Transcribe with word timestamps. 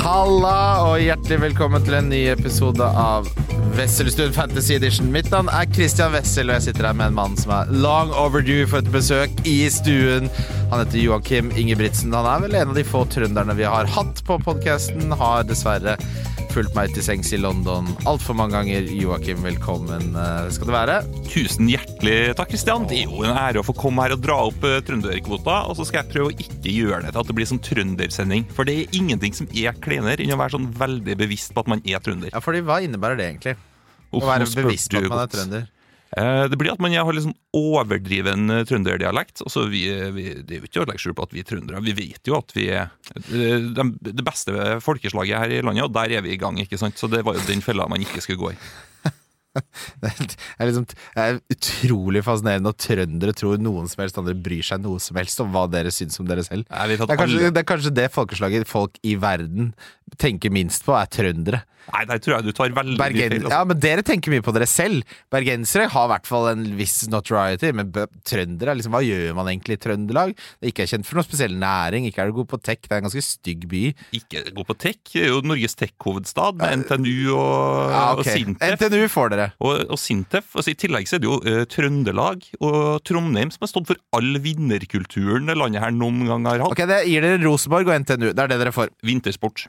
Halla 0.00 0.80
og 0.80 1.02
hjertelig 1.02 1.36
velkommen 1.42 1.82
til 1.84 1.98
en 1.98 2.06
ny 2.08 2.22
episode 2.32 2.86
av 2.96 3.26
Wesselstuen 3.76 4.32
Fantasy 4.32 4.72
Edition. 4.78 5.10
Mitt 5.12 5.28
navn 5.28 5.50
er 5.52 5.68
Christian 5.68 6.14
Wessel, 6.14 6.48
og 6.48 6.56
jeg 6.56 6.70
sitter 6.70 6.88
her 6.88 6.96
med 6.96 7.10
en 7.10 7.18
mann 7.18 7.36
som 7.36 7.52
er 7.52 7.68
long 7.84 8.08
overdue 8.16 8.64
for 8.70 8.80
et 8.80 8.88
besøk 8.94 9.42
i 9.44 9.58
stuen. 9.68 10.30
Han 10.70 10.80
heter 10.80 11.02
Joakim 11.02 11.52
Ingebrigtsen. 11.52 12.16
Han 12.16 12.30
er 12.32 12.46
vel 12.46 12.56
en 12.56 12.72
av 12.72 12.80
de 12.80 12.86
få 12.88 13.04
trønderne 13.12 13.58
vi 13.60 13.68
har 13.68 13.92
hatt 13.92 14.24
på 14.24 14.40
podkasten. 14.40 15.12
Har 15.20 15.44
dessverre 15.44 15.98
fulgt 16.50 16.74
meg 16.74 16.90
til 16.94 17.04
sengs 17.04 17.30
i 17.34 17.38
London 17.38 17.86
altfor 18.10 18.34
mange 18.38 18.56
ganger. 18.56 18.88
Joakim, 18.98 19.42
velkommen 19.44 20.16
eh, 20.18 20.48
skal 20.54 20.70
du 20.70 20.72
være. 20.74 20.96
Tusen 21.28 21.68
hjertelig 21.70 22.34
takk, 22.38 22.50
Kristian. 22.50 22.86
Det 22.90 22.98
er 23.04 23.10
jo 23.10 23.22
en 23.26 23.36
ære 23.38 23.62
å 23.62 23.66
få 23.66 23.74
komme 23.78 24.02
her 24.04 24.16
og 24.16 24.22
dra 24.24 24.38
opp 24.48 24.64
uh, 24.66 24.78
trønderkvota. 24.86 25.60
Og 25.70 25.78
så 25.78 25.86
skal 25.88 26.02
jeg 26.02 26.12
prøve 26.14 26.32
å 26.32 26.34
ikke 26.34 26.74
gjøre 26.74 27.02
det 27.06 27.14
til 27.14 27.22
at 27.22 27.30
det 27.30 27.36
blir 27.38 27.50
sånn 27.50 27.62
trøndersending. 27.66 28.46
For 28.56 28.68
det 28.68 28.76
er 28.80 28.98
ingenting 28.98 29.36
som 29.36 29.50
er 29.54 29.78
kleinere 29.84 30.24
enn 30.24 30.34
å 30.34 30.40
være 30.40 30.56
sånn 30.56 30.70
veldig 30.80 31.18
bevisst 31.22 31.54
på 31.54 31.62
at 31.62 31.70
man 31.74 31.84
er 31.86 32.02
trønder. 32.02 32.32
Ja, 32.34 32.42
fordi 32.44 32.64
hva 32.66 32.80
innebærer 32.84 33.20
det 33.20 33.28
egentlig? 33.30 33.56
Uff, 34.10 34.24
Å 34.24 34.32
være 34.32 34.50
bevisst 34.50 34.90
på 34.90 35.04
at 35.04 35.12
man 35.12 35.22
er 35.22 35.34
trønder? 35.36 35.68
Eh, 36.16 36.48
Det 36.50 36.58
blir 36.58 36.72
at 36.72 36.80
man 36.82 36.92
har 36.96 37.12
litt 37.14 37.22
sånn 37.28 37.36
overdriven 37.54 38.50
eh, 38.50 38.64
trønderdialekt. 38.66 39.44
Altså, 39.46 39.68
vi, 39.70 39.84
vi, 40.16 40.24
det 40.42 40.56
er 40.56 40.62
jo 40.64 40.70
ikke 40.70 40.82
å 40.82 40.88
legge 40.90 41.02
skjul 41.04 41.14
på 41.18 41.26
at 41.28 41.34
vi 41.36 41.44
er 41.44 41.48
trøndere. 41.50 41.82
Vi 41.86 41.94
vet 41.98 42.30
jo 42.30 42.38
at 42.40 42.54
vi 42.56 42.66
er 42.74 42.88
eh, 43.30 43.70
det 43.70 44.26
beste 44.26 44.78
folkeslaget 44.82 45.38
her 45.44 45.54
i 45.54 45.62
landet, 45.62 45.86
og 45.86 45.94
der 45.94 46.16
er 46.18 46.26
vi 46.26 46.34
i 46.34 46.40
gang. 46.40 46.58
ikke 46.58 46.80
sant? 46.80 46.98
Så 46.98 47.10
det 47.12 47.22
var 47.26 47.38
jo 47.38 47.46
den 47.46 47.62
fella 47.64 47.86
man 47.90 48.02
ikke 48.02 48.22
skulle 48.24 48.42
gå 48.42 48.54
i. 48.56 48.58
Det 50.00 50.10
er, 50.10 50.68
liksom, 50.68 50.84
det 50.86 51.22
er 51.24 51.38
utrolig 51.52 52.22
fascinerende 52.26 52.70
at 52.72 52.80
trøndere 52.84 53.34
tror 53.36 53.60
noen 53.62 53.88
som 53.90 54.04
helst 54.04 54.20
andre 54.20 54.36
bryr 54.38 54.62
seg 54.66 54.84
noe 54.84 55.00
som 55.02 55.18
helst 55.18 55.42
om 55.42 55.50
hva 55.54 55.64
dere 55.72 55.92
syns 55.94 56.20
om 56.22 56.28
dere 56.28 56.44
selv. 56.46 56.68
Jeg 56.70 56.92
vet 56.92 57.02
Det 57.02 57.16
er, 57.16 57.20
kanskje, 57.20 57.50
det 57.50 57.64
er 57.64 57.68
kanskje 57.72 57.94
det 57.96 58.06
folkeslaget 58.14 58.70
folk 58.70 59.00
i 59.02 59.16
verden 59.20 59.72
tenker 60.20 60.52
minst 60.54 60.86
på, 60.86 60.94
er 60.98 61.10
trøndere. 61.10 61.64
Nei, 61.90 62.02
der 62.06 62.20
tror 62.22 62.36
jeg 62.36 62.46
du 62.46 62.52
tar 62.54 62.72
veldig 62.76 62.94
mye 62.94 63.00
Bergen, 63.00 63.32
feil. 63.32 63.44
altså. 63.46 63.52
ja, 63.56 63.60
men 63.66 63.78
Dere 63.82 64.02
tenker 64.06 64.32
mye 64.34 64.44
på 64.44 64.52
dere 64.54 64.66
selv. 64.68 65.14
Bergensere 65.32 65.86
har 65.90 66.06
i 66.06 66.10
hvert 66.12 66.28
fall 66.28 66.48
en 66.52 66.64
viss 66.78 66.96
notoriety, 67.10 67.70
men 67.74 67.90
trøndere 68.28 68.76
liksom, 68.78 68.94
Hva 68.94 69.00
gjør 69.02 69.34
man 69.38 69.50
egentlig 69.50 69.78
i 69.78 69.82
Trøndelag? 69.86 70.34
Det 70.36 70.68
er 70.68 70.74
ikke 70.74 70.84
er 70.84 70.90
kjent 70.92 71.08
for 71.08 71.18
noen 71.18 71.26
spesiell 71.26 71.56
næring, 71.58 72.06
ikke 72.10 72.22
er 72.22 72.30
det 72.30 72.36
god 72.36 72.50
på 72.52 72.60
tech, 72.62 72.82
det 72.84 72.92
er 72.92 73.00
en 73.00 73.08
ganske 73.08 73.24
stygg 73.26 73.66
by. 73.70 73.82
Ikke 74.20 74.44
god 74.60 74.68
på 74.70 74.76
tech. 74.84 75.00
Det 75.10 75.24
er 75.24 75.32
jo 75.32 75.40
Norges 75.46 75.78
tech-hovedstad 75.80 76.60
med 76.60 76.84
NTNU 76.84 77.16
og, 77.32 77.94
Ja, 77.94 78.04
okay. 78.12 78.20
og 78.20 78.28
Sintef. 78.28 78.76
NTNU 78.76 79.08
får 79.16 79.34
dere. 79.34 79.39
Og, 79.60 79.82
og 79.90 79.98
Sintef, 80.00 80.52
altså 80.56 80.72
I 80.72 80.78
tillegg 80.78 81.08
så 81.10 81.16
er 81.18 81.22
det 81.24 81.28
jo 81.30 81.38
uh, 81.44 81.64
Trøndelag 81.70 82.46
og 82.60 82.78
Trondheim 83.08 83.50
som 83.54 83.64
har 83.66 83.72
stått 83.72 83.90
for 83.90 84.00
all 84.16 84.38
vinnerkulturen 84.44 85.50
det 85.50 85.56
landet 85.58 85.82
her 85.84 85.92
noen 85.96 86.24
gang 86.28 86.46
har 86.50 86.62
hatt. 86.64 86.72
Ok, 86.74 86.84
Det 86.90 87.02
gir 87.08 87.26
dere 87.26 87.42
Rosenborg 87.44 87.88
og 87.90 88.00
NTNU. 88.04 88.30
Det 88.32 88.44
er 88.46 88.52
det 88.54 88.60
dere 88.64 88.74
får. 88.76 88.92
Vintersport. 89.06 89.66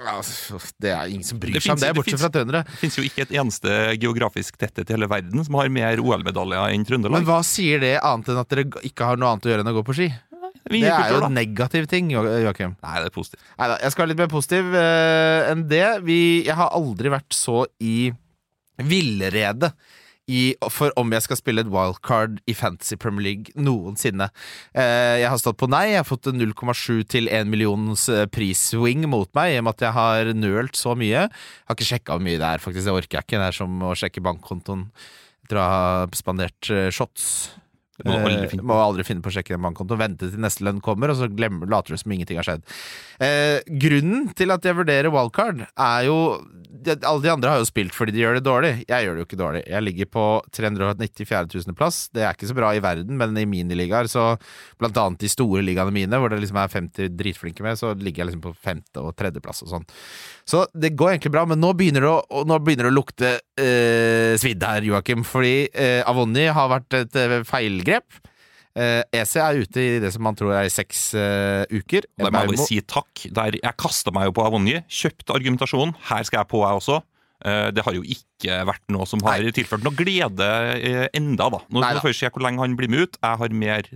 Altså, 0.00 0.56
det 0.80 0.92
er 0.94 1.10
ingen 1.12 1.26
som 1.26 1.36
bryr 1.42 1.52
Det 1.58 1.60
seg 1.64 1.74
om 1.74 1.80
det, 1.82 1.88
det 1.90 1.96
bortsett 1.98 2.14
finnes- 2.14 2.22
fra 2.24 2.32
trøndere. 2.32 2.62
Det 2.70 2.78
finnes 2.80 2.96
jo 2.96 3.02
ikke 3.04 3.24
et 3.26 3.32
eneste 3.36 3.74
geografisk 4.00 4.56
tetthet 4.56 4.88
i 4.88 4.94
hele 4.96 5.08
verden 5.10 5.44
som 5.44 5.58
har 5.58 5.68
mer 5.68 6.00
OL-medaljer 6.00 6.72
enn 6.72 6.86
Trøndelag. 6.88 7.18
Men 7.18 7.26
hva 7.28 7.40
sier 7.44 7.82
det 7.82 7.96
annet 8.00 8.30
enn 8.32 8.40
at 8.40 8.48
dere 8.54 8.64
ikke 8.86 9.04
har 9.10 9.20
noe 9.20 9.34
annet 9.34 9.44
å 9.44 9.52
gjøre 9.52 9.64
enn 9.66 9.72
å 9.74 9.76
gå 9.76 9.84
på 9.90 9.96
ski? 9.98 10.08
Det 10.70 10.80
er 10.86 11.10
jo 11.14 11.20
en 11.26 11.34
negativ 11.34 11.86
ting, 11.90 12.10
Jo- 12.12 12.22
Joakim. 12.46 12.76
Nei, 12.84 12.96
det 13.02 13.10
er 13.10 13.14
positivt. 13.14 13.42
Neida, 13.58 13.76
jeg 13.82 13.92
skal 13.92 14.02
være 14.04 14.10
litt 14.12 14.20
mer 14.22 14.30
positiv 14.32 14.72
uh, 14.76 15.50
enn 15.50 15.62
det. 15.68 15.84
Vi, 16.06 16.18
jeg 16.46 16.54
har 16.56 16.70
aldri 16.76 17.10
vært 17.12 17.32
så 17.36 17.64
i 17.80 18.12
villrede 18.86 19.72
i, 20.30 20.54
for 20.70 20.94
om 21.00 21.10
jeg 21.14 21.24
skal 21.24 21.38
spille 21.40 21.64
et 21.64 21.70
wildcard 21.70 22.38
i 22.50 22.54
Fantasy 22.54 22.96
Premier 23.00 23.24
League 23.26 23.54
noensinne. 23.58 24.28
Eh, 24.74 25.20
jeg 25.22 25.30
har 25.32 25.40
stått 25.42 25.58
på 25.60 25.68
nei. 25.70 25.88
Jeg 25.92 26.02
har 26.02 26.08
fått 26.08 26.30
0,7 26.30 27.02
til 27.10 27.30
1 27.30 27.50
millions 27.50 28.06
eh, 28.12 28.26
prisswing 28.30 29.08
mot 29.10 29.30
meg, 29.38 29.56
i 29.56 29.58
og 29.60 29.66
med 29.66 29.78
at 29.78 29.86
jeg 29.88 29.96
har 29.96 30.34
nølt 30.38 30.78
så 30.78 30.94
mye. 30.98 31.26
Jeg 31.26 31.70
har 31.70 31.78
ikke 31.78 31.90
sjekka 31.92 32.16
hvor 32.16 32.26
mye 32.26 32.38
det 32.40 32.52
er, 32.52 32.62
faktisk. 32.62 32.86
Det 32.86 32.94
orker 32.94 33.18
jeg 33.18 33.26
ikke. 33.26 33.40
Det 33.42 33.48
er 33.48 33.58
som 33.58 33.82
å 33.82 33.96
sjekke 33.98 34.24
bankkontoen 34.28 34.86
etter 35.44 35.58
å 35.58 35.66
ha 35.66 35.82
spandert 36.14 36.70
eh, 36.70 36.92
shots. 36.94 37.26
Det 38.02 38.08
må 38.10 38.16
du 38.18 38.26
aldri 38.30 38.44
Eh, 38.44 38.48
finne 38.50 38.62
på. 38.64 38.68
må 38.70 38.78
aldri 38.80 39.04
finne 39.04 39.22
på 39.22 39.30
å 39.30 39.34
sjekke 39.36 39.54
en 39.54 39.62
bankkonto. 39.68 39.96
Vente 40.00 40.30
til 40.30 40.40
neste 40.40 40.64
lønn 40.64 40.80
kommer, 40.80 41.10
og 41.12 41.16
så 41.20 41.28
glemmer, 41.28 41.68
later 41.68 41.94
du 41.94 42.00
som 42.00 42.12
ingenting 42.12 42.36
har 42.40 42.44
skjedd. 42.48 42.62
Eh, 43.20 43.60
grunnen 43.68 44.32
til 44.34 44.50
at 44.50 44.62
jeg 44.64 44.74
vurderer 44.78 45.10
wildcard, 45.12 45.66
er 45.76 46.04
jo 46.08 46.18
Alle 46.80 47.20
de 47.20 47.28
andre 47.28 47.50
har 47.50 47.58
jo 47.60 47.66
spilt 47.68 47.92
fordi 47.92 48.12
de 48.14 48.22
gjør 48.22 48.38
det 48.38 48.44
dårlig. 48.46 48.70
Jeg 48.88 49.04
gjør 49.04 49.16
det 49.18 49.20
jo 49.20 49.26
ikke 49.26 49.38
dårlig. 49.40 49.62
Jeg 49.68 49.82
ligger 49.84 50.06
på 50.06 50.22
394 50.56 51.66
000. 51.66 51.74
plass. 51.76 52.08
Det 52.08 52.22
er 52.24 52.32
ikke 52.32 52.48
så 52.48 52.54
bra 52.56 52.70
i 52.72 52.80
verden, 52.80 53.18
men 53.18 53.36
i 53.36 53.44
miniligaer, 53.44 54.08
så 54.08 54.38
blant 54.80 54.96
annet 54.96 55.18
de 55.20 55.28
store 55.28 55.60
ligaene 55.66 55.92
mine, 55.92 56.16
hvor 56.16 56.30
det 56.32 56.40
liksom 56.40 56.56
er 56.56 56.68
50 56.72 57.10
dritflinke 57.18 57.60
med, 57.60 57.76
så 57.76 57.92
ligger 57.98 58.24
jeg 58.24 58.30
liksom 58.30 58.44
på 58.46 58.54
femte- 58.56 59.02
og 59.02 59.12
tredjeplass 59.18 59.60
og 59.66 59.68
sånn. 59.74 59.84
Så 60.48 60.64
det 60.72 60.94
går 60.96 61.18
egentlig 61.18 61.32
bra, 61.34 61.44
men 61.44 61.60
nå 61.60 61.74
begynner 61.76 62.00
det 62.06 62.14
å, 62.14 62.44
nå 62.48 62.58
begynner 62.64 62.88
det 62.88 62.94
å 62.94 62.96
lukte 62.96 63.34
eh, 63.60 64.34
svidd 64.40 64.64
her, 64.66 64.82
Joakim. 64.88 65.22
Fordi 65.28 65.68
eh, 65.70 66.00
Avonni 66.08 66.48
har 66.50 66.68
vært 66.72 66.96
et 67.04 67.16
eh, 67.20 67.38
feilgrep. 67.48 68.18
Eh, 68.78 69.02
EC 69.18 69.32
er 69.42 69.58
ute 69.64 69.82
i 69.82 69.98
det 70.02 70.12
som 70.14 70.22
man 70.22 70.36
tror 70.38 70.52
er 70.54 70.68
i 70.68 70.72
seks 70.72 71.08
eh, 71.18 71.64
uker. 71.74 72.04
Da 72.16 72.28
må 72.30 72.42
jeg 72.44 72.52
bare 72.54 72.66
si 72.68 72.80
takk. 72.86 73.24
Der 73.36 73.56
jeg 73.58 73.76
kasta 73.82 74.12
meg 74.14 74.28
jo 74.30 74.34
på 74.38 74.44
Avonni. 74.46 74.76
kjøpte 74.88 75.34
argumentasjonen. 75.36 75.96
Her 76.10 76.22
skal 76.28 76.44
jeg 76.44 76.50
på, 76.52 76.60
jeg 76.62 76.78
også. 76.82 77.00
Eh, 77.44 77.70
Det 77.74 77.84
har 77.86 77.96
jo 77.98 78.04
ikke 78.06 78.60
vært 78.68 78.84
noe 78.94 79.08
som 79.10 79.22
har 79.26 79.42
tilført 79.56 79.82
noe 79.84 79.96
glede 79.98 80.48
eh, 80.78 81.06
enda, 81.18 81.50
da. 81.50 81.60
Nå 81.68 81.80
Nei 81.82 81.90
skal 81.90 81.98
vi 82.00 82.06
først 82.08 82.22
se 82.24 82.30
hvor 82.34 82.46
lenge 82.46 82.62
han 82.62 82.76
blir 82.78 82.92
med 82.92 83.08
ut. 83.08 83.18
Jeg 83.20 83.42
har 83.42 83.56
mer 83.66 83.90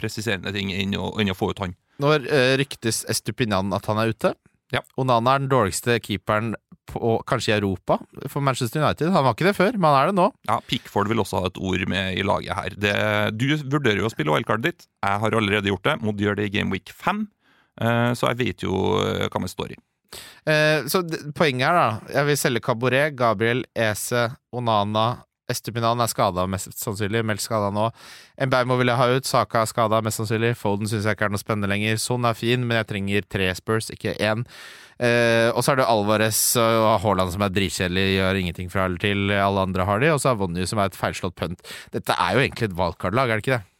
presiserende 0.00 0.54
ting 0.56 0.72
enn 0.72 0.96
å, 0.98 1.12
enn 1.20 1.30
å 1.34 1.36
få 1.38 1.52
ut 1.52 1.60
han. 1.62 1.76
Når 2.02 2.24
ryktes 2.58 3.04
Estupinan 3.12 3.70
at 3.76 3.86
han 3.86 4.00
er 4.02 4.10
ute. 4.16 4.32
Ja. 4.74 4.82
Onana 5.00 5.36
er 5.36 5.44
den 5.44 5.50
dårligste 5.52 5.96
keeperen 6.02 6.54
på, 6.90 7.14
kanskje 7.28 7.52
i 7.54 7.56
Europa 7.58 7.98
for 8.28 8.44
Manchester 8.44 8.82
United. 8.82 9.12
Han 9.14 9.24
var 9.24 9.36
ikke 9.36 9.46
det 9.48 9.54
før, 9.56 9.72
men 9.78 9.88
han 9.88 10.00
er 10.02 10.10
det 10.12 10.16
nå. 10.18 10.26
Ja, 10.50 10.58
Pickford 10.68 11.08
vil 11.08 11.22
også 11.22 11.40
ha 11.44 11.50
et 11.52 11.60
ord 11.62 11.86
med 11.90 12.18
i 12.18 12.26
laget 12.26 12.58
her. 12.58 12.76
Det, 12.76 12.92
du 13.38 13.46
vurderer 13.72 14.02
jo 14.02 14.10
å 14.10 14.12
spille 14.12 14.34
wildcardet 14.34 14.68
ditt. 14.68 14.86
Jeg 15.04 15.22
har 15.24 15.38
allerede 15.40 15.70
gjort 15.72 15.86
det. 15.88 15.96
Må 16.04 16.12
gjøre 16.18 16.42
det 16.42 16.50
i 16.50 16.54
Game 16.58 16.74
Week 16.74 16.92
5. 16.92 17.24
Eh, 17.80 18.12
Så 18.18 18.28
jeg 18.30 18.40
vet 18.42 18.66
jo 18.66 18.74
eh, 19.02 19.26
hva 19.30 19.40
man 19.42 19.50
står 19.50 19.74
i. 19.74 19.80
Eh, 20.46 20.84
så 20.86 21.00
poenget 21.34 21.66
er 21.66 21.74
da 21.74 21.86
Jeg 22.20 22.26
vil 22.28 22.36
selge 22.38 22.60
Caboret, 22.62 23.16
Gabriel, 23.18 23.64
Ese, 23.74 24.28
Onana 24.54 25.06
Estupinan 25.50 26.00
er 26.00 26.08
skada, 26.08 26.46
mest 26.48 26.72
sannsynlig. 26.80 27.20
Meldt 27.26 27.44
skada 27.44 27.68
nå. 27.74 27.90
Mbaumo 28.48 28.78
vil 28.80 28.92
jeg 28.92 29.00
ha 29.00 29.08
ut. 29.12 29.28
Saka 29.28 29.64
er 29.64 29.68
skada, 29.68 30.00
mest 30.04 30.22
sannsynlig. 30.22 30.54
Foden 30.56 30.88
syns 30.88 31.04
jeg 31.04 31.18
ikke 31.18 31.28
er 31.28 31.34
noe 31.34 31.42
spennende 31.42 31.68
lenger. 31.68 32.00
Son 32.00 32.24
er 32.24 32.38
fin, 32.38 32.64
men 32.64 32.80
jeg 32.80 32.88
trenger 32.92 33.28
tre 33.28 33.50
Spurs, 33.58 33.90
ikke 33.92 34.16
én. 34.16 34.46
Eh, 34.96 35.50
og 35.50 35.60
så 35.66 35.74
er 35.74 35.82
det 35.82 35.90
Alvarez 35.90 36.40
og 36.60 36.88
Haaland 37.02 37.34
som 37.34 37.44
er 37.44 37.52
dritkjedelig, 37.52 38.06
gjør 38.14 38.40
ingenting 38.40 38.72
fra 38.72 38.88
eller 38.88 39.02
til. 39.02 39.28
Alle 39.36 39.68
andre 39.68 39.88
har 39.90 40.00
de. 40.00 40.14
Og 40.14 40.22
så 40.24 40.32
er 40.32 40.40
Vonny 40.40 40.64
som 40.70 40.80
er 40.80 40.88
et 40.88 40.98
feilslått 40.98 41.36
punt. 41.36 41.60
Dette 41.92 42.16
er 42.16 42.36
jo 42.38 42.44
egentlig 42.46 42.70
et 42.70 42.80
wildcard-lag, 42.80 43.28
er 43.28 43.40
det 43.40 43.46
ikke 43.46 43.58
det? 43.58 43.73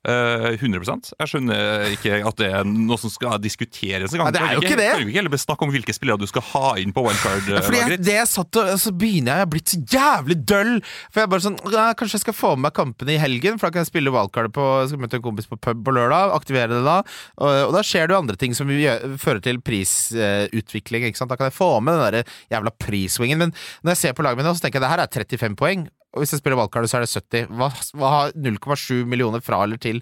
Eh, 0.00 0.54
100 0.56 1.12
Jeg 1.12 1.28
skjønner 1.28 1.90
ikke 1.92 2.22
at 2.24 2.38
det 2.40 2.46
er 2.48 2.64
noe 2.64 2.96
som 2.96 3.12
skal 3.12 3.36
diskuteres 3.42 4.14
engang. 4.14 4.30
Det 4.32 4.40
er 4.40 4.54
jo 4.56 4.62
ikke 4.64 4.78
det. 4.80 4.86
Kan 4.94 5.02
vi 5.04 5.12
ikke 5.12 5.20
heller 5.20 5.40
snakke 5.42 5.66
om 5.66 5.72
hvilke 5.74 5.92
spillere 5.92 6.22
du 6.22 6.30
skal 6.30 6.44
ha 6.54 6.70
inn 6.80 6.94
på 6.96 7.04
jeg, 7.04 7.18
wildcard-laget 7.20 8.00
det 8.06 8.14
jeg 8.16 8.30
satt 8.30 8.58
og 8.62 8.70
Så 8.80 8.94
begynner 8.96 9.34
jeg, 9.34 9.36
jeg 9.36 9.44
har 9.44 9.50
blitt 9.52 9.74
så 9.74 9.80
jævlig 9.92 10.38
døll. 10.48 10.72
For 11.10 11.20
jeg 11.20 11.28
er 11.28 11.34
bare 11.34 11.44
sånn 11.44 11.58
ja, 11.74 11.84
Kanskje 12.00 12.16
jeg 12.16 12.24
skal 12.24 12.38
få 12.38 12.54
med 12.56 12.70
meg 12.70 12.76
kampene 12.80 13.12
i 13.12 13.20
helgen, 13.20 13.60
for 13.60 13.68
da 13.68 13.76
kan 13.76 13.84
jeg 13.84 13.90
spille 13.90 14.14
wildcard 14.14 14.54
på 14.56 14.66
skal 14.88 15.04
møte 15.04 15.20
en 15.20 15.26
kompis 15.28 15.50
på 15.50 15.60
pub 15.60 15.84
på 15.84 15.96
lørdag. 15.98 16.32
Aktivere 16.32 16.72
det 16.72 16.82
da. 16.88 16.98
Og, 17.36 17.60
og 17.68 17.76
da 17.76 17.84
skjer 17.84 18.08
det 18.08 18.16
jo 18.16 18.22
andre 18.24 18.40
ting 18.40 18.56
som 18.56 18.72
fører 19.20 19.44
til 19.44 19.60
prisutvikling. 19.60 21.10
ikke 21.10 21.20
sant? 21.20 21.32
Da 21.32 21.36
kan 21.36 21.50
jeg 21.50 21.58
få 21.60 21.74
med 21.84 22.00
den 22.00 22.20
der 22.22 22.36
jævla 22.56 22.72
prisswingen. 22.80 23.44
Men 23.44 23.56
når 23.84 23.98
jeg 23.98 24.04
ser 24.06 24.16
på 24.16 24.24
laget 24.24 24.40
mitt 24.40 24.48
nå, 24.48 24.56
så 24.56 24.64
tenker 24.64 24.80
jeg 24.80 24.88
det 24.88 24.94
her 24.96 25.04
er 25.04 25.18
35 25.20 25.60
poeng. 25.60 25.90
Og 26.14 26.22
hvis 26.24 26.32
jeg 26.34 26.40
spiller 26.42 26.58
valgkart, 26.58 26.88
så 26.90 26.98
er 26.98 27.06
det 27.06 27.12
70. 27.14 27.52
Hva, 27.54 27.68
hva 28.00 28.08
har 28.16 28.32
0,7 28.34 29.04
millioner 29.06 29.40
fra 29.44 29.62
eller 29.62 29.78
til 29.78 30.00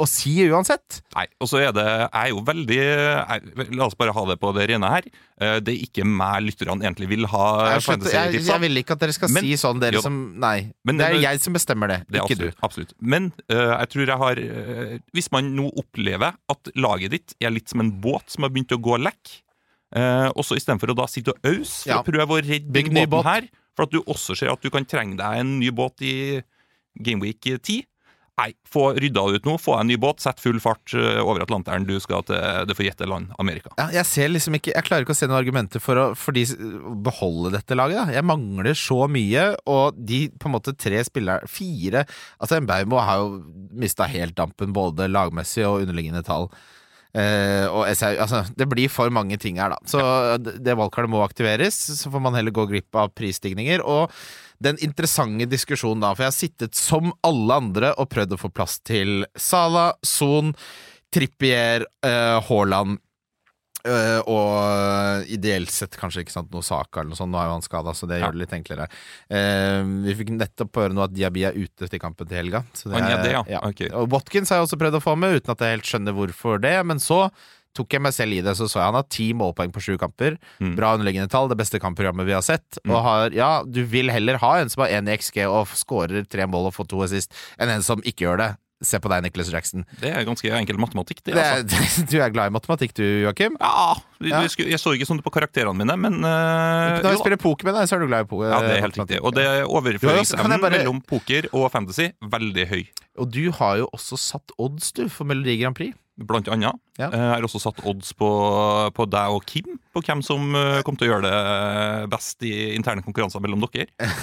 å 0.00 0.06
si 0.10 0.32
uansett? 0.50 1.02
Nei, 1.14 1.26
og 1.38 1.46
så 1.46 1.60
er 1.62 1.74
det 1.76 1.84
Jeg 1.86 2.08
er 2.18 2.30
jo 2.32 2.40
veldig 2.42 2.78
jeg, 2.80 3.68
La 3.78 3.84
oss 3.86 3.94
bare 3.94 4.10
ha 4.16 4.24
det 4.26 4.34
på 4.42 4.50
det 4.56 4.64
rene 4.72 4.88
her. 4.90 5.04
Eh, 5.38 5.60
Det 5.62 5.70
er 5.76 5.84
ikke 5.84 6.06
meg 6.08 6.42
lytterne 6.48 6.80
egentlig 6.82 7.06
vil 7.12 7.28
ha 7.30 7.44
Jeg, 7.76 7.84
skjønte, 7.86 8.10
jeg, 8.10 8.40
jeg 8.42 8.60
vil 8.64 8.80
ikke 8.80 8.96
at 8.96 9.04
dere 9.04 9.14
skal 9.14 9.30
Men- 9.36 9.44
si 9.46 9.52
sånn, 9.60 9.78
dere 9.84 10.00
jo 10.00 10.02
som 10.02 10.16
Nei. 10.40 10.72
Men- 10.84 10.98
det 10.98 11.06
er 11.12 11.20
jeg 11.22 11.40
som 11.44 11.52
bestemmer 11.54 11.88
det, 11.92 12.00
Det 12.10 12.22
ikke 12.24 12.32
ikke 12.32 12.40
du. 12.40 12.48
absolutt, 12.50 12.64
absolutt. 12.64 12.92
Men 13.00 13.30
uh, 13.52 13.78
jeg 13.84 13.88
tror 13.94 14.06
jeg 14.06 14.18
har 14.24 14.36
uh, 14.42 14.98
Hvis 15.14 15.30
man 15.30 15.54
nå 15.54 15.68
opplever 15.78 16.34
at 16.50 16.72
laget 16.74 17.10
ditt 17.14 17.34
er 17.40 17.50
litt 17.54 17.68
som 17.68 17.80
en 17.84 17.92
båt 18.00 18.26
som 18.34 18.42
har 18.42 18.50
begynt 18.50 18.72
å 18.74 18.80
gå 18.82 18.98
lekk, 18.98 19.36
uh, 19.94 20.32
og 20.34 20.42
så 20.42 20.56
istedenfor 20.58 20.90
å 20.90 20.96
da 20.96 21.06
sitte 21.06 21.36
og 21.36 21.38
ause 21.46 21.84
for 21.84 21.90
Ja. 21.92 22.00
å 22.02 22.08
prøve 22.08 22.34
å 22.34 22.42
redde 22.42 22.72
den 22.72 22.90
båten 22.90 23.10
båt. 23.14 23.24
her, 23.30 23.46
For 23.74 23.86
at 23.86 23.94
du 23.94 24.02
også 24.02 24.36
ser 24.38 24.52
at 24.52 24.62
du 24.62 24.70
kan 24.72 24.86
trenge 24.88 25.18
deg 25.20 25.40
en 25.40 25.58
ny 25.60 25.72
båt 25.74 26.04
i 26.04 26.14
Gameweek 26.94 27.42
10. 27.58 27.82
Nei, 28.34 28.48
få 28.66 28.88
rydda 28.98 29.22
det 29.30 29.38
ut 29.38 29.44
nå, 29.46 29.52
få 29.62 29.76
deg 29.76 29.84
en 29.84 29.88
ny 29.92 29.96
båt, 30.02 30.22
sett 30.24 30.40
full 30.42 30.56
fart 30.62 30.90
eh, 30.98 31.20
over 31.22 31.44
Atlanteren. 31.44 31.86
Du 31.86 31.94
skal 32.02 32.24
til 32.26 32.66
det 32.66 32.74
forjette 32.74 33.06
land, 33.06 33.30
Amerika. 33.38 33.70
Ja, 33.78 33.86
jeg 33.94 34.08
ser 34.10 34.32
liksom 34.32 34.56
ikke 34.58 34.72
Jeg 34.74 34.86
klarer 34.88 35.06
ikke 35.06 35.14
å 35.14 35.18
se 35.18 35.28
noen 35.30 35.38
argumenter 35.38 35.82
for 35.82 36.00
å, 36.00 36.06
for 36.18 36.34
de, 36.34 36.42
beholde 37.06 37.52
dette 37.54 37.78
laget. 37.78 38.00
Da. 38.00 38.16
Jeg 38.16 38.26
mangler 38.26 38.74
så 38.78 39.04
mye, 39.06 39.46
og 39.70 40.00
de 40.10 40.24
på 40.34 40.50
en 40.50 40.56
måte 40.56 40.74
tre 40.74 41.02
spillere 41.06 41.46
Fire 41.50 42.02
Altså, 42.42 42.58
Mbaumo 42.64 42.98
har 42.98 43.22
jo 43.22 43.38
mista 43.78 44.08
helt 44.10 44.34
dampen, 44.38 44.74
både 44.74 45.06
lagmessig 45.12 45.62
og 45.68 45.84
underliggende 45.84 46.24
tall. 46.26 46.50
Eh, 47.14 47.66
og 47.70 47.86
SAU 47.94 48.16
Altså, 48.24 48.40
det 48.58 48.66
blir 48.70 48.90
for 48.90 49.12
mange 49.14 49.38
ting 49.38 49.60
her, 49.62 49.74
da. 49.74 49.78
Så 49.86 50.00
det, 50.42 50.58
det 50.66 50.78
valgkartet 50.78 51.12
må 51.12 51.22
aktiveres. 51.24 51.78
Så 52.00 52.10
får 52.12 52.24
man 52.24 52.34
heller 52.38 52.54
gå 52.54 52.66
glipp 52.70 52.98
av 52.98 53.12
prisstigninger. 53.14 53.84
Og 53.84 54.12
den 54.64 54.78
interessante 54.84 55.48
diskusjonen 55.50 56.02
da, 56.04 56.14
for 56.14 56.26
jeg 56.26 56.32
har 56.32 56.38
sittet 56.38 56.78
som 56.78 57.12
alle 57.26 57.60
andre 57.62 57.94
og 58.00 58.10
prøvd 58.12 58.36
å 58.36 58.40
få 58.40 58.50
plass 58.54 58.78
til 58.86 59.24
Sala, 59.38 59.92
Son, 60.06 60.54
Trippier, 61.14 61.86
eh, 62.06 62.38
Haaland. 62.48 62.98
Eh, 63.88 64.20
og 64.30 65.28
ideelt 65.32 65.72
sett 65.72 65.96
kanskje 66.00 66.24
ikke 66.24 66.34
sant, 66.34 66.50
noe 66.54 66.64
Saka 66.64 67.00
eller 67.02 67.12
noe 67.12 67.20
sånt. 67.20 67.32
Nå 67.34 67.40
er 67.40 67.48
jo 67.50 67.56
han 67.56 67.66
skada, 67.66 67.94
så 67.96 68.08
det 68.10 68.20
Ja. 68.20 68.26
gjør 68.26 68.38
det 68.38 68.42
litt 68.44 68.56
enklere. 68.58 68.86
Uh, 69.30 69.82
vi 70.06 70.14
fikk 70.20 70.32
nettopp 70.36 70.80
høre 70.82 70.94
nå 70.96 71.04
at 71.04 71.14
Diaby 71.14 71.44
er 71.48 71.58
ute 71.58 71.88
til 71.88 72.00
kampen 72.00 72.26
til 72.28 72.36
helga. 72.40 72.64
Så 72.74 72.90
Han 72.92 73.02
er 73.02 73.22
det, 73.22 73.34
ja. 73.50 73.60
Okay. 73.62 73.90
Og 73.92 74.08
Watkins 74.10 74.50
har 74.50 74.58
jeg 74.62 74.68
også 74.68 74.80
prøvd 74.80 75.00
å 75.00 75.04
få 75.04 75.16
med, 75.18 75.36
uten 75.40 75.52
at 75.52 75.60
jeg 75.60 75.78
helt 75.78 75.90
skjønner 75.90 76.16
hvorfor 76.16 76.60
det. 76.60 76.78
Men 76.86 76.98
så 77.02 77.30
tok 77.74 77.90
jeg 77.96 78.04
meg 78.04 78.14
selv 78.14 78.36
i 78.36 78.40
det, 78.44 78.54
så 78.54 78.68
så 78.70 78.78
jeg 78.78 78.86
han 78.86 78.94
har 78.94 79.06
ti 79.10 79.32
målpoeng 79.34 79.72
på 79.74 79.82
sju 79.82 79.94
kamper. 79.98 80.36
Mm. 80.62 80.76
Bra 80.78 80.92
underliggende 80.94 81.30
tall, 81.32 81.48
det 81.50 81.58
beste 81.58 81.80
kampprogrammet 81.82 82.26
vi 82.28 82.36
har 82.36 82.44
sett. 82.46 82.78
Og 82.86 83.00
har, 83.02 83.34
ja, 83.34 83.64
du 83.66 83.82
vil 83.90 84.12
heller 84.14 84.38
ha 84.38 84.52
en 84.60 84.70
som 84.70 84.84
har 84.84 84.94
én 84.94 85.10
i 85.10 85.16
XG 85.18 85.42
og 85.48 85.66
skårer 85.74 86.28
tre 86.30 86.46
mål 86.46 86.70
og 86.70 86.76
får 86.76 86.88
to 86.92 87.02
assist, 87.02 87.34
enn 87.58 87.72
en 87.74 87.82
som 87.82 88.02
ikke 88.06 88.28
gjør 88.28 88.38
det. 88.44 88.50
Se 88.82 88.98
på 89.00 89.08
deg, 89.08 89.22
Nicholas 89.22 89.48
Jackson. 89.52 89.84
Det 90.00 90.10
er 90.10 90.24
ganske 90.26 90.50
enkel 90.58 90.76
matematikk, 90.82 91.22
det. 91.24 91.34
Det 91.38 91.44
altså. 91.44 92.04
du 92.10 92.16
er 92.20 92.32
glad 92.34 92.50
i 92.50 92.54
matematikk 92.56 92.94
du, 92.98 93.04
Joakim? 93.24 93.54
Ja, 93.60 93.94
Ja. 94.24 94.40
Jeg 94.44 94.78
så 94.80 94.94
ikke 94.96 95.06
sånn 95.08 95.20
på 95.24 95.30
karakterene 95.32 95.76
mine, 95.76 95.94
men 96.00 96.18
uh, 96.24 97.00
Når 97.04 97.14
vi 97.14 97.20
spiller 97.22 97.40
poker 97.40 97.68
med 97.68 97.76
deg, 97.78 97.88
så 97.88 97.96
er 97.96 98.04
du 98.04 98.08
glad 98.10 98.24
i 98.26 98.28
poker. 98.30 98.50
Ja, 98.50 98.60
det 98.64 98.76
er 98.78 98.84
helt 98.86 98.98
riktig. 98.98 99.18
Og 99.22 99.34
det 99.36 99.44
er 99.46 99.64
overføringsevnen 99.68 100.60
bare- 100.62 100.78
mellom 100.78 101.02
poker 101.06 101.48
og 101.52 101.68
fantasy 101.72 102.10
veldig 102.20 102.66
høy. 102.72 102.80
Og 103.22 103.30
du 103.30 103.44
har 103.54 103.78
jo 103.82 103.88
også 103.94 104.18
satt 104.18 104.54
odds, 104.58 104.90
du, 104.96 105.04
for 105.12 105.28
Melodi 105.28 105.58
Grand 105.60 105.76
Prix. 105.78 105.94
Blant 106.14 106.46
annet. 106.46 106.78
Ja. 106.98 107.08
Eh, 107.08 107.18
Jeg 107.18 107.30
har 107.40 107.46
også 107.48 107.58
satt 107.62 107.80
odds 107.90 108.12
på, 108.14 108.28
på 108.94 109.06
deg 109.10 109.34
og 109.34 109.42
Kim, 109.50 109.78
på 109.94 110.02
hvem 110.06 110.20
som 110.22 110.54
eh, 110.54 110.80
kom 110.86 110.94
til 110.98 111.08
å 111.08 111.12
gjøre 111.16 111.26
det 111.26 112.10
best 112.12 112.42
i 112.46 112.52
interne 112.76 113.02
konkurranser 113.02 113.42
mellom 113.42 113.64
dere. 113.66 113.88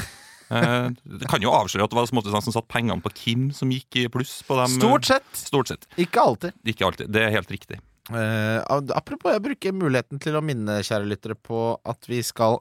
Eh, 0.51 0.89
Det 1.19 1.29
kan 1.31 1.43
jo 1.43 1.53
avsløre 1.55 1.87
at 1.87 1.93
det 1.93 1.99
var 1.99 2.09
sånn 2.09 2.43
som 2.43 2.55
satt 2.55 2.67
pengene 2.71 3.01
på 3.03 3.13
Kim 3.15 3.49
som 3.55 3.71
gikk 3.71 4.01
i 4.03 4.07
pluss 4.11 4.41
på 4.47 4.57
dem. 4.59 4.73
Stort 4.79 5.07
sett. 5.07 5.29
Stort 5.37 5.71
sett. 5.71 5.87
Ikke 6.01 6.23
alltid. 6.23 6.57
Ikke 6.67 6.89
alltid. 6.89 7.11
Det 7.13 7.23
er 7.23 7.33
helt 7.37 7.53
riktig. 7.53 7.79
Uh, 8.11 8.59
apropos, 8.97 9.31
jeg 9.31 9.43
bruker 9.45 9.77
muligheten 9.77 10.19
til 10.19 10.35
å 10.35 10.43
minne 10.43 10.81
kjære 10.83 11.07
lyttere 11.07 11.37
på 11.37 11.77
at 11.87 12.09
vi 12.09 12.19
skal 12.25 12.57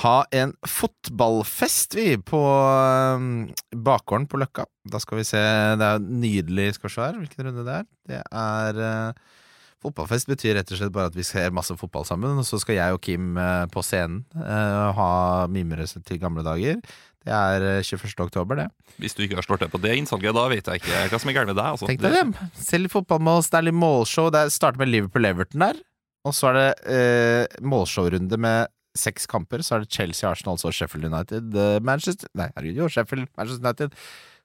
ha 0.00 0.22
en 0.32 0.54
fotballfest, 0.64 1.94
vi, 1.98 2.16
på 2.16 2.40
um, 2.40 3.26
bakgården 3.76 4.24
på 4.32 4.40
Løkka. 4.40 4.64
Da 4.88 4.98
skal 5.02 5.20
vi 5.20 5.26
se 5.28 5.42
Det 5.78 5.90
er 5.90 6.00
nydelig, 6.00 6.70
her, 6.96 7.20
hvilken 7.20 7.50
runde 7.50 7.66
det 7.68 7.76
er. 7.82 7.86
Det 8.08 8.22
er 8.24 8.80
uh, 8.80 9.38
Fotballfest 9.82 10.28
betyr 10.30 10.54
rett 10.54 10.70
og 10.70 10.78
slett 10.78 10.92
bare 10.94 11.10
at 11.10 11.16
vi 11.18 11.24
ser 11.26 11.54
masse 11.54 11.74
fotball 11.74 12.04
sammen, 12.06 12.38
og 12.38 12.46
så 12.46 12.60
skal 12.62 12.76
jeg 12.76 12.94
og 12.94 13.00
Kim 13.02 13.32
uh, 13.34 13.66
på 13.72 13.82
scenen 13.82 14.20
uh, 14.38 14.92
ha 14.94 15.08
mimre 15.50 15.88
til 15.90 16.20
gamle 16.22 16.44
dager. 16.46 16.78
Det 17.24 17.32
er 17.36 17.66
eh, 17.78 17.82
21. 17.86 18.14
oktober, 18.26 18.56
det. 18.62 18.68
Hvis 18.98 19.14
du 19.14 19.22
ikke 19.24 19.38
har 19.38 19.46
slått 19.46 19.60
deg 19.64 19.70
på 19.70 19.80
det 19.82 19.94
innsalget, 20.00 20.34
da 20.34 20.48
vet 20.50 20.66
jeg 20.66 20.82
ikke 20.82 21.04
hva 21.12 21.20
som 21.22 21.30
er 21.30 21.36
galt 21.38 21.50
med 21.52 21.56
deg. 21.60 21.68
Altså. 21.76 21.86
Tenk 21.90 22.02
deg 22.02 22.16
det. 22.18 22.50
Selv 22.66 22.90
fotball 22.90 23.20
med 23.22 23.40
oss. 23.42 23.48
Det 23.52 23.58
er 23.60 23.68
litt 23.70 23.78
målshow. 23.78 24.30
Det 24.34 24.40
er- 24.46 24.50
starter 24.54 24.78
med 24.82 24.88
Liverpool-Everton 24.90 25.60
der. 25.68 25.80
Og 26.24 26.34
så 26.34 26.50
er 26.50 26.58
det 26.60 26.68
eh, 26.86 27.60
målshowrunde 27.66 28.38
med 28.38 28.68
seks 28.98 29.26
kamper. 29.26 29.62
Så 29.64 29.76
er 29.76 29.86
det 29.86 29.90
Chelsea, 29.94 30.28
Arsenal, 30.30 30.58
så 30.60 30.70
Sheffield 30.74 31.08
United, 31.12 31.54
eh, 31.56 31.78
Manchester 31.80 32.28
Nei, 32.38 32.50
herregud, 32.56 32.76
jo, 32.84 32.88
Sheffield, 32.92 33.26
Manchester 33.38 33.64
United. 33.66 33.96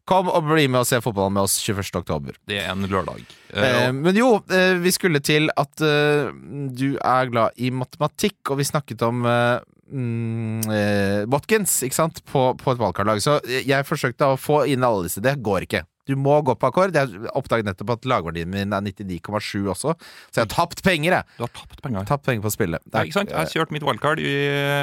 Kom 0.07 0.29
og 0.31 0.45
bli 0.47 0.69
med 0.71 0.79
og 0.79 0.87
se 0.87 1.01
fotball 1.03 1.33
med 1.35 1.43
oss 1.43 1.57
21. 1.65 1.97
oktober. 1.99 2.37
Det 2.47 2.61
er 2.63 2.69
en 2.71 2.85
lørdag. 2.87 3.25
Eh, 3.51 3.65
Eh, 3.87 3.91
men 3.91 4.15
jo, 4.15 4.37
eh, 4.49 4.77
vi 4.79 4.89
skulle 4.95 5.19
til 5.19 5.49
at 5.57 5.81
eh, 5.83 6.29
du 6.71 6.95
er 7.03 7.27
glad 7.27 7.51
i 7.59 7.69
matematikk, 7.75 8.37
og 8.53 8.61
vi 8.61 8.63
snakket 8.69 9.01
om 9.03 9.25
eh, 9.27 9.59
mm, 9.91 10.69
eh, 10.71 11.25
Watkins, 11.31 11.75
ikke 11.87 11.97
sant, 11.97 12.23
på, 12.29 12.49
på 12.59 12.73
et 12.73 12.81
valgkartlag. 12.81 13.21
Så 13.23 13.39
jeg 13.47 13.87
forsøkte 13.87 14.31
å 14.33 14.39
få 14.39 14.63
inn 14.71 14.83
alle 14.87 15.07
disse. 15.07 15.23
Det 15.23 15.37
går 15.45 15.67
ikke. 15.67 15.83
Du 16.07 16.13
må 16.15 16.37
gå 16.47 16.53
på 16.55 16.69
akkord. 16.69 16.95
Jeg 16.95 17.19
oppdaget 17.35 17.67
nettopp 17.67 17.89
at 17.97 18.05
lagverdien 18.07 18.47
min 18.47 18.71
er 18.71 18.85
99,7 18.85 19.65
også, 19.73 19.91
så 19.99 20.39
jeg 20.39 20.45
har 20.45 20.53
tapt 20.53 20.79
penger, 20.85 21.17
jeg. 21.17 21.25
Du 21.35 21.43
har 21.43 21.51
tapt 21.57 21.81
penger. 21.83 22.05
Tapt 22.07 22.23
penger 22.29 22.45
på 22.45 22.53
spillet. 22.53 22.79
Ja, 22.93 23.03
ikke 23.03 23.17
sant? 23.19 23.33
Jeg 23.33 23.41
har 23.41 23.51
kjørt 23.51 23.73
mitt 23.75 23.83
wildcard 23.83 24.21
i 24.23 24.31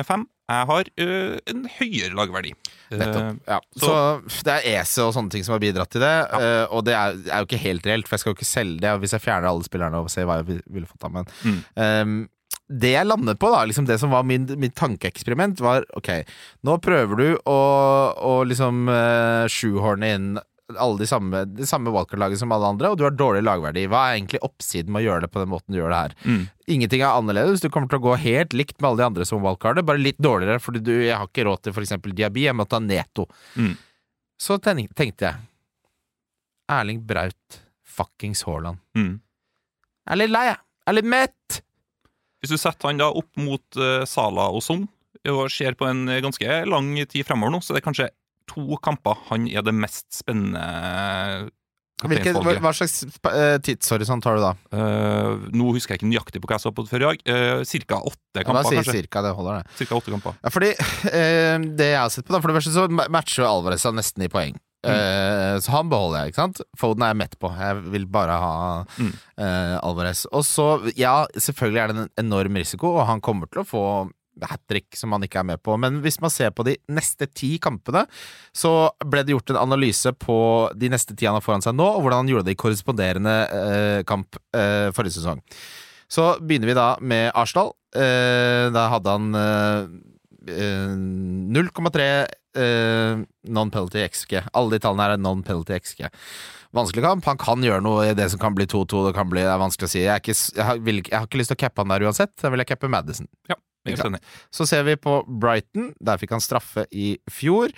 fem. 0.04 0.26
Jeg 0.52 0.66
har 0.68 0.88
ø, 1.00 1.06
en 1.48 1.62
høyere 1.78 2.12
lagverdi. 2.18 2.50
Nettopp. 2.92 3.38
Ja. 3.48 3.56
Så, 3.80 3.88
så- 4.28 4.44
det 4.44 4.52
er 4.58 4.66
ESE 4.82 5.00
og 5.06 5.14
sånne 5.16 5.32
ting 5.32 5.46
som 5.46 5.54
har 5.56 5.62
bidratt 5.64 5.88
til 5.94 6.04
det. 6.04 6.12
eh, 6.36 6.66
og 6.68 6.84
det 6.84 6.92
er, 6.92 7.16
er 7.32 7.40
jo 7.40 7.48
ikke 7.48 7.62
helt 7.62 7.86
reelt, 7.88 8.04
for 8.10 8.18
jeg 8.18 8.20
skal 8.26 8.34
jo 8.34 8.36
ikke 8.36 8.50
selge 8.50 8.80
det 8.84 8.92
hvis 9.00 9.16
jeg 9.16 9.24
fjerner 9.24 9.48
alle 9.48 9.64
spillerne 9.64 10.02
og 10.04 10.12
ser 10.12 10.28
hva 10.28 10.42
jeg 10.42 10.60
ville 10.68 10.90
fått 10.90 11.08
av. 11.08 11.14
Men 11.16 11.24
Mm. 11.40 11.62
ehm, 11.80 12.18
det 12.68 12.94
jeg 12.94 13.06
landet 13.06 13.38
på, 13.42 13.50
da, 13.52 13.64
liksom 13.68 13.84
det 13.88 13.98
som 14.00 14.10
var 14.14 14.24
min, 14.24 14.46
mitt 14.58 14.74
tankeeksperiment, 14.78 15.60
var 15.60 15.84
ok, 15.98 16.08
nå 16.64 16.78
prøver 16.82 17.20
du 17.20 17.26
å, 17.44 17.58
å 18.24 18.34
liksom 18.48 18.86
uh, 18.88 19.44
shoehorne 19.52 20.10
inn 20.16 20.28
alle 20.80 20.96
de 20.96 21.06
samme, 21.06 21.42
de 21.44 21.66
samme 21.68 21.92
wildcard-laget 21.92 22.40
som 22.40 22.50
alle 22.56 22.70
andre, 22.72 22.88
og 22.88 22.96
du 22.96 23.02
har 23.04 23.12
dårlig 23.12 23.42
lagverdi. 23.44 23.82
Hva 23.92 24.06
er 24.08 24.14
egentlig 24.16 24.40
oppsiden 24.46 24.94
med 24.94 25.02
å 25.02 25.04
gjøre 25.04 25.26
det 25.26 25.28
på 25.34 25.42
den 25.42 25.50
måten 25.52 25.74
du 25.74 25.76
gjør 25.76 25.92
det 25.92 25.98
her? 26.00 26.14
Mm. 26.24 26.38
Ingenting 26.72 27.02
er 27.04 27.18
annerledes. 27.18 27.60
Du 27.60 27.68
kommer 27.68 27.92
til 27.92 28.00
å 28.00 28.04
gå 28.06 28.14
helt 28.22 28.56
likt 28.56 28.78
med 28.80 28.88
alle 28.88 29.02
de 29.02 29.06
andre 29.10 29.26
som 29.28 29.44
wildcarder, 29.44 29.84
bare 29.84 30.00
litt 30.00 30.16
dårligere, 30.24 30.62
fordi 30.64 30.80
du, 30.86 30.94
jeg 31.04 31.18
har 31.20 31.28
ikke 31.28 31.44
råd 31.50 31.66
til 31.66 31.76
f.eks. 31.76 31.92
Diaby, 32.08 32.46
jeg 32.48 32.56
må 32.56 32.64
ta 32.64 32.80
Neto. 32.80 33.28
Mm. 33.60 33.74
Så 34.40 34.56
ten- 34.64 34.80
tenkte 34.96 35.28
jeg 35.28 35.44
Erling 36.72 37.04
Braut 37.06 37.60
fuckings 37.84 38.42
Haaland. 38.48 38.80
Mm. 38.96 39.18
Jeg 40.08 40.16
er 40.16 40.20
litt 40.24 40.32
lei, 40.32 40.46
jeg. 40.48 40.58
Jeg 40.84 40.92
er 40.94 40.98
litt 40.98 41.12
mett. 41.12 41.60
Hvis 42.44 42.52
du 42.52 42.60
setter 42.60 42.90
han 42.90 43.00
da 43.00 43.08
opp 43.08 43.40
mot 43.40 43.80
uh, 43.80 44.04
Sala 44.08 44.50
og 44.52 44.60
Son, 44.64 44.84
og 45.24 45.46
ser 45.48 45.72
på 45.78 45.88
en 45.88 46.04
ganske 46.20 46.56
lang 46.68 46.90
tid 47.08 47.24
fremover 47.24 47.54
nå, 47.54 47.62
så 47.64 47.72
er 47.72 47.78
det 47.78 47.86
kanskje 47.86 48.10
to 48.50 48.76
kamper 48.84 49.16
han 49.30 49.46
er 49.48 49.64
det 49.64 49.72
mest 49.72 50.10
spennende 50.12 51.48
Hvilke, 52.04 52.32
hva, 52.34 52.56
hva 52.60 52.72
slags 52.74 53.04
tidshorisont 53.64 54.26
har 54.26 54.36
du 54.36 54.42
da? 54.42 54.50
Uh, 54.74 55.46
nå 55.54 55.70
husker 55.76 55.94
jeg 55.94 56.02
ikke 56.02 56.10
nøyaktig 56.10 56.42
på 56.42 56.50
hva 56.50 56.58
jeg 56.58 56.64
så 56.66 56.72
på 56.74 56.84
før 56.90 57.04
i 57.04 57.06
dag. 57.06 57.22
Uh, 57.24 57.62
cirka 57.68 58.00
åtte 58.02 58.42
kamper, 58.42 58.50
Ja, 58.50 58.56
da 58.58 58.64
sier 58.66 58.80
kanskje. 58.82 58.96
cirka 58.98 59.22
det 59.24 59.32
holder, 59.38 59.62
det. 59.62 59.76
Cirka 59.78 59.96
åtte 60.00 60.12
kamper. 60.12 60.36
Ja, 60.42 60.52
fordi 60.52 60.72
uh, 60.74 61.68
det 61.78 61.88
jeg 61.94 62.00
har 62.02 62.12
sett 62.12 62.26
på, 62.26 62.34
da 62.34 62.42
For 62.42 62.50
det 62.50 62.58
første 62.58 62.74
så 62.74 62.88
matcher 62.90 63.46
Alvarez 63.48 63.86
nesten 63.94 64.26
i 64.26 64.30
poeng. 64.32 64.58
Eh, 64.84 65.58
så 65.64 65.70
han 65.74 65.88
beholder 65.92 66.20
jeg, 66.24 66.32
ikke 66.32 66.42
sant? 66.42 66.60
Foden 66.78 67.02
er 67.06 67.12
jeg 67.14 67.20
mett 67.22 67.38
på. 67.40 67.50
Jeg 67.58 67.84
vil 67.94 68.04
bare 68.10 68.36
ha 68.42 68.56
Mm. 68.98 69.12
uh, 69.40 69.78
Alvarez. 69.82 70.26
Og 70.32 70.44
så, 70.44 70.66
ja, 70.96 71.24
selvfølgelig 71.32 71.80
er 71.82 71.88
det 71.92 71.96
en 72.04 72.26
enorm 72.26 72.56
risiko, 72.60 72.94
og 72.98 73.06
han 73.08 73.20
kommer 73.24 73.48
til 73.50 73.62
å 73.62 73.66
få 73.68 73.84
hat 74.42 74.60
trick 74.68 74.96
som 74.98 75.12
han 75.14 75.22
ikke 75.22 75.38
er 75.40 75.46
med 75.46 75.62
på. 75.62 75.76
Men 75.78 76.00
hvis 76.02 76.20
man 76.20 76.30
ser 76.34 76.50
på 76.50 76.64
de 76.66 76.76
neste 76.90 77.28
ti 77.30 77.52
kampene, 77.62 78.02
så 78.52 78.90
ble 79.06 79.22
det 79.22 79.30
gjort 79.36 79.52
en 79.54 79.60
analyse 79.62 80.10
på 80.18 80.38
de 80.74 80.90
neste 80.90 81.14
ti 81.14 81.26
han 81.28 81.36
har 81.38 81.44
foran 81.44 81.62
seg 81.62 81.76
nå, 81.78 81.86
og 81.86 82.02
hvordan 82.02 82.24
han 82.24 82.32
gjorde 82.32 82.48
det 82.50 82.56
i 82.56 82.60
korresponderende 82.64 83.34
uh, 83.54 84.00
kamp 84.10 84.34
uh, 84.56 84.90
forrige 84.96 85.20
sesong. 85.20 85.40
Så 86.10 86.34
begynner 86.42 86.66
vi 86.72 86.74
da 86.76 86.88
med 87.00 87.30
Arsenal. 87.34 87.72
Da 87.94 88.82
hadde 88.90 89.12
han 89.14 89.34
eh, 89.38 89.84
eh, 90.50 90.94
0,3 91.54 92.06
eh, 92.58 93.22
non-penalty 93.48 94.02
XG. 94.08 94.38
Alle 94.54 94.76
de 94.76 94.82
tallene 94.84 95.06
her 95.08 95.16
er 95.16 95.22
non-penalty 95.22 95.76
XG. 95.80 96.06
Vanskelig 96.74 97.04
kamp. 97.04 97.24
Han 97.30 97.38
kan 97.38 97.62
gjøre 97.62 97.82
noe 97.86 98.08
i 98.10 98.14
det 98.18 98.30
som 98.32 98.40
kan 98.42 98.54
bli 98.56 98.66
2-2. 98.66 99.04
Det 99.08 99.14
kan 99.14 99.28
bli, 99.30 99.44
det 99.46 99.52
er 99.52 99.60
vanskelig 99.62 99.86
å 99.86 99.92
si. 99.92 100.00
Jeg, 100.02 100.10
er 100.16 100.22
ikke, 100.24 100.34
jeg, 100.58 100.64
har, 100.66 100.80
vil, 100.82 100.98
ikke- 101.02 101.12
jeg 101.14 101.20
har 101.20 101.28
ikke 101.30 101.38
lyst 101.42 101.52
til 101.54 101.58
å 101.60 101.62
cappe 101.66 101.84
han 101.84 101.92
der 101.94 102.06
uansett. 102.08 102.34
Da 102.42 102.50
vil 102.50 102.64
jeg 102.64 102.72
cappe 102.72 102.90
Madison. 102.90 103.28
Ja. 103.50 103.58
Så 104.50 104.64
ser 104.66 104.82
vi 104.86 104.94
på 104.96 105.18
Brighton. 105.28 105.90
Der 106.00 106.16
fikk 106.18 106.30
han 106.32 106.40
straffe 106.42 106.86
i 106.90 107.18
fjor. 107.30 107.68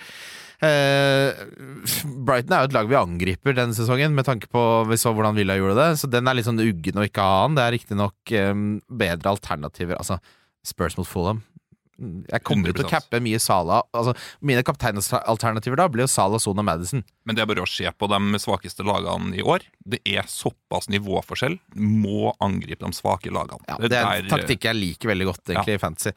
Eh, 0.63 1.35
Brighton 2.25 2.55
er 2.55 2.63
jo 2.63 2.69
et 2.71 2.75
lag 2.77 2.87
vi 2.89 2.97
angriper 2.97 3.53
denne 3.57 3.75
sesongen, 3.77 4.15
med 4.15 4.25
tanke 4.25 4.47
på 4.49 4.61
vi 4.89 4.97
så 4.97 5.11
hvordan 5.13 5.35
Villa 5.37 5.57
gjorde 5.59 5.75
det. 5.77 5.89
Så 6.01 6.09
den 6.09 6.25
er 6.31 6.37
litt 6.39 6.47
sånn 6.47 6.63
uggen 6.63 6.97
å 7.01 7.05
ikke 7.05 7.21
ha 7.27 7.41
han. 7.43 7.57
Det 7.59 7.65
er 7.65 7.75
riktignok 7.75 8.33
um, 8.49 8.63
bedre 8.87 9.33
alternativer. 9.35 9.99
Altså 9.99 10.17
Spurs 10.65 10.97
mot 10.97 11.07
Fulham. 11.07 11.43
Jeg 11.97 12.43
kommer 12.45 12.75
til 12.75 12.85
å 12.85 12.89
cappe 12.91 13.21
mye 13.23 13.39
Sala. 13.41 13.81
Altså, 13.97 14.13
mine 14.45 14.63
kapteinalternativer 14.65 15.79
da 15.79 15.87
blir 15.91 16.05
jo 16.05 16.11
Sala, 16.11 16.39
Son 16.41 16.61
og 16.61 16.67
Madison. 16.67 17.03
Men 17.27 17.35
det 17.35 17.43
er 17.43 17.49
bare 17.49 17.65
å 17.65 17.67
se 17.67 17.91
på 17.91 18.07
de 18.07 18.39
svakeste 18.39 18.85
lagene 18.87 19.35
i 19.35 19.43
år. 19.43 19.65
Det 19.83 19.99
er 20.07 20.27
såpass 20.31 20.87
nivåforskjell. 20.93 21.57
Må 21.75 22.31
angripe 22.43 22.85
de 22.85 22.95
svake 22.95 23.33
lagene. 23.35 23.59
Ja, 23.67 23.79
det 23.83 23.99
er 23.99 24.21
en 24.21 24.29
taktikk 24.31 24.69
jeg 24.69 24.79
liker 24.79 25.11
veldig 25.11 25.27
godt, 25.27 25.43
egentlig, 25.51 25.75
i 25.75 25.81
fantasy. 25.81 26.13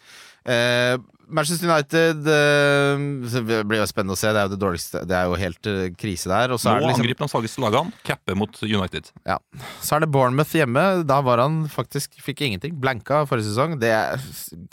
Uh, 0.47 1.03
Manchester 1.31 1.69
United 1.69 2.17
uh, 2.25 3.29
Det 3.29 3.59
blir 3.69 3.83
jo 3.83 3.89
spennende 3.91 4.15
å 4.17 4.19
se. 4.19 4.31
Det 4.33 4.41
er 4.41 4.47
jo 4.47 4.53
det 4.55 4.59
dårligste 4.63 5.03
Det 5.05 5.17
er 5.19 5.27
jo 5.29 5.35
helt 5.39 5.69
uh, 5.69 5.83
krise 5.99 6.31
der. 6.31 6.55
Og 6.55 6.63
så 6.63 6.71
Nå 6.71 6.79
er 6.79 6.81
det 6.81 6.93
liksom 6.93 7.05
angripe 7.05 7.27
de 7.27 7.35
svakeste 7.35 7.65
lagene. 7.67 7.99
Cappe 8.07 8.39
mot 8.39 8.63
United. 8.65 9.11
Ja. 9.29 9.37
Så 9.83 9.99
er 9.99 10.07
det 10.07 10.11
Bournemouth 10.15 10.55
hjemme. 10.57 10.87
Da 11.11 11.21
var 11.27 11.43
han 11.43 11.65
faktisk 11.71 12.23
Fikk 12.23 12.47
ingenting. 12.47 12.79
Blanka 12.81 13.25
forrige 13.31 13.51
sesong. 13.51 13.81
Det 13.83 13.93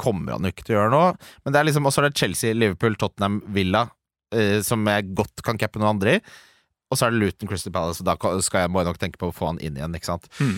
kommer 0.02 0.38
han 0.38 0.46
jo 0.46 0.54
ikke 0.54 0.70
til 0.70 0.78
å 0.78 0.82
gjøre 0.84 0.94
nå. 0.94 1.04
Men 1.44 1.58
det 1.58 1.62
er 1.62 1.70
liksom 1.72 1.90
Og 1.90 1.96
så 1.96 2.06
er 2.06 2.12
det 2.12 2.22
Chelsea, 2.22 2.58
Liverpool, 2.58 2.98
Tottenham, 3.02 3.42
Villa, 3.54 3.88
eh, 4.36 4.60
som 4.66 4.86
jeg 4.90 5.12
godt 5.18 5.44
kan 5.46 5.60
cappe 5.60 5.82
noen 5.82 5.96
andre 5.96 6.18
i. 6.18 6.22
Og 6.88 6.96
så 6.96 7.08
er 7.08 7.14
det 7.14 7.20
Luton 7.20 7.50
Crystal 7.50 7.74
Palace, 7.76 8.00
og 8.00 8.08
da 8.08 8.16
skal 8.44 8.64
jeg, 8.64 8.72
må 8.72 8.80
jeg 8.80 8.88
nok 8.88 9.00
tenke 9.02 9.20
på 9.20 9.28
å 9.28 9.36
få 9.36 9.50
han 9.50 9.58
inn 9.60 9.76
igjen. 9.76 9.96
ikke 9.98 10.08
sant? 10.08 10.30
Mm. 10.40 10.54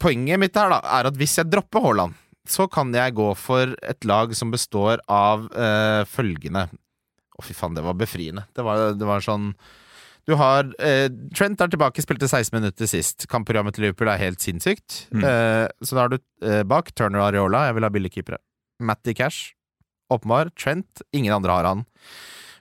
Poenget 0.00 0.40
mitt 0.40 0.56
her 0.56 0.72
da 0.72 0.80
er 0.96 1.10
at 1.10 1.18
hvis 1.20 1.36
jeg 1.36 1.50
dropper 1.52 1.84
Haaland, 1.84 2.16
så 2.48 2.66
kan 2.72 2.90
jeg 2.96 3.14
gå 3.14 3.28
for 3.38 3.74
et 3.86 4.08
lag 4.08 4.32
som 4.34 4.50
består 4.50 5.02
av 5.12 5.44
eh, 5.52 6.02
følgende 6.10 6.64
Å, 6.72 7.44
fy 7.44 7.54
faen, 7.54 7.76
det 7.76 7.84
var 7.84 7.94
befriende. 8.00 8.46
Det 8.56 8.64
var, 8.66 8.96
det 8.98 9.06
var 9.08 9.22
sånn 9.24 9.52
du 10.28 10.36
har 10.38 10.68
eh, 10.78 11.08
Trent 11.34 11.62
er 11.64 11.70
tilbake, 11.72 12.02
spilte 12.04 12.28
16 12.28 12.54
minutter 12.54 12.86
sist. 12.86 13.26
Kampprogrammet 13.30 13.74
til 13.74 13.88
Liverpool 13.88 14.10
er 14.12 14.20
helt 14.20 14.42
sinnssykt. 14.42 15.06
Mm. 15.10 15.24
Eh, 15.26 15.64
så 15.82 15.96
da 15.96 16.04
har 16.04 16.12
du 16.12 16.20
eh, 16.46 16.62
bak 16.68 16.92
Turner 16.94 17.24
og 17.24 17.30
Areola. 17.30 17.64
Jeg 17.66 17.78
vil 17.78 17.86
ha 17.86 17.90
billigkeepere. 17.96 18.38
Matty 18.86 19.16
Cash. 19.18 19.56
Åpenbar. 20.14 20.52
Trent. 20.54 21.02
Ingen 21.10 21.34
andre 21.34 21.56
har 21.58 21.70
han. 21.72 21.82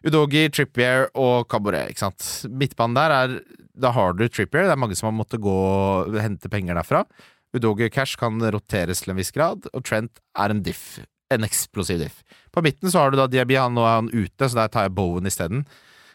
Udogi, 0.07 0.47
Trippier 0.49 1.09
og 1.19 1.45
Cabaret, 1.51 1.91
ikke 1.91 2.05
sant. 2.07 2.25
Midtbanen 2.49 2.97
der 2.97 3.13
er 3.17 3.35
Da 3.81 3.91
har 3.95 4.13
du 4.13 4.27
Trippier. 4.27 4.65
Det 4.65 4.73
er 4.73 4.79
mange 4.81 4.97
som 4.97 5.07
har 5.09 5.15
måttet 5.15 5.41
gå 5.41 5.53
og 5.53 6.17
hente 6.21 6.49
penger 6.51 6.75
derfra. 6.77 7.05
Udogi 7.55 7.87
og 7.87 7.93
Cash 7.93 8.17
kan 8.19 8.39
roteres 8.41 9.01
til 9.03 9.13
en 9.13 9.19
viss 9.19 9.33
grad, 9.35 9.67
og 9.73 9.83
Trent 9.83 10.21
er 10.37 10.53
en 10.53 10.61
diff. 10.63 10.99
En 11.31 11.43
eksplosiv 11.47 11.99
diff. 12.01 12.21
På 12.51 12.63
midten 12.63 12.91
så 12.91 13.03
har 13.03 13.11
du 13.11 13.19
da 13.19 13.27
Diaby, 13.31 13.55
han 13.59 13.75
nå 13.75 13.83
er 13.85 13.97
han 13.99 14.11
ute, 14.11 14.47
så 14.47 14.55
der 14.63 14.71
tar 14.71 14.87
jeg 14.87 14.95
Bowen 14.95 15.27
isteden. 15.29 15.65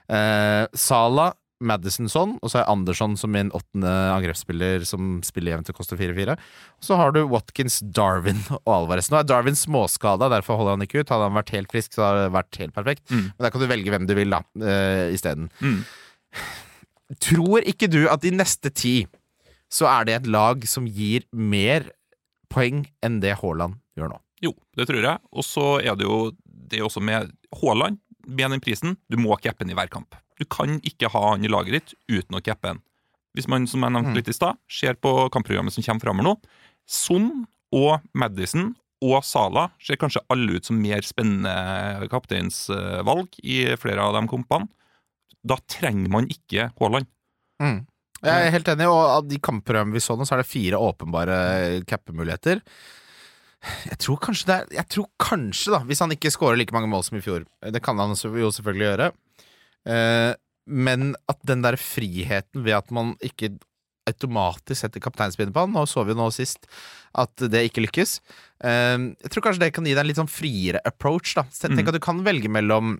Eh, 0.08 0.66
Sala, 0.76 1.30
Madison 1.64 2.08
sånn, 2.10 2.34
og 2.44 2.50
så 2.52 2.60
er 2.60 2.70
Andersson 2.70 3.14
som 3.16 3.32
min 3.32 3.48
åttende 3.56 3.90
angrepsspiller 4.12 4.84
som 4.88 5.20
spiller 5.24 5.54
jevnt 5.54 5.70
og 5.72 5.78
koster 5.78 5.98
4-4. 6.00 6.36
Og 6.36 6.88
så 6.88 6.98
har 7.00 7.14
du 7.16 7.22
Watkins, 7.30 7.78
Darwin 7.80 8.42
og 8.58 8.72
Alvarez. 8.74 9.08
Nå 9.12 9.20
er 9.20 9.28
Darwin 9.28 9.58
småskada, 9.58 10.28
derfor 10.32 10.60
holder 10.60 10.76
han 10.76 10.86
ikke 10.86 11.00
ut. 11.00 11.12
Hadde 11.12 11.30
han 11.30 11.38
vært 11.38 11.54
helt 11.56 11.72
frisk, 11.72 11.96
så 11.96 12.04
hadde 12.04 12.26
det 12.26 12.36
vært 12.36 12.60
helt 12.62 12.76
perfekt. 12.76 13.04
Mm. 13.08 13.26
Men 13.30 13.46
der 13.46 13.54
kan 13.54 13.64
du 13.64 13.70
velge 13.70 13.94
hvem 13.94 14.08
du 14.08 14.14
vil, 14.18 14.36
da, 14.36 14.42
uh, 14.62 15.06
isteden. 15.16 15.50
Mm. 15.64 15.80
Tror 17.22 17.64
ikke 17.64 17.88
du 17.92 18.02
at 18.12 18.24
de 18.24 18.34
neste 18.34 18.72
ti 18.74 18.96
så 19.72 19.88
er 19.90 20.06
det 20.06 20.20
et 20.20 20.28
lag 20.30 20.62
som 20.68 20.86
gir 20.86 21.24
mer 21.34 21.88
poeng 22.52 22.84
enn 23.04 23.18
det 23.22 23.34
Haaland 23.40 23.80
gjør 23.98 24.12
nå? 24.12 24.20
Jo, 24.44 24.52
det 24.78 24.86
tror 24.88 25.02
jeg. 25.02 25.22
Og 25.32 25.46
så 25.46 25.66
er 25.80 25.96
det 25.98 26.06
jo 26.06 26.28
det 26.66 26.80
er 26.80 26.86
også 26.86 27.02
med 27.04 27.30
Haaland, 27.60 28.00
med 28.26 28.50
den 28.50 28.62
prisen, 28.62 28.96
du 29.06 29.18
må 29.20 29.36
cappe 29.38 29.62
den 29.62 29.70
i 29.70 29.78
hver 29.78 29.90
kamp. 29.92 30.16
Du 30.36 30.44
kan 30.44 30.78
ikke 30.84 31.08
ha 31.12 31.22
han 31.32 31.44
i 31.44 31.50
laget 31.52 31.76
ditt 31.78 31.94
uten 32.12 32.36
å 32.38 32.42
cappe 32.44 32.74
han. 32.74 32.82
Hvis 33.36 33.48
man, 33.48 33.66
som 33.68 33.82
jeg 33.84 33.92
nevnte 33.92 34.12
Mm. 34.12 34.16
litt 34.16 34.28
i 34.28 34.36
sted, 34.36 34.56
ser 34.68 34.94
på 34.94 35.30
kampprogrammet 35.30 35.72
som 35.72 35.82
kommer 35.82 36.00
framover 36.00 36.24
nå, 36.24 36.36
Son 36.86 37.46
og 37.72 38.00
Madison 38.14 38.74
og 39.02 39.24
Sala 39.24 39.70
ser 39.82 39.96
kanskje 40.00 40.22
alle 40.32 40.56
ut 40.56 40.64
som 40.64 40.80
mer 40.80 41.02
spennende 41.04 42.08
kapteinsvalg 42.08 43.28
i 43.44 43.76
flere 43.76 44.00
av 44.00 44.14
de 44.16 44.26
kampene. 44.28 44.68
Da 45.44 45.56
trenger 45.68 46.08
man 46.10 46.28
ikke 46.32 46.70
Haaland. 46.80 47.06
Mm. 47.60 47.86
Jeg 48.24 48.46
er 48.46 48.50
helt 48.50 48.68
enig, 48.72 48.86
og 48.88 49.02
av 49.04 49.26
de 49.28 49.38
kampprogrammene 49.38 49.92
vi 49.94 50.00
så 50.00 50.16
nå, 50.16 50.24
så 50.26 50.34
er 50.34 50.42
det 50.42 50.48
fire 50.48 50.80
åpenbare 50.80 51.84
cappemuligheter. 51.86 52.62
Jeg 53.90 53.98
tror 53.98 54.18
kanskje 54.22 54.46
det 54.46 54.56
er 54.56 54.66
Jeg 54.76 54.88
tror 54.88 55.06
kanskje, 55.18 55.72
da, 55.72 55.78
hvis 55.84 56.00
han 56.00 56.12
ikke 56.14 56.30
scorer 56.30 56.56
like 56.56 56.72
mange 56.72 56.88
mål 56.88 57.02
som 57.02 57.16
i 57.18 57.22
fjor 57.24 57.46
Det 57.72 57.80
kan 57.82 57.98
han 57.98 58.12
jo 58.14 58.50
selvfølgelig 58.52 58.86
gjøre. 58.86 59.12
Eh, 59.86 60.34
men 60.66 61.14
at 61.30 61.38
den 61.46 61.62
der 61.62 61.78
friheten 61.78 62.64
ved 62.66 62.74
at 62.74 62.90
man 62.94 63.14
ikke 63.22 63.52
automatisk 64.06 64.80
setter 64.84 65.02
kapteinspinnet 65.02 65.54
på 65.54 65.64
han 65.64 65.72
Nå 65.74 65.82
så 65.90 66.04
vi 66.06 66.12
jo 66.14 66.18
nå 66.20 66.28
sist 66.34 66.66
at 67.18 67.42
det 67.50 67.64
ikke 67.68 67.82
lykkes. 67.86 68.18
Eh, 68.66 68.96
jeg 69.22 69.30
tror 69.32 69.46
kanskje 69.48 69.64
det 69.66 69.72
kan 69.74 69.86
gi 69.86 69.94
deg 69.94 70.02
en 70.04 70.10
litt 70.10 70.18
sånn 70.20 70.30
friere 70.30 70.82
approach. 70.86 71.34
da 71.34 71.46
Tenk 71.50 71.80
Mm. 71.80 71.88
at 71.88 71.94
du 71.94 72.02
kan 72.02 72.24
velge 72.26 72.50
mellom 72.50 72.98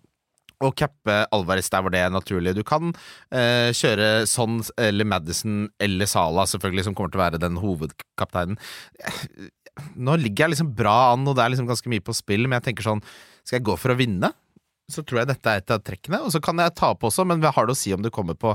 å 0.64 0.71
cappe 0.75 1.26
Alvarez 1.37 1.69
der 1.69 1.83
hvor 1.85 1.93
det 1.93 2.00
er 2.00 2.09
naturlig. 2.11 2.55
Du 2.57 2.62
kan 2.64 2.95
eh, 3.31 3.71
kjøre 3.76 4.26
Son 4.26 4.62
eller 4.78 5.05
Madison 5.05 5.69
eller 5.78 6.07
Sala, 6.09 6.47
selvfølgelig, 6.49 6.85
som 6.85 6.95
kommer 6.97 7.12
til 7.12 7.21
å 7.21 7.25
være 7.26 7.40
den 7.43 7.59
hovedkapteinen. 7.61 8.57
Nå 10.00 10.14
ligger 10.16 10.47
jeg 10.47 10.55
liksom 10.55 10.75
bra 10.75 11.12
an, 11.12 11.26
og 11.28 11.37
det 11.37 11.45
er 11.45 11.52
liksom 11.52 11.69
ganske 11.69 11.90
mye 11.93 12.00
på 12.05 12.14
spill, 12.16 12.47
men 12.49 12.57
jeg 12.61 12.71
tenker 12.71 12.87
sånn 12.88 13.02
Skal 13.45 13.59
jeg 13.59 13.66
gå 13.69 13.76
for 13.78 13.93
å 13.93 13.99
vinne? 13.99 14.33
Så 14.93 15.02
tror 15.02 15.23
jeg 15.23 15.31
dette 15.33 15.50
er 15.50 15.62
et 15.62 15.73
av 15.75 15.83
trekkene, 15.83 16.21
og 16.23 16.31
så 16.35 16.40
kan 16.45 16.61
jeg 16.62 16.75
ta 16.78 16.93
på 16.95 17.09
også, 17.11 17.25
men 17.26 17.40
hva 17.43 17.50
har 17.57 17.66
det 17.66 17.75
å 17.75 17.78
si 17.78 17.90
om 17.97 18.05
du 18.05 18.11
kommer 18.14 18.37
på 18.38 18.52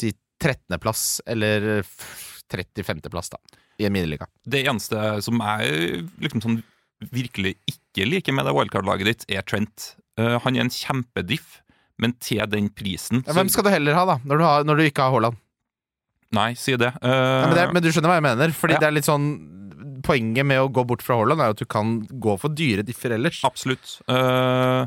si 0.00 0.14
13.-plass 0.40 1.20
eller 1.28 1.82
35.-plass, 1.84 3.32
da, 3.34 3.40
i 3.78 3.86
en 3.88 3.92
miniliga? 3.94 4.28
Det 4.48 4.62
eneste 4.64 5.18
som 5.26 5.40
jeg 5.44 6.04
liksom 6.24 6.44
sånn 6.44 6.60
virkelig 7.14 7.54
ikke 7.70 8.06
liker 8.08 8.34
med 8.34 8.48
det 8.48 8.54
wildcard-laget 8.56 9.10
ditt, 9.10 9.26
er 9.30 9.44
Trent. 9.46 9.92
Uh, 10.18 10.38
han 10.42 10.56
er 10.56 10.64
en 10.66 10.72
kjempediff, 10.72 11.60
men 11.98 12.14
til 12.22 12.42
den 12.50 12.70
prisen 12.74 13.24
Ja, 13.26 13.34
hvem 13.36 13.50
skal 13.50 13.66
du 13.66 13.70
heller 13.74 13.94
ha, 13.98 14.06
da, 14.06 14.16
når 14.24 14.40
du, 14.40 14.44
har, 14.46 14.66
når 14.66 14.80
du 14.80 14.86
ikke 14.88 15.04
har 15.04 15.14
Haaland? 15.14 15.38
Nei, 16.34 16.50
si 16.58 16.74
det. 16.80 16.90
Uh, 17.02 17.12
Ja, 17.12 17.46
men, 17.46 17.54
det 17.56 17.62
er, 17.62 17.70
men 17.76 17.84
du 17.84 17.88
skjønner 17.92 18.12
hva 18.12 18.18
jeg 18.18 18.26
mener? 18.26 18.52
Fordi 18.56 18.76
Ja. 18.76 18.82
det 18.82 18.88
er 18.90 18.96
litt 18.98 19.08
sånn 19.08 19.28
Poenget 20.04 20.46
med 20.46 20.60
å 20.62 20.68
gå 20.70 20.82
bort 20.86 21.02
fra 21.02 21.16
Haaland 21.18 21.42
er 21.42 21.50
jo 21.50 21.54
at 21.56 21.60
du 21.62 21.66
kan 21.70 21.88
gå 22.22 22.34
for 22.38 22.54
dyre 22.54 22.84
differ 22.86 23.12
ellers. 23.16 23.40
Absolutt. 23.46 23.96
Eh, 24.10 24.86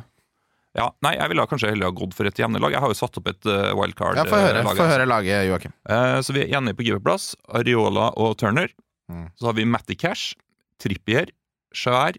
ja, 0.77 0.87
nei, 1.03 1.17
jeg 1.17 1.31
ville 1.33 1.43
kanskje 1.51 1.73
heller 1.73 1.89
ha 1.89 1.95
gått 1.95 2.13
for 2.15 2.27
et 2.29 2.37
jevnelag. 2.39 2.71
Jeg 2.71 2.79
har 2.83 2.91
jo 2.93 2.95
satt 2.95 3.17
opp 3.19 3.27
et 3.27 3.47
uh, 3.49 3.73
wildcard. 3.75 4.15
Ja, 4.21 4.23
Få 4.29 4.39
høre, 4.39 4.63
her. 4.63 4.89
høre 4.93 5.07
laget, 5.09 5.43
Joakim. 5.49 5.73
Uh, 5.83 6.19
så 6.23 6.35
vi 6.35 6.45
er 6.45 6.53
enige 6.59 6.77
på 6.79 6.85
giverplass. 6.87 7.33
Areola 7.59 8.07
og 8.15 8.37
Turner. 8.39 8.71
Mm. 9.11 9.25
Så 9.35 9.49
har 9.49 9.57
vi 9.57 9.67
Matty 9.67 9.97
Cash, 9.99 10.37
Trippier, 10.79 11.33
Skjær, 11.75 12.15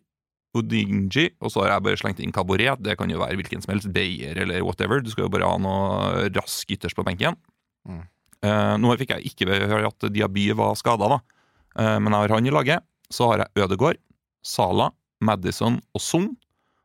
Odinji, 0.53 1.31
og 1.41 1.53
så 1.53 1.63
har 1.65 1.73
jeg 1.73 1.85
bare 1.87 2.01
slengt 2.01 2.21
inn 2.21 2.33
kaboret 2.35 2.81
Det 2.85 2.99
kan 3.01 3.09
jo 3.09 3.23
være 3.23 3.39
hvilken 3.41 3.63
som 3.65 3.73
helst, 3.73 3.89
Beyer 3.95 4.37
eller 4.45 4.65
whatever. 4.67 5.01
Du 5.01 5.09
skal 5.13 5.27
jo 5.27 5.33
bare 5.33 5.49
ha 5.49 5.57
noe 5.61 6.29
rask 6.37 6.77
ytterst 6.77 6.99
på 6.99 7.07
benken. 7.09 7.39
Mm. 7.89 8.03
Uh, 8.43 8.75
nå 8.83 8.93
fikk 9.01 9.15
jeg 9.17 9.33
ikke 9.33 9.49
høre 9.49 9.89
at 9.89 10.09
Diaby 10.13 10.51
var 10.59 10.77
skada, 10.77 11.09
da. 11.09 11.23
uh, 11.79 11.97
men 12.03 12.13
jeg 12.13 12.27
har 12.27 12.37
han 12.37 12.49
i 12.49 12.53
laget. 12.53 12.85
Så 13.13 13.31
har 13.31 13.47
jeg 13.47 13.65
Ødegård, 13.65 14.01
Sala, 14.45 14.91
Madison 15.25 15.81
og 15.95 16.05
Son. 16.05 16.33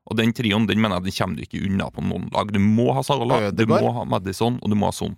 Og 0.07 0.15
den 0.15 0.33
trioen 0.35 0.67
den 0.69 0.79
mener 0.79 1.01
jeg 1.01 1.09
den 1.09 1.17
kommer 1.17 1.37
du 1.37 1.43
ikke 1.43 1.63
unna 1.67 1.89
på 1.91 2.03
noen 2.05 2.27
lag. 2.33 2.51
Du 2.53 2.59
må 2.63 2.91
ha 2.95 3.03
Sala, 3.03 3.49
du 3.51 3.65
må 3.69 3.91
ha 3.95 4.05
Madison, 4.07 4.59
og 4.61 4.71
du 4.71 4.77
må 4.79 4.89
ha 4.89 4.95
Son. 4.95 5.17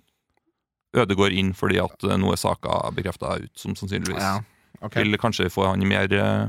Ødegård 0.96 1.34
inn 1.38 1.52
fordi 1.54 1.78
at 1.78 2.06
eh, 2.08 2.16
nå 2.18 2.32
er 2.34 2.40
saka 2.40 2.80
bekrefta 2.96 3.36
ut, 3.38 3.52
som 3.54 3.76
sannsynligvis 3.78 4.18
Ja, 4.18 4.40
okay. 4.80 5.04
vil 5.04 5.20
kanskje 5.22 5.46
få 5.54 5.68
han 5.68 5.84
i 5.84 5.86
mer 5.86 6.10
eh, 6.10 6.48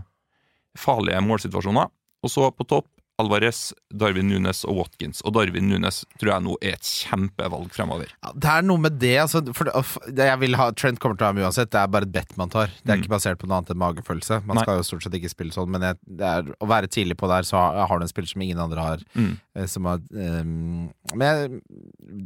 farlige 0.74 1.22
målsituasjoner. 1.22 1.92
Og 2.26 2.34
så 2.34 2.48
på 2.54 2.66
topp 2.66 2.90
Alvarez, 3.22 3.60
Darwin 3.94 4.28
Nunes 4.32 4.64
og 4.68 4.76
Watkins. 4.82 5.22
Og 5.26 5.34
Darwin 5.38 5.70
Nunes 5.72 6.02
tror 6.20 6.34
jeg 6.34 6.46
nå 6.48 6.56
er 6.66 6.76
et 6.80 6.90
kjempevalg 6.90 7.70
fremover. 7.76 8.10
Ja, 8.26 8.32
det 8.36 8.50
er 8.58 8.66
noe 8.68 8.82
med 8.82 8.98
det, 9.02 9.14
altså. 9.24 9.42
For 9.56 9.70
det, 10.10 10.26
jeg 10.32 10.42
vil 10.42 10.58
ha, 10.60 10.68
Trent 10.76 11.00
kommer 11.04 11.20
til 11.20 11.26
å 11.26 11.30
ha 11.30 11.34
ham 11.36 11.42
uansett. 11.46 11.72
Det 11.74 11.80
er 11.84 11.92
bare 11.94 12.08
et 12.10 12.14
bet 12.16 12.36
man 12.42 12.50
tar. 12.54 12.74
Det 12.82 12.90
er 12.90 12.98
Mm. 13.00 13.04
ikke 13.06 13.14
basert 13.16 13.40
på 13.42 13.48
noe 13.50 13.60
annet 13.62 13.72
enn 13.76 13.82
magefølelse. 13.82 14.42
Man 14.46 14.58
Nei. 14.60 14.64
skal 14.66 14.82
jo 14.82 14.88
stort 14.90 15.04
sett 15.06 15.14
ikke 15.20 15.32
spille 15.32 15.54
sånn, 15.56 15.70
men 15.72 15.82
jeg, 15.88 16.00
det 16.20 16.28
er, 16.34 16.52
å 16.60 16.68
være 16.68 16.90
tidlig 16.92 17.18
på 17.22 17.30
der, 17.32 17.44
så 17.48 17.58
har, 17.62 17.86
har 17.88 18.00
du 18.02 18.08
en 18.08 18.12
spiller 18.12 18.28
som 18.34 18.42
ingen 18.42 18.60
andre 18.60 18.82
har. 18.90 19.06
Mm. 19.16 19.32
eh, 19.56 19.66
Som 19.72 19.86
har 19.86 20.02
um, 20.12 20.90
men 21.16 21.26
jeg, 21.28 21.62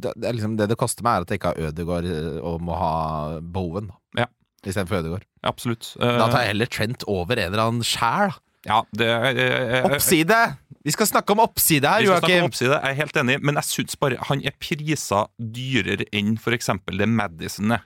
det, 0.02 0.12
det, 0.16 0.32
liksom, 0.38 0.56
det 0.58 0.68
det 0.72 0.78
koster 0.80 1.04
meg, 1.06 1.18
er 1.20 1.26
at 1.26 1.30
jeg 1.34 1.40
ikke 1.40 1.52
har 1.54 1.70
Ødegaard 1.70 2.08
eh, 2.10 2.40
og 2.46 2.60
må 2.64 2.76
ha 2.78 2.92
Bowen 3.40 3.92
da, 3.92 4.24
Ja. 4.24 4.26
istedenfor 4.66 4.98
Ødegaard. 5.02 5.24
Absolutt. 5.46 5.92
Da 6.00 6.26
tar 6.30 6.40
jeg 6.42 6.50
heller 6.54 6.66
Trent 6.66 7.04
over 7.06 7.38
en 7.38 7.52
eller 7.52 7.62
annen 7.68 7.84
sjæl. 7.86 8.32
Ja, 8.66 8.82
det 8.98 9.08
er 9.08 9.88
Oppside! 9.88 10.38
Vi 10.86 10.92
skal 10.94 11.08
snakke 11.10 11.34
om 11.34 11.40
oppside 11.42 11.90
her, 11.90 12.04
Vi 12.04 12.06
skal 12.06 12.20
snakke 12.20 12.30
Joakim. 12.30 12.44
om 12.44 12.52
oppside, 12.52 12.76
jeg 12.78 12.94
er 12.94 12.98
helt 13.00 13.16
enig, 13.18 13.36
men 13.42 13.58
jeg 13.58 13.66
syns 13.72 13.98
bare 13.98 14.20
han 14.28 14.42
er 14.46 14.54
prisa 14.62 15.24
dyrere 15.34 16.06
enn 16.14 16.36
f.eks. 16.38 16.70
det 16.94 17.08
Madison 17.10 17.74
er. 17.74 17.82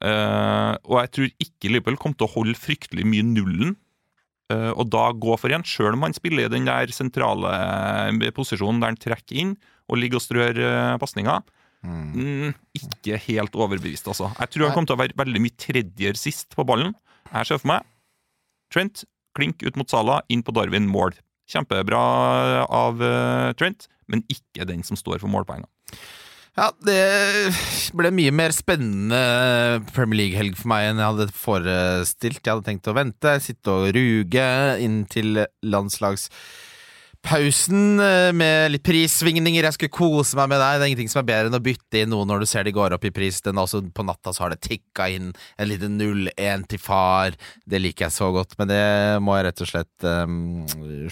Uh, 0.00 0.72
og 0.88 1.02
jeg 1.02 1.10
tror 1.12 1.26
ikke 1.44 1.68
Liverpool 1.74 1.98
kommer 2.00 2.16
til 2.16 2.24
å 2.24 2.32
holde 2.32 2.56
fryktelig 2.56 3.04
mye 3.04 3.26
nullen. 3.26 3.74
eh, 4.50 4.72
og 4.72 4.88
da 4.90 5.10
gå 5.12 5.36
for 5.38 5.52
en, 5.54 5.62
sjøl 5.62 5.94
om 5.94 6.02
han 6.08 6.16
spiller 6.16 6.48
i 6.48 6.50
den 6.50 6.64
der 6.66 6.90
sentrale 6.90 7.52
eh, 8.08 8.32
posisjonen 8.34 8.80
der 8.80 8.94
han 8.94 8.98
trekker 8.98 9.36
inn 9.36 9.52
og 9.92 10.00
ligger 10.00 10.18
og 10.18 10.24
strør 10.24 10.58
uh, 10.64 10.96
pasninger. 10.98 11.44
Mm, 11.84 12.50
ikke 12.76 13.20
helt 13.28 13.54
overbevist, 13.56 14.08
altså. 14.08 14.32
Jeg 14.40 14.52
tror 14.54 14.66
han 14.66 14.74
kommer 14.74 14.90
til 14.90 14.96
å 14.96 15.02
være 15.04 15.20
veldig 15.20 15.44
mye 15.44 15.60
tredjer 15.60 16.18
sist 16.18 16.56
på 16.56 16.64
ballen. 16.66 16.96
Jeg 17.30 17.46
ser 17.50 17.60
for 17.60 17.74
meg 17.74 17.86
Trent, 18.70 19.04
klink 19.36 19.64
ut 19.66 19.76
mot 19.78 19.90
Sala, 19.90 20.20
inn 20.32 20.44
på 20.46 20.54
Darwin, 20.56 20.88
mål. 20.90 21.14
Kjempebra 21.50 22.00
av 22.66 23.02
eh, 23.02 23.52
Trent, 23.58 23.88
men 24.10 24.24
ikke 24.30 24.66
den 24.68 24.84
som 24.86 24.98
står 24.98 25.22
for 25.22 25.30
målpoengene. 25.32 25.70
Ja, 26.58 26.72
det 26.82 26.98
ble 27.96 28.10
mye 28.12 28.32
mer 28.34 28.52
spennende 28.52 29.80
Premier 29.94 30.24
League-helg 30.24 30.58
for 30.58 30.72
meg 30.72 30.88
enn 30.88 31.00
jeg 31.00 31.12
hadde 31.12 31.26
forestilt. 31.32 32.42
Jeg 32.42 32.50
hadde 32.50 32.66
tenkt 32.66 32.90
å 32.90 32.96
vente, 32.96 33.36
sitte 33.42 33.70
og 33.72 33.92
ruge 33.94 34.46
inn 34.82 35.04
til 35.10 35.44
pausen 37.24 38.00
eh, 38.00 38.30
med 38.36 38.72
litt 38.74 38.84
prissvingninger. 38.86 39.66
Jeg 39.66 39.76
skulle 39.76 39.94
kose 39.94 40.38
meg 40.38 40.50
med 40.52 40.60
deg. 40.62 40.78
Det 40.78 40.84
er 40.84 40.92
ingenting 40.92 41.12
som 41.12 41.22
er 41.22 41.28
bedre 41.30 41.50
enn 41.50 41.58
å 41.58 41.62
bytte 41.64 42.02
inn 42.02 42.12
noe 42.12 42.28
når 42.28 42.42
du 42.42 42.48
ser 42.50 42.66
de 42.66 42.74
går 42.74 42.96
opp 42.96 43.04
i 43.06 43.12
pris. 43.14 43.40
Den 43.44 43.60
også 43.60 43.82
På 43.94 44.04
natta 44.06 44.32
så 44.34 44.46
har 44.46 44.54
det 44.54 44.62
tikka 44.64 45.08
inn 45.12 45.32
en 45.32 45.70
liten 45.70 45.98
0-1 46.00 46.68
til 46.70 46.82
far. 46.82 47.36
Det 47.64 47.82
liker 47.82 48.08
jeg 48.08 48.16
så 48.16 48.30
godt, 48.34 48.56
men 48.60 48.70
det 48.72 48.84
må 49.24 49.36
jeg 49.36 49.48
rett 49.48 49.64
og 49.64 49.70
slett 49.72 50.06
um, 50.06 50.38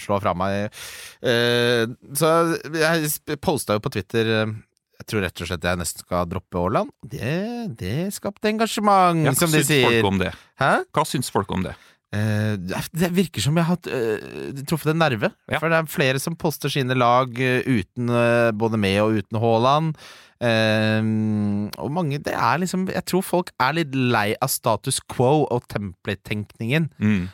slå 0.01 0.19
fra 0.23 0.33
meg. 0.37 0.73
Uh, 1.21 1.85
så 2.17 2.33
jeg 2.73 3.37
posta 3.43 3.77
jo 3.77 3.83
på 3.83 3.93
Twitter 3.93 4.33
eh, 4.39 4.57
jeg 4.99 5.07
tror 5.07 5.23
rett 5.23 5.41
og 5.41 5.47
slett 5.47 5.65
jeg 5.69 5.79
nesten 5.79 6.03
skal 6.03 6.25
droppe 6.27 6.59
Aaland. 6.59 6.91
Det, 7.07 7.35
det 7.79 8.09
skapte 8.11 8.49
engasjement, 8.51 9.23
Ja, 9.23 9.31
hva 9.31 9.39
som 9.39 9.53
de 9.55 9.61
syns 9.63 9.85
folk 9.87 10.09
om 10.09 10.19
det? 10.19 10.33
Hæ? 10.59 10.73
Hva 10.91 11.05
syns 11.07 11.31
folk 11.31 11.53
om 11.55 11.63
det? 11.63 11.77
Eh, 12.09 12.55
det 12.97 13.11
virker 13.13 13.43
som 13.43 13.57
jeg 13.59 13.67
har 13.67 13.89
eh, 13.93 14.63
truffet 14.65 14.95
en 14.95 15.01
nerve. 15.01 15.29
Ja. 15.51 15.59
For 15.59 15.69
det 15.69 15.77
er 15.77 15.91
flere 15.91 16.21
som 16.21 16.37
poster 16.39 16.71
sine 16.73 16.97
lag 16.97 17.37
eh, 17.37 17.61
uten 17.67 18.09
både 18.57 18.79
med 18.81 18.97
og 19.03 19.19
uten 19.21 19.39
Haaland. 19.41 19.93
Og 20.39 21.89
mange 21.91 22.21
Det 22.23 22.31
er 22.31 22.61
liksom 22.61 22.85
Jeg 22.87 23.03
tror 23.11 23.23
folk 23.27 23.49
er 23.59 23.73
litt 23.75 23.91
lei 23.91 24.37
av 24.39 24.47
status 24.47 25.01
quo 25.11 25.43
og 25.43 25.67
template-tenkningen. 25.67 26.87
Mm. 26.95 27.27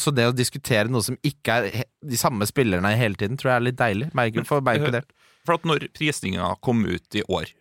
Så 0.00 0.08
det 0.16 0.24
å 0.24 0.32
diskutere 0.32 0.88
noe 0.88 1.04
som 1.04 1.18
ikke 1.20 1.58
er 1.58 1.84
de 1.84 2.16
samme 2.16 2.48
spillerne 2.48 2.94
hele 2.96 3.20
tiden, 3.20 3.36
tror 3.36 3.52
jeg 3.52 3.60
er 3.60 3.66
litt 3.68 3.78
deilig. 3.78 4.08
Merker, 4.16 4.48
for 4.48 4.64
meg 4.64 4.80
inkludert. 4.80 5.12
For 5.44 5.60
at 5.60 5.68
når 5.68 5.90
prisninga 5.94 6.54
kom 6.64 6.80
ut 6.88 7.20
i 7.20 7.26
år, 7.28 7.52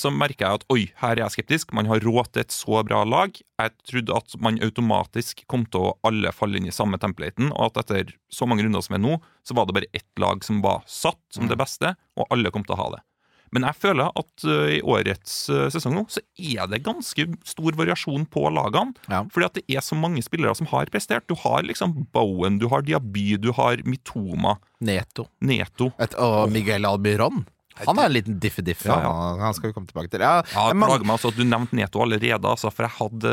så 0.00 0.08
merker 0.14 0.46
jeg 0.46 0.58
at 0.60 0.64
oi, 0.72 0.82
her 1.02 1.16
er 1.18 1.22
jeg 1.26 1.34
skeptisk. 1.38 1.72
Man 1.76 1.86
har 1.90 2.00
råd 2.00 2.30
til 2.32 2.40
et 2.40 2.54
så 2.54 2.78
bra 2.88 3.02
lag. 3.04 3.34
Jeg 3.60 3.74
trodde 3.90 4.16
at 4.16 4.36
man 4.40 4.56
automatisk 4.64 5.42
kom 5.50 5.66
til 5.68 5.90
å 5.90 5.96
alle 6.08 6.32
falle 6.32 6.56
inn 6.56 6.70
i 6.70 6.72
samme 6.72 6.96
templaten, 7.02 7.50
og 7.52 7.76
at 7.76 7.82
etter 7.84 8.14
så 8.32 8.48
mange 8.48 8.64
runder 8.64 8.80
som 8.86 8.96
er 8.96 9.02
nå, 9.04 9.18
så 9.44 9.52
var 9.58 9.68
det 9.68 9.76
bare 9.76 9.90
ett 9.92 10.08
lag 10.22 10.40
som 10.46 10.62
var 10.64 10.80
satt 10.88 11.20
som 11.34 11.44
Mm. 11.44 11.50
det 11.52 11.58
beste, 11.60 11.92
og 12.16 12.26
alle 12.32 12.50
kom 12.50 12.64
til 12.64 12.76
å 12.76 12.80
ha 12.80 12.88
det. 12.96 13.02
Men 13.50 13.62
jeg 13.64 13.78
føler 13.80 14.10
at 14.12 14.44
eh, 14.44 14.74
i 14.76 14.80
årets 14.84 15.36
eh, 15.48 15.68
sesong 15.72 15.94
nå, 15.96 16.02
så 16.12 16.20
er 16.36 16.66
det 16.68 16.82
ganske 16.84 17.24
stor 17.48 17.72
variasjon 17.80 18.26
på 18.28 18.42
lagene. 18.52 18.92
Ja. 19.08 19.22
Fordi 19.32 19.46
at 19.46 19.54
det 19.56 19.64
er 19.72 19.80
så 19.80 19.96
mange 19.96 20.20
spillere 20.24 20.52
som 20.54 20.68
har 20.68 20.84
prestert. 20.92 21.24
Du 21.28 21.34
har 21.44 21.62
liksom 21.64 21.94
Bowen, 22.12 22.58
du 22.60 22.68
har 22.68 22.82
Diaby, 22.84 23.38
du 23.40 23.52
har 23.56 23.80
Mitoma, 23.88 24.58
Neto. 24.84 25.28
Neto. 25.40 25.92
Et, 25.98 26.12
og 26.20 26.50
Miguel 26.52 26.84
Albiron. 26.84 27.46
Han 27.86 27.98
er 27.98 28.04
en 28.08 28.12
liten 28.12 28.38
diffe-diff. 28.40 28.84
Ja, 28.88 28.96
ja. 29.02 29.12
Han, 29.44 29.54
skal 29.54 29.70
vi 29.70 29.74
komme 29.76 29.86
tilbake 29.86 30.10
til. 30.10 30.20
Ja, 30.20 30.42
Ja, 30.54 30.72
mange- 30.74 30.98
plager 30.98 31.06
meg 31.06 31.14
altså 31.18 31.28
at 31.28 31.36
du 31.36 31.44
nevnte 31.44 31.72
Neto 31.78 32.00
allerede, 32.02 32.42
altså, 32.48 32.72
for 32.72 32.82
jeg 32.88 32.96
hadde 32.98 33.32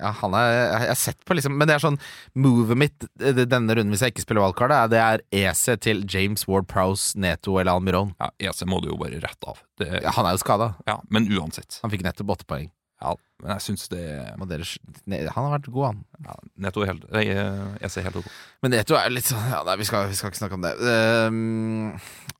Ja, 0.00 0.10
han 0.20 0.34
er, 0.34 0.50
jeg 0.52 0.80
jeg 0.80 0.88
har 0.88 0.94
sett 1.00 1.24
på 1.24 1.34
liksom 1.36 1.56
Men 1.56 1.68
det 1.68 1.74
er 1.76 1.84
sånn 1.86 1.98
Movet 2.34 2.76
mitt 2.76 3.06
eh, 3.20 3.32
denne 3.46 3.74
runden, 3.76 3.90
hvis 3.94 4.02
jeg 4.04 4.14
ikke 4.14 4.24
spiller 4.26 4.42
wildcard, 4.46 4.72
er- 4.72 4.88
det 4.88 4.98
er 4.98 5.20
EC 5.32 5.76
til 5.80 6.04
James 6.08 6.46
Ward 6.48 6.66
Prowse, 6.68 7.14
Neto 7.18 7.58
eller 7.58 7.72
Almiron. 7.72 8.14
Ja, 8.20 8.30
EC 8.50 8.64
må 8.66 8.80
du 8.82 8.88
jo 8.90 8.96
bare 9.00 9.20
rette 9.22 9.46
av. 9.48 9.62
Det, 9.78 10.02
Ja, 10.02 10.10
han 10.10 10.26
er 10.26 10.32
jo 10.36 10.38
skada. 10.42 10.74
ja, 10.86 10.98
men 11.10 11.28
uansett. 11.28 11.80
Han 11.82 11.90
fikk 11.90 12.02
nettopp 12.02 12.30
åtte 12.38 12.46
poeng. 12.46 12.70
Ja, 12.96 13.12
men 13.42 13.52
jeg 13.52 13.64
syns 13.66 13.90
det 13.92 14.02
Må 14.40 14.46
dere, 14.48 14.64
han 15.04 15.46
har 15.46 15.50
vært 15.58 15.66
god, 15.68 15.86
han. 15.90 16.04
ja, 16.24 16.36
Neto 16.64 16.82
er 16.82 16.92
helt, 16.94 17.08
nei, 17.12 17.24
jeg 17.28 17.92
ser 17.92 18.06
helt 18.08 18.20
ok. 18.22 18.28
Men 18.64 18.72
Neto 18.72 18.96
er 18.96 19.12
litt 19.12 19.28
sånn 19.28 19.50
ja, 19.52 19.62
Nei, 19.68 19.76
vi 19.80 19.88
skal, 19.88 20.08
vi 20.08 20.16
skal 20.16 20.32
ikke 20.32 20.40
snakke 20.40 20.56
om 20.56 20.64
det. 20.64 20.72
Ehm, 20.92 21.90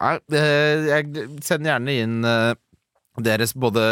nei, 0.01 0.15
uh, 0.33 0.87
jeg 0.89 1.27
sender 1.45 1.75
gjerne 1.75 1.97
inn 2.01 2.25
uh, 2.25 2.55
deres 3.25 3.53
både 3.57 3.83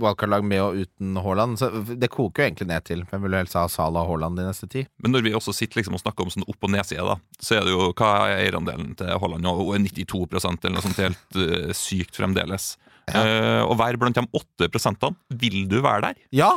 wildcard-lag 0.00 0.46
med 0.46 0.62
og 0.62 0.78
uten 0.84 1.18
Haaland. 1.24 1.58
Så 1.58 1.70
det 1.90 2.10
koker 2.14 2.42
jo 2.42 2.48
egentlig 2.48 2.70
ned 2.70 2.86
til 2.86 3.04
hvem 3.10 3.26
vil 3.26 3.34
du 3.34 3.40
helst 3.40 3.58
ha 3.58 3.66
Salah 3.70 4.06
og 4.06 4.14
Haaland 4.14 4.38
de 4.38 4.46
neste 4.46 4.70
ti? 4.70 4.84
Men 5.02 5.14
når 5.14 5.26
vi 5.26 5.34
også 5.34 5.54
sitter 5.56 5.80
liksom 5.80 5.98
og 5.98 6.02
snakker 6.02 6.26
om 6.26 6.32
sånn 6.34 6.46
opp- 6.46 6.66
og 6.66 6.74
nedside, 6.74 7.04
da, 7.06 7.18
så 7.42 7.58
er 7.58 7.66
det 7.66 7.74
jo 7.74 7.90
hva 7.90 8.14
er 8.28 8.44
eierandelen 8.44 8.94
til 8.98 9.10
Haaland 9.10 9.50
er 9.50 9.86
92% 9.90 10.66
eller 10.66 10.78
noe 10.78 10.86
sånt 10.86 11.02
helt 11.02 11.38
uh, 11.38 11.70
sykt 11.74 12.18
fremdeles. 12.18 12.74
Eh, 13.12 13.62
og 13.64 13.76
være 13.80 14.00
blant 14.00 14.16
de 14.16 14.24
8 14.32 14.70
prosentene, 14.72 15.18
vil 15.40 15.64
du 15.70 15.80
være 15.84 16.08
der? 16.08 16.22
Ja! 16.34 16.54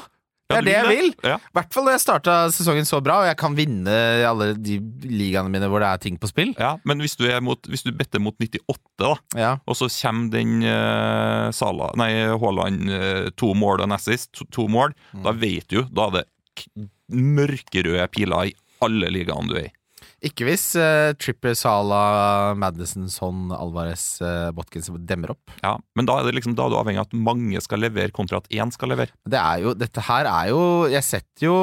Det 0.47 0.61
er 0.61 0.63
det 0.63 0.73
jeg 0.77 0.87
vil! 0.87 1.09
Ja. 1.27 1.35
I 1.43 1.55
hvert 1.57 1.73
fall 1.75 1.83
når 1.83 1.97
jeg 1.97 2.01
starta 2.05 2.35
sesongen 2.55 2.85
så 2.87 3.01
bra, 3.03 3.17
og 3.19 3.27
jeg 3.27 3.35
kan 3.39 3.55
vinne 3.57 3.91
i 3.91 4.23
alle 4.23 4.53
de 4.55 4.77
ligaene 5.03 5.51
mine 5.51 5.67
hvor 5.67 5.83
det 5.83 5.89
er 5.89 5.99
ting 6.05 6.15
på 6.21 6.29
spill. 6.31 6.53
ja, 6.55 6.77
men 6.87 7.03
hvis 7.03 7.17
du, 7.19 7.25
er 7.27 7.43
mot, 7.43 7.67
hvis 7.67 7.83
du 7.83 7.91
better 7.91 8.23
mot 8.23 8.37
98, 8.39 8.63
da, 9.03 9.11
Ja, 9.35 9.49
og 9.67 9.75
så 9.75 9.89
kommer 9.91 10.31
den 10.31 10.61
uh, 10.63 11.51
Sala, 11.51 11.91
nei, 11.99 12.13
Haaland 12.31 12.87
uh, 12.87 13.27
to 13.35 13.51
mål 13.59 13.81
og 13.81 13.89
en 13.89 13.97
assist, 13.97 14.31
to, 14.39 14.47
to 14.55 14.69
mål, 14.71 14.95
da 15.25 15.35
vet 15.35 15.67
du, 15.73 15.81
da 15.91 16.07
er 16.07 16.21
det 16.21 16.87
mørkerøde 17.11 18.07
piler 18.15 18.47
i 18.47 18.55
alle 18.87 19.11
ligaene 19.11 19.51
du 19.51 19.59
er 19.59 19.67
i. 19.67 19.76
Ikke 20.25 20.47
hvis 20.47 20.71
uh, 20.79 21.13
Tripper, 21.21 21.53
Sala, 21.53 22.55
Madison, 22.57 23.05
Son, 23.13 23.51
Alvarez, 23.53 24.17
uh, 24.23 24.49
Botkins 24.55 24.89
demmer 25.05 25.35
opp. 25.35 25.53
Ja, 25.61 25.75
men 25.97 26.09
da 26.09 26.15
er, 26.17 26.25
det 26.25 26.39
liksom, 26.39 26.55
da 26.57 26.65
er 26.65 26.73
du 26.73 26.79
avhengig 26.79 27.03
av 27.03 27.09
at 27.09 27.13
mange 27.27 27.61
skal 27.61 27.83
levere 27.85 28.13
kontra 28.15 28.41
at 28.41 28.49
én 28.49 28.73
skal 28.73 28.93
levere. 28.95 29.13
Det 29.29 29.37
er 29.37 29.61
jo, 29.67 29.75
dette 29.77 30.01
her 30.07 30.29
er 30.31 30.49
jo 30.49 30.61
Jeg 30.89 31.05
setter 31.05 31.45
jo 31.45 31.55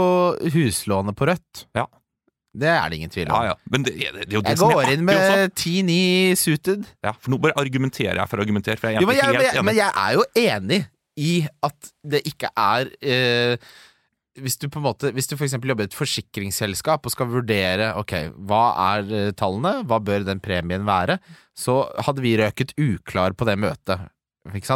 huslånet 0.54 1.18
på 1.18 1.26
rødt. 1.30 1.66
Ja. 1.74 1.88
Det 2.54 2.70
er 2.70 2.84
det 2.86 3.00
ingen 3.00 3.10
tvil 3.10 3.26
om. 3.26 3.34
Ja, 3.34 3.54
ja. 3.54 3.72
Men 3.74 3.82
det, 3.82 3.96
det 3.98 4.28
jo 4.30 4.42
det 4.44 4.54
Jeg 4.54 4.60
går 4.62 4.90
inn 4.92 5.02
med 5.08 5.56
10-9 5.58 5.96
suited. 6.38 6.84
Ja, 7.02 7.10
for 7.18 7.34
nå 7.34 7.40
bare 7.42 7.58
argumenterer 7.58 8.20
jeg 8.20 8.30
for 8.30 8.38
å 8.38 8.44
argumentere, 8.46 8.78
for 8.78 8.92
jeg 8.92 9.00
er 9.00 9.02
Jo, 9.02 9.10
men, 9.10 9.18
jeg, 9.18 9.32
men, 9.34 9.42
jeg, 9.42 9.56
enig. 9.56 9.66
men 9.66 9.80
jeg 9.80 9.90
er 10.04 10.14
jo 10.14 10.28
enig 10.44 10.80
i 11.24 11.32
at 11.66 11.90
det 12.14 12.22
ikke 12.30 12.50
er 12.58 12.94
eh, 13.02 13.74
hvis 14.42 14.56
du 14.58 14.66
på 14.68 14.80
en 14.80 14.88
måte 14.88 15.12
Hvis 15.14 15.28
du 15.30 15.36
eksempel 15.36 15.72
jobber 15.72 15.86
i 15.86 15.90
et 15.90 15.96
forsikringsselskap 15.96 17.06
og 17.06 17.14
skal 17.14 17.30
vurdere 17.30 17.92
Ok, 18.00 18.16
hva 18.48 18.64
er 18.94 19.12
eh, 19.12 19.30
tallene, 19.38 19.84
hva 19.88 20.00
bør 20.02 20.26
den 20.26 20.42
premien 20.42 20.86
være, 20.88 21.20
så 21.54 21.84
hadde 22.02 22.24
vi 22.24 22.34
røket 22.40 22.74
uklar 22.80 23.36
på 23.38 23.46
det 23.46 23.54
møtet. 23.62 24.10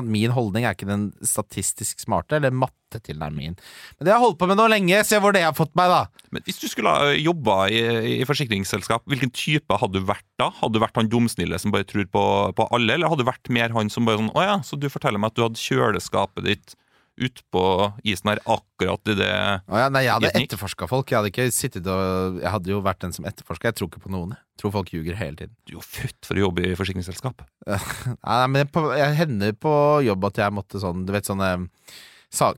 Min 0.08 0.32
holdning 0.32 0.64
er 0.64 0.72
ikke 0.72 0.88
den 0.88 1.10
statistisk 1.26 2.00
smarte 2.00 2.38
eller 2.38 2.54
mattetilnærmingen. 2.56 3.58
Men 3.98 4.06
det 4.06 4.12
har 4.12 4.16
jeg 4.16 4.24
holdt 4.24 4.38
på 4.40 4.48
med 4.48 4.56
nå 4.56 4.68
lenge, 4.72 5.02
se 5.04 5.18
hvor 5.20 5.34
det 5.36 5.42
har 5.44 5.56
fått 5.56 5.74
meg, 5.76 5.92
da. 5.92 6.22
Men 6.32 6.46
hvis 6.46 6.60
du 6.62 6.64
skulle 6.70 6.94
ha 6.94 7.10
jobba 7.12 7.58
i, 7.68 7.82
i 8.14 8.28
forsikringsselskap, 8.28 9.04
hvilken 9.10 9.34
type 9.34 9.80
hadde 9.82 10.00
du 10.00 10.08
vært 10.08 10.24
da? 10.40 10.48
Hadde 10.62 10.78
du 10.78 10.84
vært 10.86 10.96
han 10.96 11.10
dumsnille 11.12 11.60
som 11.60 11.74
bare 11.74 11.88
tror 11.88 12.08
på, 12.08 12.24
på 12.56 12.68
alle, 12.78 12.96
eller 12.96 13.12
hadde 13.12 13.26
du 13.26 13.28
vært 13.28 13.52
mer 13.52 13.74
han 13.76 13.92
som 13.92 14.08
bare 14.08 14.22
sånn 14.22 14.32
Å 14.32 14.46
ja, 14.46 14.56
så 14.64 14.80
du 14.80 14.88
forteller 14.92 15.20
meg 15.20 15.34
at 15.34 15.40
du 15.40 15.44
hadde 15.44 15.66
kjøleskapet 15.66 16.48
ditt 16.48 16.78
ute 17.18 17.44
på 17.52 17.62
isen 18.06 18.30
her 18.32 18.40
akkurat 18.46 19.10
i 19.10 19.16
det 19.18 19.28
ja, 19.28 19.88
nei, 19.92 20.04
jeg 20.06 20.14
hadde 20.14 20.32
etterforska 20.38 20.88
folk. 20.90 21.10
Jeg 21.10 21.18
hadde 21.18 21.32
ikke 21.32 21.48
sittet 21.54 21.88
og 21.90 22.38
Jeg 22.42 22.52
hadde 22.54 22.72
jo 22.72 22.82
vært 22.84 23.02
den 23.04 23.14
som 23.16 23.26
etterforska. 23.28 23.70
Jeg 23.70 23.78
tror 23.78 23.90
ikke 23.90 24.04
på 24.06 24.12
noen. 24.14 24.36
Jeg 24.36 24.62
tror 24.62 24.74
folk 24.78 24.92
ljuger 24.94 25.18
hele 25.18 25.38
tiden. 25.38 25.56
Du 25.64 25.74
er 25.74 25.78
jo 25.78 25.84
født 25.84 26.28
for 26.28 26.38
å 26.38 26.44
jobbe 26.46 26.66
i 26.66 26.76
forsikringsselskap. 26.78 27.42
Nei, 28.26 28.42
men 28.54 28.70
på, 28.72 28.84
jeg 28.98 29.18
hender 29.18 29.56
på 29.58 29.74
jobb 30.06 30.28
at 30.30 30.44
jeg 30.44 30.54
måtte 30.54 30.82
sånn 30.82 31.06
Du 31.08 31.14
vet 31.14 31.28
sånne 31.28 31.56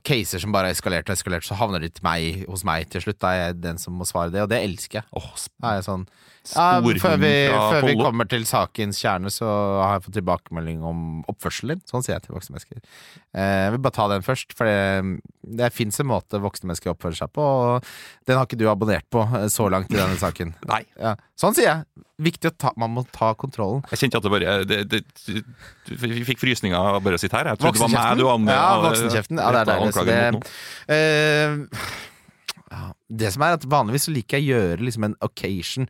caser 0.03 0.41
som 0.43 0.51
bare 0.51 0.73
eskalerte 0.73 1.13
eskalert 1.13 1.45
og 1.45 1.45
eskalert, 1.45 1.47
så 1.47 1.55
havner 1.55 1.79
de 1.79 1.89
til 1.89 2.03
meg, 2.03 2.43
hos 2.49 2.65
meg 2.67 2.89
til 2.91 3.05
slutt. 3.05 3.21
Da 3.23 3.31
er 3.31 3.45
jeg 3.45 3.61
den 3.63 3.79
som 3.79 3.95
må 3.95 4.05
svare 4.05 4.33
det, 4.33 4.43
og 4.43 4.51
det 4.51 4.59
elsker 4.65 5.01
jeg. 5.01 5.07
Oh, 5.15 5.31
er 5.63 5.79
jeg 5.79 5.87
sånn 5.87 6.05
ja, 6.41 6.79
sporhund 6.81 7.01
før, 7.03 7.19
vi, 7.21 7.31
før 7.53 7.85
vi 7.85 7.93
kommer 7.99 8.27
til 8.29 8.45
sakens 8.49 8.97
kjerne, 8.97 9.29
så 9.29 9.45
har 9.45 9.97
jeg 9.97 10.05
fått 10.07 10.15
tilbakemelding 10.17 10.79
om 10.85 11.01
oppførselen 11.29 11.75
din. 11.75 11.83
Sånn 11.89 12.01
sier 12.05 12.15
jeg 12.15 12.25
til 12.25 12.33
voksne 12.33 12.55
mennesker. 12.55 12.79
Eh, 13.37 13.57
jeg 13.67 13.73
vil 13.75 13.83
bare 13.85 13.95
ta 13.99 14.07
den 14.09 14.25
først, 14.25 14.55
for 14.57 14.65
det, 14.65 15.19
det 15.61 15.69
fins 15.75 16.01
en 16.01 16.09
måte 16.09 16.41
voksne 16.41 16.71
mennesker 16.71 16.95
oppfører 16.95 17.19
seg 17.19 17.33
på, 17.35 17.45
og 17.45 17.91
den 18.29 18.39
har 18.39 18.49
ikke 18.49 18.57
du 18.57 18.65
abonnert 18.71 19.05
på 19.13 19.21
eh, 19.27 19.45
så 19.53 19.67
langt 19.69 19.93
i 19.93 19.99
denne 19.99 20.17
saken. 20.21 20.55
Nei. 20.71 20.81
Ja. 20.97 21.13
Sånn 21.39 21.57
sier 21.57 21.69
jeg. 21.69 22.07
Viktig 22.21 22.51
å 22.51 22.53
ta 22.53 22.69
Man 22.77 22.91
må 22.93 23.01
ta 23.09 23.31
kontrollen. 23.33 23.81
Jeg 23.89 24.03
kjente 24.03 24.19
at 24.19 24.25
det 24.25 24.31
bare 24.33 24.55
det, 24.69 24.77
det, 24.91 24.99
du, 25.25 25.39
Vi 25.89 26.21
fikk 26.27 26.41
frysninger 26.41 26.77
av 26.77 26.99
bare 27.01 27.17
å 27.17 27.21
sitte 27.21 27.37
her. 27.37 27.49
Jeg 27.49 27.61
trodde 27.61 27.79
det 27.79 27.85
var 27.87 27.93
meg 27.95 28.21
du 28.21 28.27
anmeldte. 28.29 28.61
Ja, 28.61 28.81
voksenkjeften. 28.85 29.41
Ja, 29.41 29.51
det 29.55 29.61
er 29.61 29.71
deilig. 29.71 29.93
Så 29.95 30.05
det, 30.05 30.19
eh, 30.93 31.95
ja, 32.71 32.87
det 33.09 33.33
som 33.33 33.45
er 33.45 33.57
at 33.57 33.65
vanligvis 33.69 34.05
så 34.07 34.13
liker 34.13 34.37
jeg 34.37 34.45
å 34.45 34.59
gjøre 34.59 34.85
liksom 34.85 35.07
en 35.09 35.17
occasion 35.25 35.89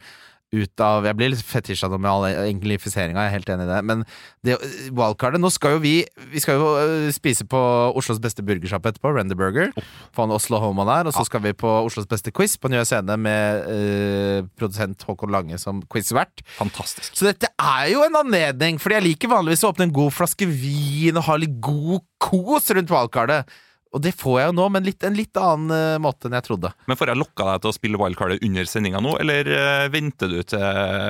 ut 0.52 0.84
av 0.84 1.06
Jeg 1.08 1.16
blir 1.16 1.32
litt 1.32 1.44
fetisja 1.46 1.88
nå 1.92 1.98
med 2.02 2.12
all 2.12 2.26
englifiseringa, 2.50 3.24
jeg 3.24 3.32
er 3.32 3.36
helt 3.38 3.52
enig 3.54 3.66
i 3.68 3.70
det. 3.70 3.80
Men 3.88 4.04
det, 4.46 4.58
wildcardet 4.92 5.42
Nå 5.42 5.52
skal 5.54 5.78
jo 5.78 5.82
vi 5.84 5.94
Vi 6.34 6.42
skal 6.44 6.60
jo 6.60 6.70
øh, 6.82 7.08
spise 7.16 7.46
på 7.48 7.62
Oslos 7.98 8.20
beste 8.24 8.44
burgersjappe 8.46 8.92
etterpå, 8.92 9.14
Render 9.16 9.40
Burger. 9.40 9.72
Få 10.16 10.28
en 10.28 10.36
Oslo 10.36 10.60
Homa 10.64 10.86
der. 10.90 11.10
Og 11.10 11.16
så 11.16 11.24
skal 11.28 11.44
vi 11.46 11.56
på 11.56 11.72
Oslos 11.86 12.10
beste 12.10 12.34
quiz 12.36 12.58
på 12.60 12.72
Nye 12.72 12.84
Scene 12.88 13.18
med 13.18 13.72
øh, 13.72 14.50
produsent 14.60 15.08
Håkon 15.08 15.32
Lange 15.32 15.60
som 15.62 15.82
quizvert. 15.92 16.44
Fantastisk. 16.60 17.16
Så 17.16 17.30
dette 17.30 17.52
er 17.56 17.90
jo 17.94 18.04
en 18.06 18.20
anledning, 18.24 18.80
fordi 18.82 19.00
jeg 19.00 19.08
liker 19.10 19.32
vanligvis 19.32 19.64
å 19.66 19.72
åpne 19.72 19.88
en 19.88 19.96
god 19.96 20.16
flaske 20.20 20.48
vin 20.48 21.20
og 21.20 21.28
ha 21.30 21.40
litt 21.40 21.60
god 21.64 22.04
kos 22.22 22.72
rundt 22.76 22.92
wildcardet. 22.92 23.48
Og 23.92 24.00
det 24.04 24.14
får 24.16 24.38
jeg 24.40 24.52
jo 24.52 24.54
nå, 24.56 24.66
men 24.72 24.86
litt, 24.88 25.04
en 25.04 25.18
litt 25.18 25.38
annen 25.40 25.72
uh, 25.74 26.02
måte 26.02 26.30
enn 26.30 26.36
jeg 26.38 26.46
trodde. 26.46 26.70
Men 26.88 27.00
får 27.00 27.12
jeg 27.12 27.20
lokka 27.20 27.48
deg 27.50 27.64
til 27.64 27.72
å 27.72 27.76
spille 27.76 28.00
wildcardet 28.00 28.46
under 28.48 28.70
sendinga 28.70 29.02
nå, 29.04 29.18
eller 29.20 29.50
uh, 29.52 29.88
venter 29.92 30.32
du 30.32 30.38
til 30.48 30.64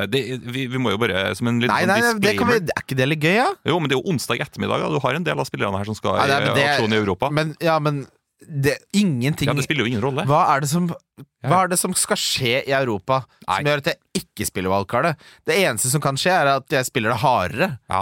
det, 0.09 0.23
vi, 0.49 0.65
vi 0.71 0.81
må 0.81 0.95
jo 0.95 1.01
bare 1.01 1.27
som 1.37 1.51
en 1.51 1.61
liten 1.61 1.73
Nei, 1.75 1.83
sånn 1.85 2.17
nei, 2.17 2.23
det 2.25 2.33
kan 2.39 2.49
vi, 2.49 2.57
er 2.63 2.81
ikke 2.81 2.97
det 2.97 3.07
litt 3.11 3.21
gøy, 3.21 3.35
ja? 3.37 3.51
Jo, 3.69 3.77
men 3.77 3.91
det 3.91 3.97
er 3.97 4.01
jo 4.01 4.15
onsdag 4.15 4.41
ettermiddag, 4.47 4.81
ja. 4.81 4.89
Du 4.95 4.97
har 5.03 5.19
en 5.19 5.29
del 5.29 5.43
av 5.43 5.49
spillerne 5.49 5.83
her 5.83 5.91
som 5.91 5.99
skal 5.99 6.17
Nei, 6.17 6.25
i 6.25 6.33
nei, 6.33 6.41
det, 6.49 6.57
i 6.57 6.71
aksjon 6.71 6.97
i 6.97 6.99
Europa. 7.03 7.29
Men, 7.37 7.53
ja, 7.61 7.77
men 7.83 8.01
det, 8.41 8.77
ingenting 8.97 9.47
Ja, 9.47 9.53
Det 9.53 9.63
spiller 9.63 9.85
jo 9.85 9.91
ingen 9.91 10.01
rolle. 10.01 10.25
Hva 10.29 10.41
er 10.55 10.63
det 10.63 10.71
som 10.71 10.89
Hva 10.89 11.59
er 11.63 11.71
det 11.71 11.77
som 11.77 11.93
skal 11.97 12.17
skje 12.17 12.63
i 12.65 12.73
Europa 12.73 13.21
Nei. 13.45 13.59
som 13.59 13.69
gjør 13.69 13.83
at 13.83 13.91
jeg 13.91 14.23
ikke 14.23 14.47
spiller 14.49 14.73
wildcardet? 14.73 15.27
Det 15.45 15.57
eneste 15.61 15.91
som 15.93 16.01
kan 16.01 16.17
skje, 16.17 16.33
er 16.33 16.55
at 16.57 16.73
jeg 16.73 16.89
spiller 16.89 17.13
det 17.13 17.21
hardere. 17.21 17.69
Ja. 17.91 18.01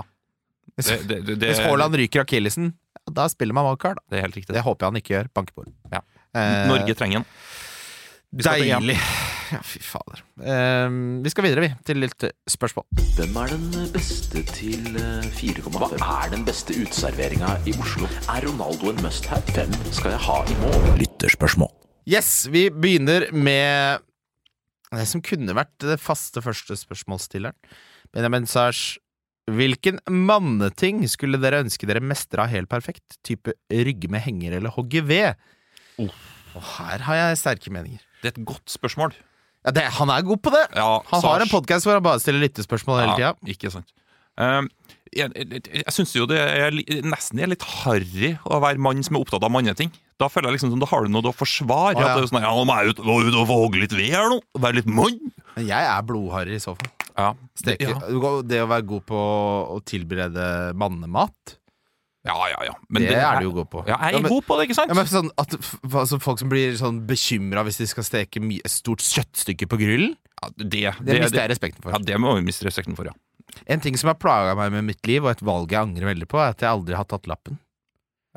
Det, 0.79 1.01
det, 1.09 1.19
det, 1.35 1.43
hvis 1.43 1.59
Haaland 1.59 1.97
ryker 1.99 2.23
akillesen, 2.23 2.71
ja, 3.09 3.15
da 3.21 3.27
spiller 3.31 3.57
man 3.57 3.67
wildcard. 3.67 3.99
Da. 3.99 4.13
det 4.13 4.21
er 4.21 4.27
helt 4.27 4.39
riktig. 4.39 4.55
Det 4.55 4.65
håper 4.65 4.85
jeg 4.85 4.93
han 4.93 5.01
ikke 5.01 5.15
gjør. 5.15 5.33
Bankebord. 5.35 5.73
på. 5.73 5.95
Ja. 5.97 6.05
Eh, 6.37 6.67
Norge 6.69 6.95
trenger 6.95 7.21
EM. 7.21 7.27
Deilig. 8.29 8.99
Ja, 9.49 9.63
fy 9.65 9.79
fader. 9.81 10.19
Eh, 10.45 10.89
vi 11.23 11.31
skal 11.33 11.47
videre, 11.47 11.63
vi, 11.63 11.69
til 11.87 11.97
litt 12.03 12.25
eh, 12.27 12.33
spørsmål. 12.49 12.85
Hvem 13.17 13.37
er 13.41 13.53
den 13.55 13.87
beste 13.95 14.43
til 14.51 14.99
eh, 15.01 15.25
4,5? 15.33 15.95
Hva 15.97 16.19
er 16.19 16.35
den 16.35 16.43
beste 16.45 16.75
uteserveringa 16.77 17.55
i 17.65 17.73
Oslo? 17.81 18.05
Er 18.29 18.45
Ronaldo 18.45 18.91
en 18.93 19.01
must 19.01 19.25
have? 19.31 19.41
Hvem 19.57 19.73
skal 19.89 20.13
jeg 20.13 20.21
ha 20.27 20.37
i 20.45 20.59
mål? 20.61 20.85
Lytterspørsmål. 21.01 21.73
Yes, 22.09 22.45
vi 22.53 22.67
begynner 22.69 23.25
med 23.33 24.05
det 24.93 25.05
som 25.09 25.21
kunne 25.25 25.57
vært 25.57 25.73
det 25.81 25.97
faste 26.01 26.41
første 26.45 26.77
spørsmålsstilleren. 26.77 27.57
Benjamin 28.13 28.45
Sars, 28.49 28.99
hvilken 29.55 29.99
manneting 30.09 31.01
skulle 31.11 31.39
dere 31.41 31.63
ønske 31.63 31.87
dere 31.89 32.03
mestra 32.03 32.47
helt 32.49 32.69
perfekt? 32.71 33.19
Type 33.25 33.55
rygge 33.69 34.09
med 34.11 34.23
henger 34.25 34.57
eller 34.59 34.73
hogge 34.75 35.03
ved? 35.05 35.39
Oh. 36.01 36.13
Og 36.57 36.65
her 36.77 37.05
har 37.05 37.19
jeg 37.21 37.39
sterke 37.41 37.73
meninger. 37.73 38.01
Det 38.21 38.31
er 38.31 38.35
et 38.37 38.45
godt 38.47 38.71
spørsmål. 38.71 39.13
Ja, 39.65 39.73
det, 39.75 39.85
han 39.99 40.11
er 40.11 40.23
god 40.23 40.39
på 40.43 40.51
det! 40.53 40.65
Ja, 40.75 40.99
Han 41.11 41.23
har 41.25 41.43
en 41.43 41.51
podkast 41.51 41.87
hvor 41.87 41.97
han 41.97 42.03
bare 42.03 42.21
stiller 42.23 42.41
lyttespørsmål 42.45 43.01
hele 43.03 43.17
tida. 43.17 43.33
Ja, 43.35 43.53
ikke 43.55 43.71
sant. 43.73 43.91
Um, 44.39 44.69
jeg 45.11 45.33
jeg, 45.35 45.61
jeg 45.67 45.91
syns 45.91 46.13
jo 46.15 46.23
det 46.29 46.37
er 46.39 46.75
nesten 47.03 47.41
er 47.43 47.49
litt 47.51 47.65
harry 47.81 48.35
å 48.47 48.59
være 48.63 48.79
mann 48.79 49.03
som 49.03 49.17
er 49.17 49.25
opptatt 49.25 49.43
av 49.43 49.51
manneting. 49.51 49.91
Da 50.19 50.29
føler 50.31 50.49
jeg 50.49 50.59
liksom 50.59 50.73
som 50.75 50.83
da 50.83 50.87
har 50.91 51.03
du 51.03 51.11
noe 51.11 51.31
å 51.31 51.35
forsvare. 51.35 51.97
Ah, 51.97 51.99
ja. 51.99 52.07
At 52.07 52.19
det 52.19 52.27
er 52.27 52.31
sånn, 52.31 52.45
ja, 52.45 52.53
nå 52.55 52.63
må 52.67 52.77
jeg 52.79 52.93
ut, 52.93 53.03
ut 53.03 53.39
og 53.41 53.51
hogge 53.51 53.83
litt 53.83 53.95
ved 53.95 54.15
her 54.15 54.31
nå. 54.31 54.39
Være 54.59 54.79
litt 54.79 54.89
mann. 54.91 55.19
Men 55.57 55.67
jeg 55.67 55.91
er 55.91 56.07
blodharry 56.07 56.55
i 56.55 56.63
så 56.63 56.75
fall. 56.77 56.91
Ja, 57.19 57.29
Steke. 57.59 57.89
ja. 57.91 58.33
Det 58.47 58.61
å 58.63 58.69
være 58.71 58.87
god 58.87 59.05
på 59.09 59.23
å 59.75 59.79
tilberede 59.83 60.45
mannemat, 60.79 61.59
ja, 62.27 62.35
ja, 62.51 62.59
ja. 62.67 62.73
det, 62.99 63.13
er 63.15 63.39
du 63.39 63.45
jo 63.47 63.53
god 63.61 63.69
på. 63.71 63.81
Ja, 63.87 63.95
jeg 64.03 64.19
er 64.19 64.23
men- 64.25 64.31
god 64.33 64.45
på 64.45 64.57
det, 64.59 64.67
ikke 64.67 64.75
sant? 64.75 64.91
Ja, 64.91 64.97
men 64.97 65.07
sånn 65.07 65.29
at 65.39 65.55
altså 65.87 66.19
Folk 66.21 66.41
som 66.41 66.49
blir 66.51 66.75
sånn 66.79 66.99
bekymra 67.07 67.63
hvis 67.63 67.79
de 67.79 67.87
skal 67.87 68.03
steke 68.03 68.41
et 68.43 68.73
stort 68.73 69.03
kjøttstykke 69.05 69.69
på 69.71 69.79
grillen, 69.79 70.17
Ja, 70.39 70.49
det, 70.55 70.69
det, 70.71 70.81
det, 71.03 71.21
mister 71.23 71.41
jeg 71.41 71.51
respekten 71.51 71.83
for. 71.83 71.91
ja, 71.95 71.99
det 72.11 72.19
må 72.19 72.35
vi 72.37 72.45
miste 72.47 72.67
respekten 72.67 72.95
for, 72.95 73.09
ja. 73.09 73.15
En 73.67 73.81
ting 73.83 73.97
som 73.97 74.11
har 74.11 74.19
plaga 74.19 74.53
meg 74.55 74.71
med 74.71 74.85
mitt 74.91 75.07
liv, 75.09 75.23
og 75.25 75.31
et 75.31 75.41
valg 75.41 75.71
jeg 75.73 75.81
angrer 75.81 76.11
veldig 76.11 76.27
på, 76.29 76.37
er 76.39 76.53
at 76.53 76.61
jeg 76.63 76.69
aldri 76.69 76.95
har 76.95 77.07
tatt 77.09 77.27
lappen. 77.27 77.57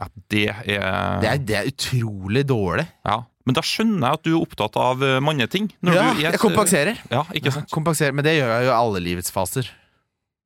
ja 0.01 0.09
det 0.33 0.47
er 0.49 1.21
Det 1.21 1.29
er, 1.29 1.39
det 1.51 1.57
er 1.59 1.69
utrolig 1.69 2.47
dårlig. 2.49 2.87
Ja. 3.05 3.19
Men 3.49 3.57
da 3.59 3.63
skjønner 3.67 4.07
jeg 4.07 4.21
at 4.21 4.27
du 4.27 4.33
er 4.33 4.41
opptatt 4.41 4.77
av 4.81 5.03
eh, 5.07 5.19
manneting. 5.25 5.71
Ja, 5.83 5.93
du 5.93 5.97
jeg, 5.97 6.27
jeg 6.29 6.43
kompenserer. 6.43 7.01
Ja, 7.13 7.25
ikke 7.35 7.55
sant? 7.55 7.71
Kompenserer, 7.75 8.15
Men 8.17 8.27
det 8.27 8.37
gjør 8.39 8.53
jeg 8.55 8.69
jo 8.69 8.73
i 8.73 8.77
alle 8.77 9.03
livets 9.03 9.35
faser. 9.35 9.71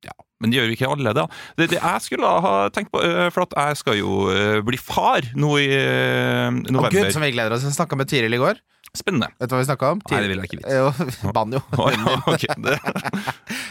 Ja, 0.05 0.13
Men 0.41 0.53
det 0.53 0.59
gjør 0.59 0.73
ikke 0.73 0.89
alle, 0.93 1.13
da. 1.17 1.27
Det, 1.57 1.69
det 1.73 1.81
jeg 1.81 2.05
skulle 2.05 2.31
ha 2.45 2.55
tenkt 2.73 2.93
på, 2.93 3.01
øh, 3.03 3.27
for 3.33 3.45
at 3.47 3.57
jeg 3.57 3.81
skal 3.83 3.99
jo 3.99 4.15
øh, 4.33 4.61
bli 4.65 4.79
far 4.81 5.25
nå 5.37 5.51
i 5.61 5.69
november. 6.65 6.89
Å 6.89 6.95
gud, 6.95 7.13
som 7.15 7.25
vi 7.25 7.33
gleder 7.35 7.57
oss. 7.57 7.65
Jeg 7.67 7.77
snakka 7.77 7.99
med 7.99 8.09
Tiril 8.09 8.37
i 8.37 8.41
går. 8.41 8.61
Spennende. 8.97 9.29
Vet 9.39 9.49
du 9.51 9.55
hva 9.55 9.61
vi 9.61 9.67
snakka 9.69 9.91
om? 9.93 10.01
Nei, 10.09 10.19
det 10.23 10.29
vil 10.31 10.41
jeg 10.41 10.49
ikke 10.49 10.59
vite. 10.63 10.77
Jo, 10.77 11.31
banjo. 11.37 11.61
Ja, 12.47 12.55
det. 12.57 12.77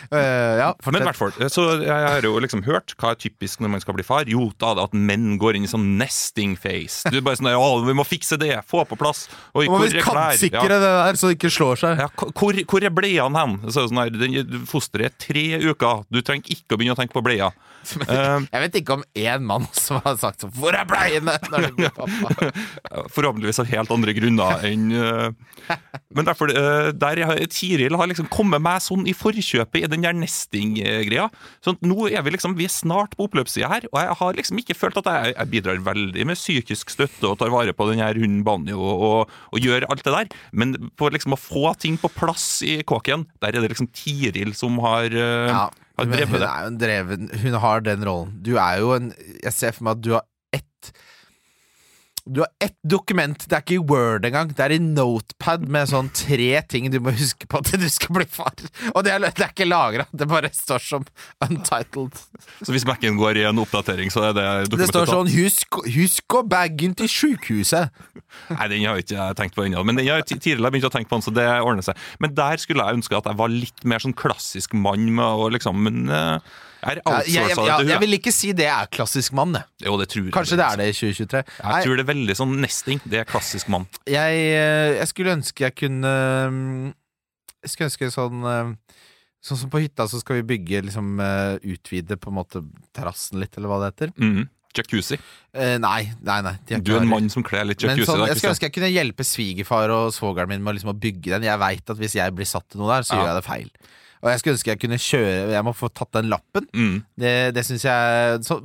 Eh, 0.07 0.53
ja, 0.61 0.69
Men 0.87 1.01
i 1.03 1.07
hvert 1.09 1.19
fall, 1.19 1.33
så 1.51 1.63
jeg 1.83 1.91
har 1.91 2.23
jo 2.23 2.37
liksom 2.39 2.61
hørt 2.63 2.93
hva 3.01 3.11
er 3.11 3.17
typisk 3.19 3.59
når 3.59 3.73
man 3.73 3.81
skal 3.83 3.97
bli 3.97 4.05
far. 4.07 4.29
Jo, 4.31 4.45
da 4.63 4.69
at 4.85 4.93
menn 4.95 5.33
går 5.43 5.59
inn 5.59 5.65
i 5.67 5.71
sånn 5.71 5.97
nesting 5.99 6.53
face. 6.55 7.11
Du 7.11 7.17
er 7.19 7.25
bare 7.27 7.41
sånn 7.41 7.49
å, 7.51 7.65
vi 7.83 7.95
må 7.99 8.05
fikse 8.07 8.39
det, 8.39 8.53
få 8.71 8.85
på 8.87 8.95
plass. 9.01 9.25
Oi, 9.59 9.65
Må 9.67 9.81
vi 9.83 9.89
er 9.91 10.07
klær? 10.07 10.37
kantsikre 10.37 10.69
det 10.79 10.79
der, 10.85 11.19
så 11.19 11.33
det 11.33 11.41
ikke 11.41 11.51
slår 11.57 11.81
seg. 11.83 11.99
Ja, 12.05 12.07
ja, 12.07 12.29
hvor, 12.39 12.61
hvor 12.71 12.87
er 12.87 12.95
bleiene 12.95 13.43
hen? 13.43 13.57
Så 13.67 13.89
sånn 13.91 13.99
her, 14.05 14.47
fosteret 14.71 15.11
er 15.11 15.19
tre 15.27 15.45
uker. 15.73 16.05
Du 16.15 16.21
trenger 16.23 16.55
ikke 16.55 16.77
å 16.77 16.79
begynne 16.79 16.95
å 16.95 17.01
tenke 17.03 17.17
på 17.19 17.25
bleia. 17.27 17.51
Eh, 18.07 18.47
Jeg 18.51 18.63
vet 18.69 18.79
ikke 18.81 18.97
om 19.01 19.03
én 19.19 19.43
mann 19.47 19.67
som 19.75 20.01
har 20.07 20.17
sagt 20.19 20.43
sånn 20.43 20.51
'Hvor 20.55 20.75
er 20.75 20.87
bleiene?' 20.91 21.37
når 21.51 21.67
du 21.69 21.77
blir 21.79 21.93
pappa. 21.95 22.51
Forhåpentligvis 23.15 23.61
av 23.63 23.69
helt 23.71 23.93
andre 23.95 24.15
grunner 24.17 24.65
enn 24.67 24.89
eh, 24.91 25.16
Men 26.17 26.27
derfor, 26.29 26.51
eh, 26.53 26.91
der 26.97 27.21
Tiril 27.53 27.97
har 27.99 28.09
liksom 28.11 28.29
kommet 28.33 28.63
meg 28.65 28.81
sånn 28.85 29.07
i 29.09 29.15
forkjøpet 29.17 29.83
i 29.85 29.91
den 29.91 30.05
der 30.07 30.15
nesting-greia. 30.17 31.29
Sånn 31.65 31.79
nå 31.85 32.07
er 32.11 32.23
vi 32.27 32.35
liksom, 32.37 32.55
vi 32.59 32.67
er 32.69 32.73
snart 32.73 33.17
på 33.19 33.27
oppløpssida 33.29 33.69
her, 33.73 33.87
og 33.93 33.99
jeg 34.03 34.17
har 34.21 34.39
liksom 34.41 34.61
ikke 34.63 34.77
følt 34.79 35.01
at 35.03 35.11
jeg, 35.13 35.35
jeg 35.37 35.51
bidrar 35.55 35.83
veldig 35.89 36.27
med 36.31 36.39
psykisk 36.41 36.93
støtte 36.95 37.29
og 37.31 37.39
tar 37.43 37.53
vare 37.55 37.75
på 37.77 37.89
den 37.91 38.03
her 38.03 38.15
hunden 38.21 38.45
Banjo 38.47 38.79
og, 38.79 39.03
og, 39.09 39.35
og 39.53 39.65
gjør 39.67 39.89
alt 39.91 40.05
det 40.07 40.15
der. 40.15 40.31
Men 40.53 40.77
på 40.97 41.11
liksom 41.13 41.35
å 41.37 41.41
få 41.41 41.73
ting 41.83 41.99
på 42.01 42.13
plass 42.15 42.47
i 42.67 42.79
kåken, 42.87 43.27
der 43.43 43.57
er 43.57 43.65
det 43.67 43.73
liksom 43.75 43.91
Tiril 43.97 44.55
som 44.57 44.79
har, 44.85 45.11
eh, 45.11 45.51
Ja, 45.51 45.67
har 45.99 46.07
men 46.07 46.15
drevet 46.15 46.33
hun 46.37 46.41
det. 46.43 46.49
er 46.53 46.63
jo 46.63 46.71
en 46.73 46.81
dreven 46.83 47.29
Hun 47.43 47.59
har 47.67 47.85
den 47.87 48.05
rollen. 48.07 48.33
Du 48.45 48.55
er 48.61 48.81
jo 48.83 48.91
en 48.97 49.11
Jeg 49.43 49.53
ser 49.57 49.73
for 49.77 49.87
meg 49.89 49.97
at 49.99 50.03
du 50.07 50.11
har 50.17 50.25
Du 52.27 52.41
har 52.41 52.49
ett 52.59 52.75
dokument, 52.83 53.39
det 53.39 53.55
er 53.55 53.63
ikke 53.63 53.77
i 53.77 53.83
Word 53.87 54.25
engang. 54.27 54.49
Det 54.51 54.65
er 54.65 54.73
i 54.75 54.81
Notepad 54.83 55.69
med 55.71 55.87
sånn 55.87 56.09
tre 56.11 56.49
ting 56.67 56.89
du 56.91 56.99
må 56.99 57.13
huske 57.15 57.47
på 57.47 57.61
til 57.63 57.79
du 57.85 57.87
skal 57.93 58.17
bli 58.19 58.27
far. 58.27 58.57
Og 58.97 59.05
det 59.07 59.13
er, 59.15 59.23
det 59.23 59.45
er 59.45 59.53
ikke 59.53 59.69
lagra, 59.69 60.09
det 60.11 60.27
bare 60.31 60.51
står 60.55 60.83
som 60.83 61.07
untitled. 61.47 62.19
Så 62.67 62.75
hvis 62.75 62.87
Mac-en 62.89 63.21
går 63.21 63.39
i 63.39 63.47
en 63.47 63.63
oppdatering, 63.63 64.11
så 64.11 64.27
er 64.27 64.35
det 64.35 64.47
dokumentet 64.67 64.83
Det 64.83 64.91
står 64.91 65.13
sånn 65.13 65.33
'Husk, 65.37 65.81
husk 65.95 66.39
å 66.41 66.43
bagen 66.51 66.99
til 66.99 67.11
sjukehuset'. 67.15 67.95
Nei, 68.51 68.69
den 68.75 68.83
har 68.83 68.99
jeg 68.99 69.07
ikke 69.07 69.31
tenkt 69.39 69.55
på 69.55 69.69
ennå. 69.69 69.87
Men 69.87 70.01
den 70.01 70.11
har 70.11 70.25
jeg 70.25 70.41
tidligere 70.41 70.75
begynt 70.75 70.91
å 70.91 70.95
tenke 70.99 71.11
på 71.13 71.21
den, 71.21 71.27
så 71.31 71.35
det 71.35 71.47
ordner 71.63 71.87
seg. 71.87 72.07
Men 72.19 72.35
der 72.35 72.59
skulle 72.59 72.83
jeg 72.83 72.99
ønske 72.99 73.23
at 73.23 73.31
jeg 73.31 73.39
var 73.39 73.55
litt 73.55 73.85
mer 73.87 74.03
sånn 74.03 74.19
klassisk 74.19 74.75
mann 74.75 75.15
med 75.15 75.27
å 75.27 75.47
liksom 75.55 75.79
Men 75.87 76.09
eh, 76.89 76.95
jeg 76.95 77.05
Ja, 77.05 77.41
har 77.43 77.49
jeg, 77.51 77.57
jeg, 77.57 77.79
til 77.81 77.89
jeg 77.93 78.01
vil 78.01 78.13
ikke 78.19 78.33
si 78.33 78.53
det 78.53 78.67
er 78.71 78.87
klassisk 78.87 79.33
mann, 79.33 79.53
det. 79.53 79.63
Jo, 79.85 79.97
det 79.99 80.09
tror 80.13 80.25
jeg. 80.25 80.33
Kanskje 80.33 80.57
det 80.61 80.67
er 80.67 80.77
det 80.77 80.87
i 80.89 80.93
2023. 80.93 81.43
Jeg 81.63 81.85
tror 81.87 81.97
det 81.97 82.05
er 82.07 82.11
veldig 82.15 82.37
sånn 82.37 82.55
nesting. 82.63 83.01
Det 83.05 83.19
er 83.21 83.25
klassisk 83.29 83.69
mann. 83.69 83.87
Jeg, 84.07 84.33
eh, 84.55 84.97
jeg 85.01 85.09
skulle 85.09 85.37
ønske 85.37 85.67
jeg 85.67 85.75
kunne 85.75 86.15
mm, 86.51 86.95
Jeg 87.67 87.71
skulle 87.73 87.91
ønske 87.91 88.11
sånn 88.15 88.45
eh, 88.53 88.75
Sånn 89.47 89.59
som 89.61 89.71
på 89.71 89.79
hytta, 89.79 90.09
så 90.11 90.19
skal 90.19 90.41
vi 90.41 90.47
bygge 90.57 90.81
liksom 90.89 91.21
eh, 91.23 91.59
Utvide 91.71 92.17
på 92.19 92.31
en 92.33 92.39
måte 92.41 92.63
terrassen 92.97 93.39
litt, 93.39 93.55
eller 93.57 93.69
hva 93.71 93.77
det 93.85 93.93
heter. 93.95 94.15
Mhm. 94.19 94.49
Jacuzzi. 94.77 95.17
Eh, 95.57 95.79
nei, 95.81 96.11
nei, 96.21 96.41
nei. 96.45 96.53
de 96.69 96.81
Du 96.85 96.91
er 96.93 97.01
en 97.01 97.09
mann 97.09 97.31
som 97.33 97.43
kler 97.47 97.65
litt 97.65 97.81
jacuzzi. 97.81 98.05
sånn, 98.05 98.27
jeg 98.29 98.37
skulle 98.37 98.53
ønske 98.53 98.67
jeg 98.69 98.75
kunne 98.75 98.91
hjelpe 98.93 99.25
svigerfar 99.25 99.89
og 99.95 100.11
svogeren 100.13 100.51
min 100.51 100.63
med 100.67 100.77
liksom 100.77 100.91
å 100.93 100.99
bygge 101.01 101.31
den. 101.33 101.47
Jeg 101.49 101.59
veit 101.63 101.89
at 101.95 101.97
hvis 101.97 102.17
jeg 102.19 102.35
blir 102.37 102.45
satt 102.45 102.67
til 102.69 102.83
noe 102.83 102.91
der, 102.93 103.07
så 103.09 103.15
Ja. 103.17 103.23
gjør 103.23 103.31
jeg 103.31 103.39
det 103.39 103.47
feil. 103.47 103.71
Og 104.23 104.31
jeg 104.33 104.41
skulle 104.41 104.55
ønske 104.57 104.71
jeg 104.73 104.81
kunne 104.81 104.99
kjøre 105.03 105.53
Jeg 105.53 105.65
må 105.67 105.73
få 105.77 105.91
tatt 105.93 106.13
den 106.17 106.31
lappen. 106.33 106.65
Mm. 106.75 106.95
Det, 107.21 107.35
det 107.57 107.65
syns 107.69 107.85
jeg 107.85 108.39
så, 108.47 108.57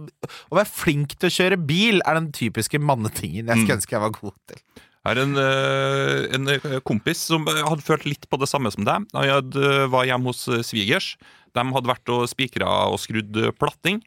Å 0.49 0.55
være 0.57 0.69
flink 0.71 1.17
til 1.19 1.27
å 1.29 1.35
kjøre 1.35 1.57
bil 1.67 1.99
er 2.07 2.17
den 2.21 2.31
typiske 2.35 2.79
mannetingen 2.79 3.45
jeg 3.45 3.57
Mm. 3.57 3.65
skulle 3.65 3.77
ønske 3.81 3.95
jeg 3.97 4.03
var 4.05 4.15
god 4.15 4.37
til. 4.47 4.61
Jeg 5.01 5.09
har 5.09 5.19
en, 5.23 5.35
eh, 5.41 6.35
en 6.37 6.47
eh, 6.53 6.79
kompis 6.85 7.23
som 7.31 7.45
hadde 7.49 7.81
følt 7.81 8.05
litt 8.05 8.27
på 8.29 8.37
det 8.39 8.47
samme 8.49 8.69
som 8.71 8.85
deg. 8.85 9.07
Han 9.17 9.27
hadde, 9.27 9.71
var 9.89 10.05
hjemme 10.05 10.29
hos 10.29 10.47
eh, 10.47 10.61
svigers. 10.61 11.15
De 11.57 11.63
hadde 11.73 11.89
vært 11.89 12.07
og 12.13 12.27
spikra 12.29 12.69
og 12.93 12.99
skrudd 13.01 13.35
eh, 13.41 13.51
platting. 13.57 13.99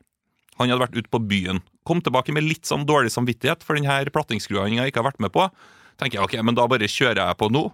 Han 0.61 0.70
hadde 0.70 0.85
vært 0.87 0.94
ute 1.00 1.11
på 1.11 1.18
byen. 1.26 1.59
Kom 1.85 2.00
tilbake 2.00 2.33
med 2.33 2.46
litt 2.46 2.64
sånn 2.70 2.87
dårlig 2.87 3.11
samvittighet 3.11 3.66
for 3.66 3.74
denne 3.74 3.90
her 3.90 4.07
plattingskrua 4.14 4.68
han 4.68 4.87
ikke 4.87 5.02
har 5.02 5.11
vært 5.11 5.18
med 5.20 5.33
på. 5.35 5.48
Tenker 5.98 6.20
jeg, 6.20 6.24
ok, 6.28 6.37
men 6.46 6.54
da 6.54 6.64
bare 6.70 6.87
kjører 6.87 7.20
jeg 7.26 7.38
på 7.42 7.50
nå. 7.50 7.64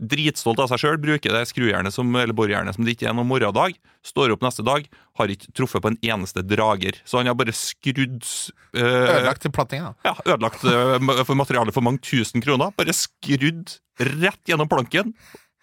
Dritstolt 0.00 0.60
av 0.62 0.70
seg 0.72 0.80
sjøl, 0.80 0.96
bruker 1.02 1.34
det 1.36 1.42
skrujernet 1.50 1.92
som, 1.92 2.08
eller 2.16 2.36
borjernet 2.36 2.76
som 2.76 2.86
det 2.86 2.94
ikke 2.96 3.10
er 3.10 3.16
noen 3.18 3.28
morgendag. 3.28 3.76
Står 4.06 4.32
opp 4.32 4.46
neste 4.46 4.64
dag, 4.64 4.86
har 5.20 5.32
ikke 5.34 5.52
truffet 5.56 5.84
på 5.84 5.92
en 5.92 5.98
eneste 6.00 6.40
drager. 6.46 6.96
Så 7.04 7.20
han 7.20 7.28
har 7.28 7.36
bare 7.36 7.52
skrudd 7.56 8.24
øh, 8.24 8.80
Ødelagt 8.80 9.44
til 9.44 9.52
plattinga. 9.52 9.92
ja, 10.06 10.14
ødelagt 10.24 10.64
øh, 10.64 11.24
for 11.28 11.36
materialet 11.36 11.76
for 11.76 11.84
mange 11.84 12.00
tusen 12.06 12.40
kroner. 12.44 12.72
Bare 12.80 12.96
skrudd 12.96 13.76
rett 14.00 14.40
gjennom 14.48 14.70
planken. 14.72 15.12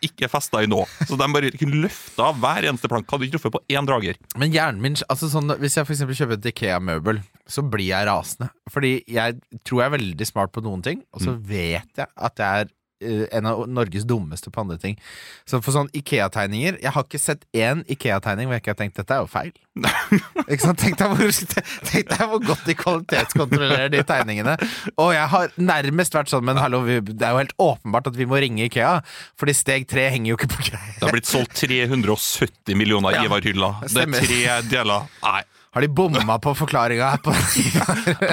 Ikke 0.06 0.28
festa 0.30 0.60
i 0.62 0.68
nå. 0.70 0.84
Så 1.10 1.18
de 1.18 1.26
bare 1.34 1.50
kunne 1.58 1.80
løfta 1.82 2.30
hver 2.38 2.68
eneste 2.70 2.86
plank. 2.92 3.08
Hadde 3.10 3.26
ikke 3.26 3.40
truffet 3.40 3.56
på 3.56 3.64
én 3.74 3.88
drager. 3.90 4.20
Men 4.38 4.54
hjernen 4.54 4.84
min 4.84 4.98
altså 5.10 5.26
sånn, 5.32 5.50
Hvis 5.58 5.80
jeg 5.80 5.90
eksempel 5.90 6.20
kjøper 6.20 6.38
et 6.38 6.50
Ikea-møbel, 6.52 7.24
så 7.50 7.64
blir 7.66 7.90
jeg 7.90 8.06
rasende. 8.06 8.52
Fordi 8.70 9.00
jeg 9.10 9.40
tror 9.66 9.82
jeg 9.82 9.90
er 9.90 9.96
veldig 9.98 10.28
smart 10.30 10.54
på 10.54 10.62
noen 10.62 10.86
ting, 10.86 11.02
og 11.18 11.26
så 11.26 11.34
vet 11.34 11.90
jeg 11.98 12.06
at 12.14 12.44
jeg 12.44 12.68
er 12.68 12.70
en 13.02 13.46
av 13.46 13.64
Norges 13.70 14.06
dummeste 14.10 14.52
på 14.54 14.62
andre 14.64 14.78
ting. 14.82 14.98
Så 15.46 15.60
for 15.62 15.76
sånn 15.76 15.90
Ikea-tegninger 15.96 16.80
Jeg 16.82 16.94
har 16.96 17.06
ikke 17.06 17.22
sett 17.22 17.46
én 17.56 17.84
Ikea-tegning 17.92 18.50
hvor 18.50 18.58
jeg 18.58 18.64
ikke 18.64 18.74
har 18.74 18.80
tenkt 18.80 19.00
dette 19.00 19.14
er 19.14 19.24
jo 19.24 19.30
feil. 19.32 19.52
ikke 20.52 20.64
sant? 20.64 20.82
Tenk 20.82 20.98
deg, 21.00 21.14
hvor, 21.14 21.62
tenk 21.92 22.10
deg 22.10 22.24
hvor 22.32 22.42
godt 22.46 22.66
de 22.66 22.78
kvalitetskontrollerer 22.78 23.92
de 23.94 24.02
tegningene. 24.08 24.56
Og 24.96 25.12
jeg 25.14 25.28
har 25.34 25.54
nærmest 25.62 26.18
vært 26.18 26.32
sånn 26.32 26.46
Men 26.48 26.62
hallo, 26.62 26.82
vi, 26.88 27.00
det 27.12 27.28
er 27.28 27.36
jo 27.36 27.44
helt 27.44 27.58
åpenbart 27.68 28.10
at 28.12 28.18
vi 28.18 28.30
må 28.30 28.42
ringe 28.42 28.66
Ikea, 28.68 28.98
fordi 29.38 29.56
steg 29.58 29.86
tre 29.90 30.08
henger 30.14 30.34
jo 30.34 30.40
ikke 30.40 30.52
på 30.56 30.70
greia. 30.72 30.96
Det 30.98 31.06
har 31.06 31.14
blitt 31.14 31.30
solgt 31.30 31.54
370 31.62 32.78
millioner 32.80 33.18
Ja, 33.18 33.28
Ivar-hyller. 33.28 33.84
Det 33.86 34.08
er 34.08 34.18
tre 34.26 34.42
deler. 34.72 35.08
Nei. 35.24 35.44
Har 35.78 35.84
de 35.86 35.92
bomma 35.94 36.40
på 36.42 36.56
forklaringa 36.58 37.12
her? 37.12 37.20
På 37.22 37.34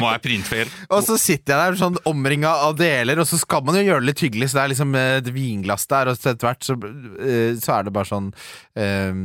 Må 0.01 0.09
jeg 0.15 0.21
printfeil? 0.25 0.71
og 0.89 1.03
så 1.05 1.19
sitter 1.21 1.53
jeg 1.53 1.75
der 1.75 1.77
sånn 1.77 1.99
omringa 2.09 2.49
av 2.71 2.79
deler, 2.79 3.21
og 3.21 3.29
så 3.29 3.37
skal 3.37 3.61
man 3.67 3.77
jo 3.77 3.83
gjøre 3.85 4.01
det 4.01 4.09
litt 4.09 4.23
hyggelig, 4.25 4.49
så 4.49 4.57
det 4.57 4.63
er 4.63 4.71
liksom 4.73 4.95
eh, 4.97 5.17
et 5.21 5.29
vinglass 5.35 5.85
der, 5.91 6.09
og 6.09 6.17
så 6.17 6.33
etter 6.33 6.49
hvert 6.49 6.65
så, 6.65 6.77
eh, 7.21 7.51
så 7.61 7.75
er 7.77 7.85
det 7.85 7.93
bare 7.99 8.09
sånn 8.09 8.31
eh, 8.81 9.21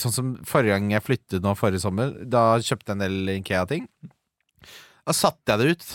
Sånn 0.00 0.14
som 0.16 0.30
forrige 0.48 0.78
gang 0.78 0.88
jeg 0.94 1.04
flyttet 1.04 1.44
nå 1.44 1.52
forrige 1.60 1.84
sommer, 1.84 2.14
da 2.24 2.46
kjøpte 2.56 2.94
jeg 2.94 2.96
en 2.96 3.04
del 3.04 3.34
Ikea-ting. 3.36 3.84
Da 5.04 5.14
satte 5.16 5.52
jeg 5.52 5.60
det 5.60 5.76
ut 5.76 5.86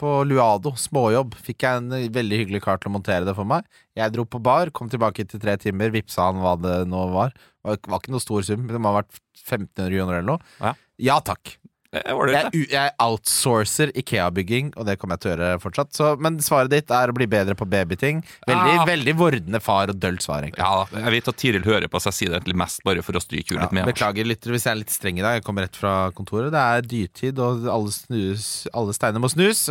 på 0.00 0.12
Luado, 0.24 0.72
småjobb. 0.80 1.36
Fikk 1.44 1.66
jeg 1.66 1.80
en 1.82 2.12
veldig 2.14 2.42
hyggelig 2.42 2.62
kar 2.64 2.80
til 2.80 2.90
å 2.90 2.94
montere 2.96 3.26
det 3.28 3.36
for 3.36 3.48
meg. 3.48 3.66
Jeg 3.98 4.14
dro 4.14 4.24
på 4.24 4.40
bar, 4.42 4.72
kom 4.74 4.88
tilbake 4.92 5.26
etter 5.26 5.42
tre 5.42 5.56
timer, 5.60 5.92
vippsa 5.94 6.30
han 6.30 6.40
hva 6.42 6.56
det 6.60 6.76
nå 6.88 7.04
var. 7.12 7.34
Det 7.66 7.90
var 7.90 8.00
ikke 8.00 8.14
noe 8.14 8.24
stor 8.24 8.46
sum, 8.46 8.64
det 8.70 8.80
må 8.80 8.94
ha 8.94 9.02
vært 9.02 9.20
1500 9.44 9.90
kroner 9.92 10.18
eller 10.20 10.30
noe. 10.32 10.54
Ja. 10.62 10.74
Ja 11.00 11.16
takk. 11.24 11.56
Jeg, 11.90 12.66
jeg 12.70 12.92
outsourcer 13.02 13.90
Ikea-bygging, 13.98 14.68
og 14.78 14.86
det 14.86 14.94
kommer 15.00 15.16
jeg 15.16 15.24
til 15.24 15.30
å 15.30 15.34
gjøre 15.34 15.62
fortsatt. 15.62 15.90
Så, 15.96 16.10
men 16.22 16.36
svaret 16.44 16.70
ditt 16.70 16.92
er 16.94 17.10
å 17.10 17.16
bli 17.16 17.26
bedre 17.30 17.56
på 17.58 17.66
babyting. 17.66 18.20
Veldig, 18.46 18.74
Ja. 18.76 18.84
veldig 18.86 19.14
vordende 19.18 19.60
far 19.60 19.90
og 19.90 19.98
dølt 19.98 20.22
svar, 20.22 20.44
egentlig. 20.46 20.62
Ja, 20.62 20.86
jeg 20.94 21.16
vet 21.16 21.30
at 21.32 21.40
Tiril 21.42 21.66
hører 21.66 21.88
på, 21.90 21.98
så 21.98 22.12
jeg 22.12 22.18
sier 22.20 22.30
det 22.30 22.38
egentlig 22.40 22.60
mest 22.62 22.84
bare 22.86 23.02
for 23.02 23.18
å 23.18 23.24
stryke 23.24 23.56
henne 23.56 23.66
litt 23.66 23.74
med. 23.74 23.90
Beklager 23.90 24.28
lyttere 24.28 24.54
hvis 24.54 24.68
jeg 24.68 24.76
er 24.76 24.80
litt 24.84 24.94
streng 24.94 25.18
i 25.18 25.24
dag. 25.26 25.40
Jeg 25.40 25.46
kommer 25.48 25.66
rett 25.66 25.74
fra 25.80 25.96
kontoret. 26.14 26.52
Det 26.54 26.62
er 26.62 26.86
dyrtid, 26.86 27.42
og 27.42 27.66
alle, 27.66 27.90
snus, 27.90 28.46
alle 28.72 28.94
steiner 28.94 29.18
må 29.18 29.30
snus. 29.32 29.66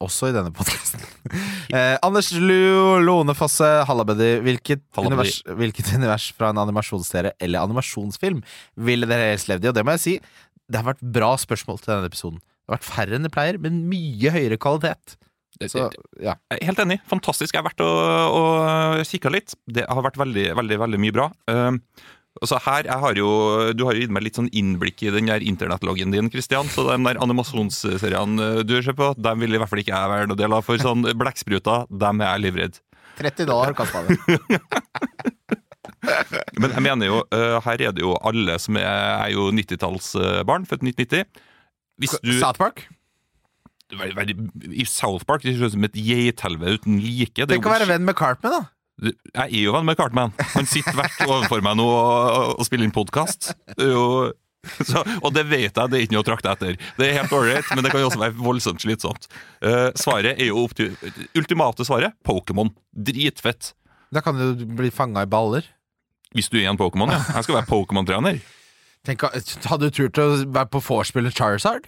Også 0.00 0.30
i 0.30 0.34
denne 0.34 0.50
podkasten. 0.50 0.98
eh, 1.76 1.94
Anders 2.02 2.32
Lu 2.32 2.98
Lånefosse, 3.04 3.68
hallabuddy. 3.86 4.40
Hvilket, 4.42 4.82
univers, 4.98 5.42
hvilket 5.46 5.92
univers 5.94 6.32
fra 6.34 6.50
en 6.50 6.58
animasjonsserie 6.64 7.36
eller 7.38 7.62
animasjonsfilm 7.68 8.40
ville 8.82 9.06
dere 9.06 9.30
helst 9.34 9.52
levd 9.52 9.68
i? 9.68 9.70
Og 9.70 9.76
det 9.76 9.84
må 9.86 9.94
jeg 9.94 10.02
si, 10.06 10.16
det 10.70 10.80
har 10.80 10.88
vært 10.88 11.04
bra 11.16 11.34
spørsmål 11.40 11.82
til 11.82 11.92
denne 11.92 12.10
episoden. 12.10 12.40
Det 12.40 12.72
har 12.72 12.78
vært 12.78 12.88
færre 12.88 13.18
enn 13.18 13.26
det 13.26 13.34
pleier, 13.34 13.60
men 13.60 13.84
mye 13.90 14.32
høyere 14.32 14.58
kvalitet. 14.60 15.18
Så, 15.70 15.86
ja. 16.18 16.34
Helt 16.64 16.80
enig. 16.82 16.98
Fantastisk. 17.06 17.54
Jeg 17.54 17.62
har 17.62 17.68
vært 17.68 17.82
og, 17.84 18.34
og 18.34 19.04
kikka 19.06 19.30
litt. 19.30 19.54
Det 19.70 19.84
har 19.86 20.04
vært 20.04 20.18
veldig, 20.18 20.48
veldig 20.58 20.78
veldig 20.82 21.00
mye 21.04 21.14
bra. 21.14 21.28
Uh, 21.50 21.78
og 22.42 22.50
så 22.50 22.58
her, 22.64 22.88
jeg 22.88 22.98
har 22.98 23.14
jo, 23.14 23.28
Du 23.78 23.84
har 23.86 23.94
jo 23.94 24.02
gitt 24.02 24.10
meg 24.10 24.24
litt 24.26 24.40
sånn 24.40 24.50
innblikk 24.50 25.04
i 25.06 25.12
den 25.14 25.30
der 25.30 25.44
internettloggen 25.46 26.14
din, 26.14 26.30
Christian. 26.32 26.66
Så 26.72 26.88
de 26.88 26.96
der 27.06 27.20
animasjonsseriene 27.22 28.50
uh, 28.58 28.64
du 28.66 28.74
ser 28.80 28.98
på, 28.98 29.12
dem 29.14 29.44
vil 29.44 29.54
i 29.54 29.62
hvert 29.62 29.70
fall 29.70 29.84
ikke 29.84 29.94
jeg 29.94 30.12
være 30.16 30.32
noe 30.32 30.40
del 30.40 30.56
av. 30.56 30.66
For 30.66 30.80
sånn 30.80 31.06
blekkspruter, 31.12 31.86
dem 31.92 32.24
er 32.24 32.32
jeg 32.32 32.46
livredd. 32.48 32.82
30 33.20 33.46
dollar 33.46 33.76
kasta 33.78 34.02
det. 34.08 34.18
Men 36.64 36.76
jeg 36.76 36.86
mener 36.88 37.10
jo, 37.10 37.22
uh, 37.34 37.56
her 37.68 37.86
er 37.88 37.94
det 37.96 38.04
jo 38.04 38.14
alle 38.24 38.58
som 38.62 38.78
er, 38.80 38.88
er 38.88 39.32
jo 39.34 39.50
90-tallsbarn, 39.54 40.68
født 40.70 40.86
1990. 40.90 41.42
Hvis 42.02 42.16
du 42.24 42.34
South 42.40 42.58
Park? 42.58 42.86
I 43.94 44.86
South 44.88 45.26
Park 45.28 45.44
det 45.44 45.54
høres 45.54 45.74
ut 45.74 45.76
som 45.76 45.86
et 45.86 45.98
geithelvete 45.98 46.80
uten 46.80 47.02
like. 47.02 47.36
Det 47.36 47.52
Tenk 47.52 47.68
å 47.68 47.74
være 47.74 47.90
venn 47.90 48.06
med 48.06 48.16
Cartman, 48.18 48.56
da. 48.56 48.62
Jeg 49.02 49.44
er 49.44 49.60
jo 49.60 49.74
venn 49.74 49.86
med 49.86 49.98
Cartman. 49.98 50.32
Han 50.54 50.66
sitter 50.70 50.96
hvert 50.96 51.20
overfor 51.26 51.62
meg 51.66 51.76
nå 51.78 51.86
og, 51.90 52.54
og 52.58 52.66
spiller 52.66 52.86
inn 52.86 52.94
podkast. 52.94 53.52
Og 55.24 55.30
det 55.34 55.42
vet 55.50 55.76
jeg, 55.76 55.90
det 55.92 55.98
er 55.98 56.04
ikke 56.06 56.14
noe 56.16 56.24
å 56.24 56.26
trakte 56.26 56.52
etter. 56.54 56.78
Det 56.96 57.04
er 57.04 57.18
helt 57.18 57.32
ålreit, 57.36 57.66
men 57.74 57.84
det 57.84 57.90
kan 57.92 58.00
jo 58.00 58.08
også 58.08 58.22
være 58.22 58.36
voldsomt 58.38 58.80
slitsomt. 58.80 59.26
Uh, 59.60 59.90
svaret 59.98 60.38
er 60.38 60.48
jo 60.48 60.62
opp 60.64 60.72
til 60.78 60.94
Ultimate 61.36 61.84
svaret 61.84 62.16
Pokémon. 62.24 62.72
Dritfett. 62.96 63.74
Da 64.14 64.22
kan 64.24 64.38
du 64.38 64.64
bli 64.78 64.88
fanga 64.94 65.26
i 65.26 65.28
baller. 65.28 65.68
Hvis 66.34 66.48
du 66.50 66.58
er 66.58 66.68
en 66.70 66.76
Pokémon, 66.80 67.10
ja. 67.14 67.20
Jeg 67.36 67.44
skal 67.46 67.60
være 67.60 67.68
Pokémon-trener. 67.70 68.40
Hadde 69.68 69.90
du 69.90 69.90
turt 69.94 70.18
å 70.18 70.28
være 70.48 70.70
på 70.72 70.80
vorspiel 70.82 71.26
med 71.28 71.34
Charizard? 71.36 71.84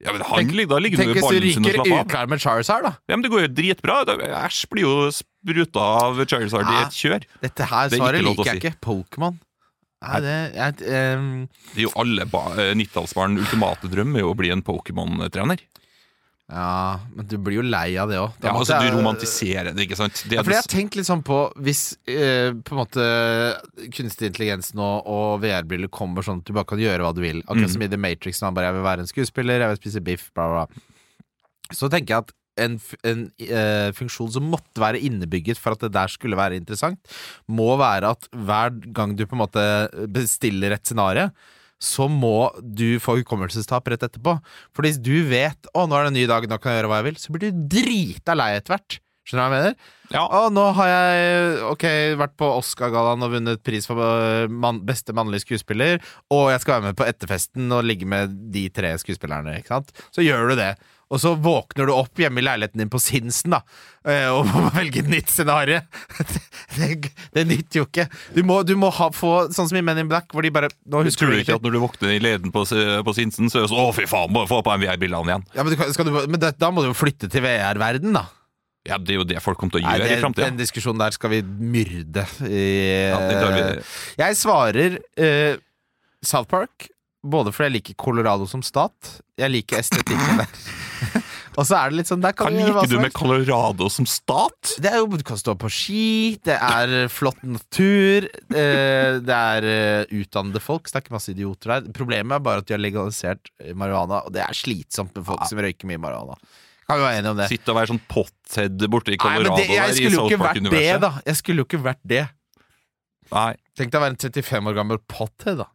Ja, 0.00 0.14
men 0.16 0.22
han, 0.24 0.38
Tenk- 0.48 0.68
da 0.70 0.78
ligger 0.80 0.96
Tenk 1.02 1.10
du 1.10 1.12
i 1.12 1.16
hvis 1.18 1.26
du 1.26 1.28
ballen 1.28 1.52
sin 1.52 1.60
og 1.60 1.68
ryker 1.68 1.76
slapper 1.84 1.98
av. 1.98 2.06
uklar 2.08 2.28
med 2.32 2.40
Charizard, 2.40 2.82
da. 2.86 2.92
Ja, 3.10 3.16
men 3.18 3.22
det 3.26 3.30
går 3.34 3.42
jo 3.44 3.50
dritbra. 3.58 3.98
Da- 4.08 4.16
Æsj 4.46 4.62
blir 4.72 4.86
jo 4.86 4.94
spruta 5.12 5.84
av 6.06 6.22
Charizard 6.26 6.70
i 6.72 6.78
et 6.80 6.96
kjør. 6.96 7.26
Dette 7.44 7.66
her 7.68 7.88
Det 7.92 7.98
er 7.98 8.00
svaret 8.00 8.24
lov 8.24 8.34
til 8.38 8.40
å 8.40 8.44
liker 8.46 8.52
jeg 8.56 8.62
ikke. 8.62 8.80
Pokémon. 8.80 9.36
Nei, 10.00 10.20
det 10.24 10.36
jeg, 10.56 10.74
ehm, 10.88 11.26
Det 11.74 11.76
er 11.76 11.84
jo 11.84 11.92
alle 12.00 12.24
ba- 12.24 12.54
eh, 12.56 12.72
90-tallsbarn 12.72 13.36
ultimate 13.36 13.90
drøm 13.92 14.16
er 14.16 14.20
jo 14.24 14.32
å 14.32 14.36
bli 14.40 14.48
en 14.50 14.62
Pokémon-trener. 14.64 15.60
Ja, 16.50 16.98
men 17.14 17.26
du 17.30 17.36
blir 17.38 17.60
jo 17.60 17.62
lei 17.62 17.94
av 18.02 18.08
det 18.10 18.16
òg. 18.18 18.32
Ja, 18.42 18.50
altså, 18.58 18.80
du 18.82 18.88
romantiserer 18.96 19.70
det, 19.70 19.84
ikke 19.86 19.98
sant? 20.00 20.24
Det 20.26 20.34
Ja, 20.34 20.42
for 20.42 20.50
jeg 20.50 20.64
har 20.64 20.70
tenkt 20.72 20.96
litt 20.98 21.06
sånn 21.06 21.22
på 21.22 21.36
Hvis 21.62 21.82
eh, 22.10 22.50
på 22.66 22.74
en 22.74 22.80
måte 22.80 23.04
kunstig 23.94 24.32
intelligens 24.32 24.72
nå 24.74 24.88
og 25.06 25.40
VR-briller 25.44 25.90
kommer 25.94 26.26
sånn 26.26 26.42
at 26.42 26.50
du 26.50 26.52
bare 26.56 26.66
kan 26.66 26.82
gjøre 26.82 27.06
hva 27.06 27.14
du 27.14 27.22
vil, 27.22 27.38
akkurat 27.46 27.68
Mm. 27.70 27.72
som 27.76 27.82
i 27.86 27.88
The 27.92 28.00
Matrix, 28.02 28.40
når 28.40 28.46
han 28.50 28.54
bare 28.58 28.66
'jeg 28.66 28.74
vil 28.80 28.88
være 28.88 29.00
en 29.00 29.06
skuespiller, 29.12 29.60
jeg 29.60 29.68
vil 29.70 29.80
spise 29.82 30.00
biff', 30.02 30.30
bla, 30.34 30.48
bla, 30.48 30.66
bla. 30.66 30.82
Så 31.72 31.88
tenker 31.88 32.08
jeg 32.16 32.18
at 32.26 32.32
en, 32.58 32.80
en 33.04 33.30
eh, 33.38 33.92
funksjon 33.92 34.32
som 34.32 34.50
måtte 34.50 34.76
være 34.82 35.00
innebygget 35.00 35.56
for 35.56 35.72
at 35.72 35.80
det 35.80 35.92
der 35.92 36.08
skulle 36.08 36.36
være 36.36 36.56
interessant, 36.58 36.98
må 37.48 37.78
være 37.78 38.10
at 38.10 38.26
hver 38.34 38.74
gang 38.92 39.14
du 39.16 39.24
på 39.24 39.38
en 39.38 39.44
måte 39.46 39.62
bestiller 40.10 40.72
et 40.72 40.84
scenario, 40.84 41.30
så 41.80 42.06
må 42.12 42.50
du 42.60 43.00
få 43.02 43.18
hukommelsestap 43.20 43.88
rett 43.88 44.04
etterpå. 44.04 44.36
For 44.76 44.86
hvis 44.86 45.00
du 45.00 45.24
vet 45.28 45.70
'Å, 45.72 45.88
nå 45.88 45.96
er 45.96 46.04
det 46.04 46.12
en 46.12 46.18
ny 46.20 46.26
dag, 46.28 46.48
nå 46.48 46.60
kan 46.60 46.72
jeg 46.72 46.82
gjøre 46.82 46.92
hva 46.92 47.00
jeg 47.00 47.08
vil', 47.10 47.22
så 47.22 47.32
blir 47.32 47.40
du 47.48 47.64
drita 47.76 48.36
lei 48.36 48.52
etter 48.58 48.76
hvert. 48.76 49.00
Skjønner 49.24 49.46
du 49.46 49.50
hva 49.50 49.56
jeg 49.56 49.62
mener? 49.62 49.74
Ja. 50.10 50.22
Å, 50.26 50.40
nå 50.50 50.64
har 50.74 50.88
jeg 50.90 51.58
ok, 51.70 51.84
vært 52.18 52.36
på 52.40 52.48
Oscar-gallaen 52.58 53.22
og 53.22 53.34
vunnet 53.36 53.62
pris 53.62 53.86
for 53.86 54.48
man, 54.50 54.80
beste 54.86 55.14
mannlige 55.14 55.44
skuespiller, 55.44 56.00
og 56.34 56.50
jeg 56.50 56.62
skal 56.64 56.76
være 56.76 56.90
med 56.90 56.98
på 56.98 57.06
etterfesten 57.06 57.70
og 57.76 57.84
ligge 57.86 58.08
med 58.10 58.34
de 58.52 58.68
tre 58.74 58.96
skuespillerne, 58.98 59.60
ikke 59.60 59.76
sant? 59.76 59.92
Så 60.10 60.24
gjør 60.26 60.50
du 60.50 60.56
det. 60.58 60.72
Og 61.10 61.18
så 61.18 61.32
våkner 61.34 61.88
du 61.88 61.92
opp 61.94 62.20
hjemme 62.22 62.38
i 62.38 62.44
leiligheten 62.46 62.78
din 62.78 62.90
på 62.90 63.00
Sinsen, 63.02 63.56
da, 63.56 63.60
eh, 64.06 64.28
og 64.30 64.46
må 64.46 64.68
velge 64.78 65.02
et 65.02 65.10
nytt 65.10 65.32
scenario. 65.32 65.82
Det, 66.70 67.10
det, 67.34 67.42
nytter 67.50 67.80
jo 67.80 67.82
ikke. 67.88 68.04
Du 68.30 68.44
må, 68.46 68.60
du 68.62 68.76
må 68.78 68.92
ha, 68.94 69.08
få 69.10 69.48
sånn 69.50 69.66
som 69.66 69.78
i 69.80 69.82
Men 69.82 69.98
in 69.98 70.10
Black, 70.10 70.28
hvor 70.30 70.44
de 70.46 70.52
bare 70.54 70.68
Nå 70.86 71.00
husker 71.02 71.26
Tror 71.26 71.34
du 71.34 71.40
ikke 71.42 71.56
at 71.58 71.64
når 71.66 71.74
du 71.74 71.78
våkner 71.82 72.12
i 72.14 72.20
leden 72.22 72.52
på, 72.54 72.62
på 72.62 73.14
Sinsen, 73.16 73.50
så 73.50 73.58
er 73.58 73.64
det 73.64 73.72
sånn 73.72 73.80
'Å, 73.82 73.88
fy 73.96 74.06
faen, 74.06 74.30
må 74.30 74.44
få 74.46 74.60
på 74.62 74.70
en 74.70 74.84
VR-brillene 74.84 75.32
igjen'? 75.32 75.46
Ja, 75.56 75.64
men, 75.66 75.74
du, 75.74 76.20
men 76.30 76.38
det, 76.38 76.52
da 76.62 76.70
må 76.70 76.84
du 76.84 76.92
jo 76.92 76.94
flytte 76.94 77.26
til 77.32 77.42
VR-verden, 77.42 78.14
da. 78.14 78.28
Ja, 78.86 78.96
det 78.96 79.12
er 79.12 79.18
jo 79.18 79.26
det 79.28 79.42
folk 79.44 79.58
kommer 79.60 79.74
til 79.74 79.82
å 79.82 79.88
Nei, 79.88 79.96
gjøre 79.98 80.06
det, 80.06 80.14
i 80.14 80.22
framtida. 80.22 80.46
den 80.46 80.60
diskusjonen 80.62 81.02
der 81.02 81.16
skal 81.16 81.34
vi 81.34 81.40
myrde 81.44 82.24
i 82.46 82.62
Ja, 83.10 83.18
vi. 83.50 83.66
Jeg 84.22 84.38
svarer 84.40 84.96
uh, 84.96 85.58
South 86.22 86.48
Park, 86.48 86.88
både 87.20 87.52
fordi 87.52 87.68
jeg 87.68 87.76
liker 87.80 87.98
Colorado 88.00 88.46
som 88.48 88.62
stat. 88.64 89.18
Jeg 89.40 89.52
liker 89.52 89.82
estetikken 89.82 90.44
der. 90.44 90.54
Og 91.60 91.66
så 91.68 91.76
er 91.76 91.90
det 91.92 91.98
litt 91.98 92.08
sånn 92.08 92.22
der 92.24 92.32
kan, 92.32 92.48
kan 92.48 92.56
liker 92.56 92.88
du 92.88 92.94
med. 93.02 93.12
Colorado 93.12 93.90
som 93.92 94.06
stat? 94.08 94.72
Det 94.80 94.88
er 94.88 95.02
jo, 95.02 95.10
Du 95.20 95.24
kan 95.26 95.36
stå 95.36 95.52
på 95.60 95.68
ski, 95.72 96.38
det 96.46 96.56
er 96.56 97.10
flott 97.12 97.42
natur, 97.44 98.24
eh, 98.56 99.18
det 99.20 99.36
er 99.36 99.66
eh, 99.68 100.14
utdannede 100.22 100.62
folk, 100.64 100.88
så 100.88 100.96
det 100.96 101.02
er 101.02 101.04
ikke 101.04 101.16
masse 101.18 101.34
idioter 101.34 101.74
der. 101.74 101.90
Problemet 101.96 102.38
er 102.38 102.44
bare 102.46 102.64
at 102.64 102.70
de 102.70 102.76
har 102.78 102.80
legalisert 102.80 103.52
eh, 103.60 103.74
marihuana, 103.76 104.22
og 104.24 104.32
det 104.32 104.40
er 104.46 104.56
slitsomt 104.56 105.12
med 105.18 105.26
folk 105.28 105.44
som 105.50 105.60
røyker 105.60 105.90
mye 105.90 106.00
marihuana. 106.00 106.38
Kan 106.88 106.98
vi 106.98 107.04
være 107.06 107.18
enige 107.20 107.34
om 107.34 107.42
det? 107.42 107.50
Sitte 107.52 107.70
og 107.74 107.76
være 107.78 107.92
sånn 107.92 108.02
pothead 108.10 108.86
borte 108.90 109.12
i 109.14 109.18
Colorado 109.20 109.52
Nei, 109.52 109.60
det, 109.60 109.66
jeg 109.76 109.82
der 109.84 109.90
i 109.92 109.98
skulle 110.00 110.16
jo 110.16 110.22
South 110.22 110.32
ikke 110.32 110.40
vært 110.40 110.56
det, 110.56 110.64
Park-universet. 110.64 111.04
da. 111.04 111.12
Jeg 111.28 111.40
skulle 111.42 111.62
jo 111.62 111.68
ikke 111.68 111.82
vært 111.84 112.00
det. 112.14 112.24
Nei. 113.30 113.50
Tenk 113.78 113.92
deg 113.92 114.00
å 114.00 114.02
være 114.06 114.16
en 114.16 114.22
35 114.24 114.72
år 114.72 114.80
gammel 114.80 115.02
pothead, 115.12 115.60
da. 115.60 115.68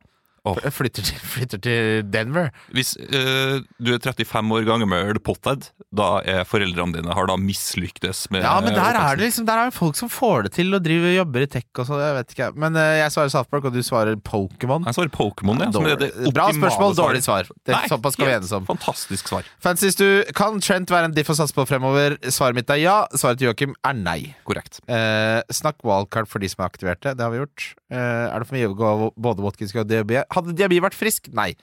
Jeg 0.45 0.73
Flytter, 0.75 1.05
til, 1.07 1.21
flytter 1.33 1.61
til 1.63 2.03
Denver. 2.13 2.51
Hvis 2.75 2.93
uh, 2.99 3.63
du 3.81 3.93
er 3.95 4.01
35 4.03 4.53
år 4.53 4.67
gammel 4.67 5.19
pothead, 5.25 5.69
da 5.95 6.09
er 6.21 6.43
foreldrene 6.47 6.99
dine 6.99 7.15
har 7.15 7.29
da 7.29 7.37
mislyktes 7.39 8.25
med 8.33 8.45
Ja, 8.45 8.57
men 8.63 8.75
der 8.77 8.99
er 8.99 9.17
det 9.17 9.29
liksom 9.29 9.47
Der 9.47 9.61
er 9.61 9.71
det 9.71 9.77
folk 9.77 9.97
som 9.97 10.11
får 10.11 10.47
det 10.47 10.51
til 10.57 10.75
og 10.75 10.83
driver 10.85 11.09
og 11.09 11.15
jobber 11.15 11.45
i 11.45 11.49
tech 11.55 11.81
og 11.81 11.89
sånn. 11.89 12.03
Jeg 12.03 12.17
vet 12.19 12.35
ikke. 12.35 12.49
Men 12.61 12.77
uh, 12.77 12.83
jeg 12.99 13.13
svarer 13.15 13.33
South 13.33 13.49
Park, 13.51 13.69
og 13.69 13.75
du 13.75 13.81
svarer 13.85 14.19
Pokémon. 14.19 14.85
Jeg 14.89 14.97
svarer 14.99 15.13
Pokémon, 15.13 15.63
ja. 15.65 15.71
Som 15.75 15.87
er 15.89 15.97
det 16.01 16.11
Bra 16.35 16.49
spørsmål, 16.53 16.97
dårlig 16.99 17.23
svar. 17.25 17.49
Det, 17.63 17.73
er 17.73 17.89
såpass 17.91 18.17
skal 18.17 18.29
vi 18.29 18.35
enes 18.37 18.53
om. 18.55 18.67
Fantastisk 18.69 19.31
svar. 19.31 19.47
Francis, 19.63 19.97
du, 19.99 20.07
kan 20.37 20.61
Trent 20.63 20.91
være 20.93 21.09
en 21.09 21.15
diff 21.15 21.31
å 21.31 21.37
satse 21.37 21.55
på 21.55 21.65
fremover? 21.69 22.19
Svaret 22.33 22.57
mitt 22.57 22.69
er 22.73 22.81
ja. 22.81 22.97
Svaret 23.17 23.41
til 23.41 23.49
Joakim 23.49 23.75
er 23.85 23.97
nei. 23.97 24.19
Korrekt. 24.47 24.81
Uh, 24.89 25.41
snakk 25.53 25.81
wildcard 25.85 26.29
for 26.31 26.43
de 26.43 26.51
som 26.51 26.63
er 26.63 26.71
aktiverte. 26.71 27.15
Det 27.15 27.25
har 27.25 27.33
vi 27.33 27.41
gjort. 27.41 27.71
Eh, 27.95 28.25
er 28.27 28.41
det 28.43 28.49
for 28.49 28.57
mye 28.57 28.71
å 28.71 28.75
gå 28.77 28.91
både 29.27 29.45
Watkins 29.45 29.73
og 29.75 29.87
Diaby? 29.89 30.19
Hadde 30.33 30.55
Diaby 30.57 30.81
vært 30.83 30.97
frisk? 30.97 31.31
Nei. 31.35 31.53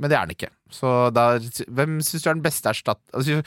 Men 0.00 0.12
det 0.12 0.16
er 0.16 0.24
han 0.24 0.32
ikke. 0.32 0.48
Så 0.72 1.10
der, 1.12 1.42
hvem 1.68 1.98
syns 2.04 2.24
du 2.24 2.30
er 2.30 2.38
den 2.38 2.46
beste 2.46 2.70
erstatt... 2.72 3.02
Altså, 3.16 3.42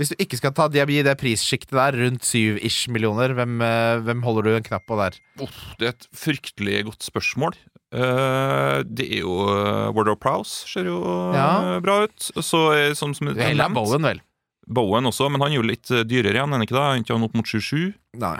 hvis 0.00 0.08
du 0.08 0.22
ikke 0.24 0.38
skal 0.40 0.54
ta 0.56 0.66
Diaby 0.72 0.96
i 0.98 1.04
det 1.04 1.12
prissjiktet 1.20 1.76
der, 1.76 1.94
rundt 2.00 2.24
syv-ish 2.24 2.88
millioner, 2.90 3.34
hvem, 3.36 3.58
eh, 3.62 4.00
hvem 4.06 4.22
holder 4.24 4.48
du 4.48 4.54
en 4.56 4.64
knapp 4.66 4.86
på 4.88 4.96
der? 4.98 5.18
Oh, 5.44 5.58
det 5.78 5.90
er 5.90 5.92
et 5.92 6.06
fryktelig 6.16 6.78
godt 6.88 7.04
spørsmål. 7.06 7.58
Uh, 7.92 8.80
det 8.88 9.04
er 9.04 9.20
jo 9.20 9.34
uh, 9.44 9.90
Ward 9.92 10.08
of 10.08 10.16
Prowse 10.22 10.64
ser 10.70 10.86
jo 10.88 10.96
Ja. 11.36 11.76
bra 11.84 12.06
ut. 12.06 12.30
Så 12.40 12.62
sånn 12.96 13.12
som 13.12 13.28
det 13.28 13.44
er 13.44 13.68
Bowen, 13.76 14.08
vel. 14.08 14.22
Bowen 14.64 15.10
også, 15.10 15.28
men 15.28 15.44
han 15.44 15.52
er 15.52 15.58
jo 15.60 15.66
litt 15.68 15.92
dyrere 16.08 16.38
igjen, 16.40 16.48
er 16.48 16.56
han 16.56 16.64
ikke 16.64 16.78
da? 16.78 16.86
Han 16.96 17.26
opp 17.28 17.36
mot 17.36 17.44
27? 17.52 17.92
Nei. 18.22 18.38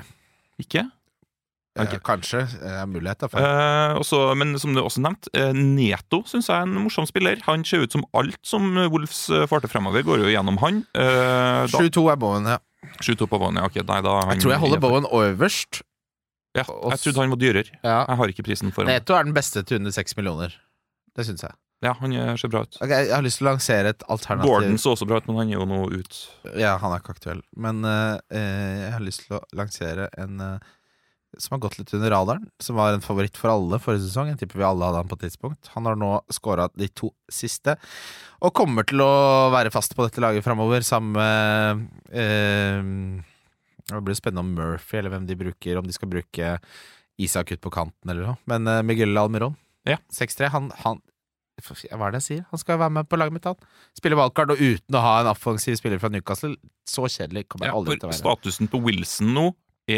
Ikke? 0.62 0.86
Ok. 1.78 1.92
Ja, 1.94 1.98
kanskje. 2.04 2.42
Eh, 2.60 2.82
mulighet, 2.86 3.24
for- 3.30 3.40
Eh, 3.40 3.94
også, 3.96 4.36
men 4.36 4.58
som 4.58 4.74
du 4.74 4.80
også 4.82 5.00
nevnte, 5.00 5.30
eh, 5.32 5.52
Neto 5.56 6.22
syns 6.28 6.48
jeg 6.48 6.56
er 6.58 6.62
en 6.66 6.74
morsom 6.84 7.06
spiller. 7.08 7.40
Han 7.46 7.64
ser 7.64 7.80
ut 7.86 7.92
som 7.92 8.04
alt 8.14 8.36
som 8.44 8.74
Wolves 8.92 9.26
farter 9.48 9.68
fremover, 9.72 10.02
går 10.04 10.18
jo 10.20 10.28
gjennom 10.34 10.58
han. 10.60 10.82
Eh, 10.94 11.66
da- 11.66 11.78
7-2 11.80 12.10
er 12.12 12.16
Bowen, 12.16 12.44
ja. 12.44 12.58
7-2 13.00 13.26
på 13.26 13.38
Bowen, 13.38 13.56
ja. 13.56 13.64
Okay, 13.64 13.82
nei, 13.82 14.00
da 14.02 14.20
han 14.20 14.36
Jeg 14.36 14.42
tror 14.44 14.50
jeg 14.52 14.60
holder 14.60 14.80
Bowen 14.80 15.04
øverst. 15.06 15.80
Ja, 16.54 16.64
jeg 16.68 16.98
trodde 17.00 17.16
han 17.22 17.30
var 17.30 17.36
dyrere. 17.40 17.70
Ja. 17.82 18.04
Jeg 18.06 18.16
har 18.18 18.26
ikke 18.28 18.44
prisen 18.44 18.70
for 18.74 18.84
ham. 18.84 18.92
Neto 18.92 19.14
er 19.14 19.24
den 19.24 19.32
beste 19.32 19.62
til 19.64 19.78
under 19.80 19.90
6 19.90 20.14
millioner. 20.18 20.52
Det 21.16 21.24
syns 21.24 21.40
jeg. 21.40 21.52
Ja, 21.82 21.94
han 21.94 22.12
eh, 22.12 22.36
ser 22.36 22.48
bra 22.52 22.60
ut. 22.62 22.76
Okay, 22.82 23.06
jeg 23.08 23.14
har 23.14 23.22
lyst 23.24 23.38
til 23.38 23.46
å 23.48 23.50
lansere 23.56 23.88
et 23.88 24.02
alternativ 24.08 24.46
Gordon 24.52 24.76
så 24.78 24.92
også 24.94 25.06
bra 25.08 25.16
ut, 25.16 25.26
men 25.26 25.36
han 25.40 25.48
er 25.48 25.52
jo 25.56 25.64
nå 25.64 25.90
ut. 25.90 26.28
Ja, 26.54 26.76
han 26.78 26.92
er 26.92 27.00
ikke 27.00 27.16
aktuell. 27.16 27.40
Men 27.56 27.82
eh, 27.84 28.20
eh, 28.30 28.84
jeg 28.84 28.92
har 28.92 29.00
lyst 29.00 29.26
til 29.26 29.38
å 29.38 29.42
lansere 29.56 30.08
en 30.18 30.38
eh, 30.40 30.58
som 31.40 31.54
har 31.54 31.60
gått 31.64 31.78
litt 31.78 31.92
under 31.96 32.10
radaren. 32.12 32.44
Som 32.60 32.76
var 32.76 32.92
en 32.92 33.00
favoritt 33.04 33.36
for 33.40 33.52
alle 33.52 33.78
forrige 33.80 34.04
sesong. 34.08 34.28
Jeg 34.32 34.40
tipper 34.42 34.60
vi 34.60 34.66
alle 34.68 34.84
hadde 34.88 35.00
han 35.02 35.08
på 35.10 35.16
et 35.18 35.24
tidspunkt. 35.28 35.70
Han 35.74 35.86
har 35.88 35.96
nå 35.96 36.10
skåra 36.32 36.66
de 36.76 36.88
to 36.92 37.12
siste, 37.32 37.76
og 38.42 38.52
kommer 38.58 38.84
til 38.88 39.00
å 39.04 39.12
være 39.54 39.70
fast 39.72 39.94
på 39.96 40.04
dette 40.06 40.20
laget 40.24 40.44
framover, 40.44 40.82
sammen 40.84 41.14
med 41.16 41.84
eh, 42.12 43.22
Det 43.92 44.02
blir 44.06 44.18
spennende 44.18 44.44
om 44.44 44.52
Murphy, 44.58 44.98
eller 45.00 45.14
hvem 45.14 45.26
de 45.28 45.36
bruker, 45.40 45.78
om 45.80 45.86
de 45.88 45.94
skal 45.96 46.10
bruke 46.12 46.56
Isak 47.22 47.52
ut 47.52 47.60
på 47.62 47.70
kanten 47.74 48.10
eller 48.10 48.32
noe. 48.32 48.38
Men 48.50 48.66
eh, 48.70 48.82
Miguel 48.86 49.16
Almiron, 49.20 49.56
Ja. 49.88 49.98
6-3, 50.14 50.48
han, 50.54 50.70
han 50.84 51.00
hva 51.62 52.06
er 52.08 52.14
det 52.14 52.18
jeg 52.22 52.24
sier? 52.26 52.44
Han 52.50 52.58
skal 52.58 52.78
være 52.80 52.94
med 52.96 53.06
på 53.12 53.18
laget 53.20 53.34
mitt, 53.36 53.44
han. 53.46 53.58
Spille 53.94 54.16
valgkart, 54.18 54.50
og 54.54 54.58
uten 54.62 54.96
å 54.98 55.02
ha 55.04 55.10
en 55.20 55.28
offensiv 55.30 55.76
spiller 55.78 56.00
fra 56.02 56.08
Newcastle. 56.10 56.56
Så 56.88 57.04
kjedelig 57.12 57.44
kommer 57.52 57.68
jeg 57.68 57.74
Ja, 57.74 57.78
aldri 57.78 57.98
til 58.00 58.08
å 58.08 58.10
være. 58.10 58.18
statusen 58.22 58.70
på 58.72 58.80
Wilson 58.82 59.34
nå 59.36 59.44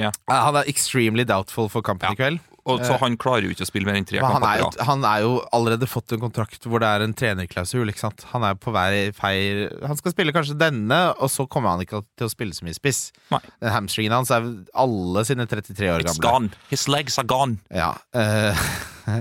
Ja, 0.03 0.11
Han 0.29 0.57
er 0.57 0.69
extremely 0.71 1.25
doubtful 1.25 1.69
for 1.73 1.83
kampen 1.83 2.09
Ja. 2.09 2.13
i 2.13 2.17
kveld. 2.17 2.41
og, 2.67 2.81
Så 2.81 2.97
han 2.99 3.17
klarer 3.21 3.45
jo 3.45 3.51
ikke 3.53 3.67
å 3.67 3.69
spille 3.69 3.85
mer 3.85 3.95
enn 4.01 4.07
tre 4.09 4.19
kamper. 4.23 4.41
han, 4.41 4.45
er 4.49 4.59
jo, 4.63 4.71
han 4.89 5.03
er 5.05 5.21
jo 5.21 5.33
allerede 5.53 5.85
fått 5.87 6.13
en 6.17 6.21
kontrakt 6.23 6.65
hvor 6.65 6.81
det 6.81 6.89
er 6.89 7.03
en 7.05 7.13
trenerklausul. 7.13 7.85
Ikke 7.93 8.01
sant? 8.01 8.25
Han 8.33 8.43
er 8.43 8.55
på 8.55 8.73
vei 8.73 9.11
feil 9.13 9.69
Han 9.87 9.97
skal 10.01 10.13
spille 10.15 10.33
kanskje 10.33 10.57
denne, 10.57 11.15
og 11.21 11.29
så 11.29 11.45
kommer 11.47 11.75
han 11.75 11.81
ikke 11.85 12.01
til 12.17 12.27
å 12.27 12.31
spille 12.33 12.57
så 12.57 12.65
mye 12.65 12.73
spiss. 12.75 13.13
Nei. 13.31 13.41
Den 13.61 13.71
Hamstringen 13.77 14.13
hans 14.17 14.31
er 14.33 14.49
alle 14.75 15.25
sine 15.29 15.45
33 15.47 15.91
år 15.93 16.01
It's 16.07 16.17
gamle. 16.17 16.31
gone. 16.49 16.51
His 16.71 16.89
legs 16.89 17.19
are 17.19 17.25
gone. 17.29 17.59
Ja. 17.71 17.93
Uh, 18.17 18.57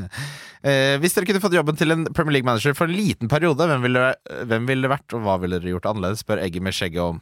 eh, 0.63 0.95
hvis 1.03 1.13
dere 1.17 1.27
kunne 1.27 1.43
fått 1.43 1.57
jobben 1.57 1.75
til 1.79 1.91
en 1.91 2.05
Premier 2.15 2.37
League-manager 2.39 2.73
for 2.77 2.87
en 2.87 2.95
liten 2.95 3.27
periode, 3.31 3.59
hvem 3.67 3.83
ville, 3.83 4.15
hvem 4.47 4.67
ville 4.71 4.87
det 4.87 4.93
vært, 4.95 5.13
og 5.17 5.25
hva 5.27 5.35
ville 5.43 5.59
dere 5.59 5.75
gjort 5.75 5.89
annerledes? 5.91 6.23
Spør 6.23 6.39
Egget 6.43 6.63
med 6.63 6.73
skjegget 6.79 7.03
om. 7.03 7.21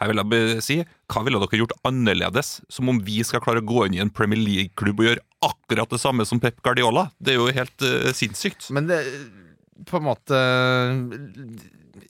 Jeg 0.00 0.12
vil 0.12 0.60
si, 0.64 0.78
Hva 1.10 1.24
ville 1.26 1.40
dere 1.42 1.60
gjort 1.60 1.76
annerledes? 1.88 2.60
Som 2.72 2.92
om 2.92 3.00
vi 3.04 3.20
skal 3.26 3.42
klare 3.44 3.62
å 3.62 3.66
gå 3.66 3.86
inn 3.86 3.98
i 3.98 4.02
en 4.04 4.12
Premier 4.12 4.40
League-klubb 4.40 5.02
og 5.02 5.10
gjøre 5.10 5.26
akkurat 5.44 5.92
det 5.92 6.00
samme 6.02 6.26
som 6.28 6.40
Pep 6.42 6.60
Guardiola? 6.64 7.08
Det 7.20 7.34
er 7.34 7.40
jo 7.40 7.50
helt 7.54 7.86
uh, 7.86 8.10
sinnssykt. 8.16 8.70
Men 8.74 8.88
det 8.90 9.02
på 9.88 9.96
en 9.96 10.04
måte 10.04 10.38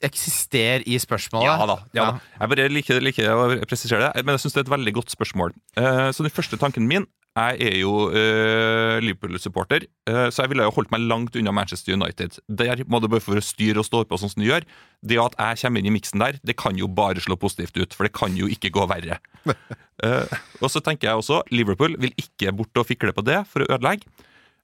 eksisterer 0.01 0.83
i 0.89 0.97
spørsmålet. 1.01 1.47
Ja 1.47 1.67
da. 1.69 1.77
ja 1.95 2.05
da 2.11 2.19
Jeg 2.39 2.51
bare 2.53 2.67
liker, 2.71 3.01
liker 3.03 3.31
å 3.31 3.47
presisere 3.69 4.09
det, 4.09 4.25
men 4.25 4.35
jeg 4.35 4.45
syns 4.45 4.55
det 4.55 4.61
er 4.63 4.67
et 4.67 4.75
veldig 4.75 4.93
godt 4.97 5.13
spørsmål. 5.13 5.55
Uh, 5.77 6.09
så 6.15 6.25
den 6.25 6.33
første 6.33 6.59
tanken 6.61 6.87
min 6.89 7.07
Jeg 7.31 7.63
er 7.63 7.75
jo 7.79 8.09
eh, 8.11 8.97
Liverpool-supporter, 8.99 9.85
eh, 10.09 10.25
så 10.35 10.43
jeg 10.43 10.51
ville 10.51 10.65
jo 10.65 10.73
holdt 10.75 10.89
meg 10.91 11.05
langt 11.07 11.37
unna 11.39 11.53
Manchester 11.55 11.95
United. 11.95 12.41
Der 12.51 12.81
må 12.91 12.99
det 12.99 13.07
bare 13.13 13.23
for 13.23 13.39
å 13.39 13.43
styre 13.45 13.79
og 13.79 13.87
stå 13.87 14.01
på 14.03 14.19
sånn 14.19 14.33
som 14.33 14.43
du 14.43 14.49
gjør. 14.49 14.67
Det 14.99 15.19
at 15.21 15.37
jeg 15.39 15.61
kommer 15.61 15.79
inn 15.79 15.87
i 15.87 15.93
miksen 15.95 16.19
der, 16.19 16.41
det 16.43 16.57
kan 16.59 16.75
jo 16.75 16.89
bare 16.91 17.23
slå 17.23 17.37
positivt 17.39 17.79
ut, 17.79 17.95
for 17.95 18.07
det 18.07 18.11
kan 18.17 18.35
jo 18.35 18.51
ikke 18.51 18.73
gå 18.75 18.87
verre. 18.91 19.21
Eh, 20.01 20.31
og 20.65 20.71
så 20.73 20.79
tenker 20.81 21.05
jeg 21.05 21.19
også 21.19 21.43
Liverpool 21.53 21.93
vil 22.01 22.09
ikke 22.17 22.49
bort 22.57 22.79
og 22.81 22.87
fikle 22.89 23.11
på 23.13 23.21
det 23.21 23.35
for 23.45 23.61
å 23.61 23.67
ødelegge. 23.75 24.07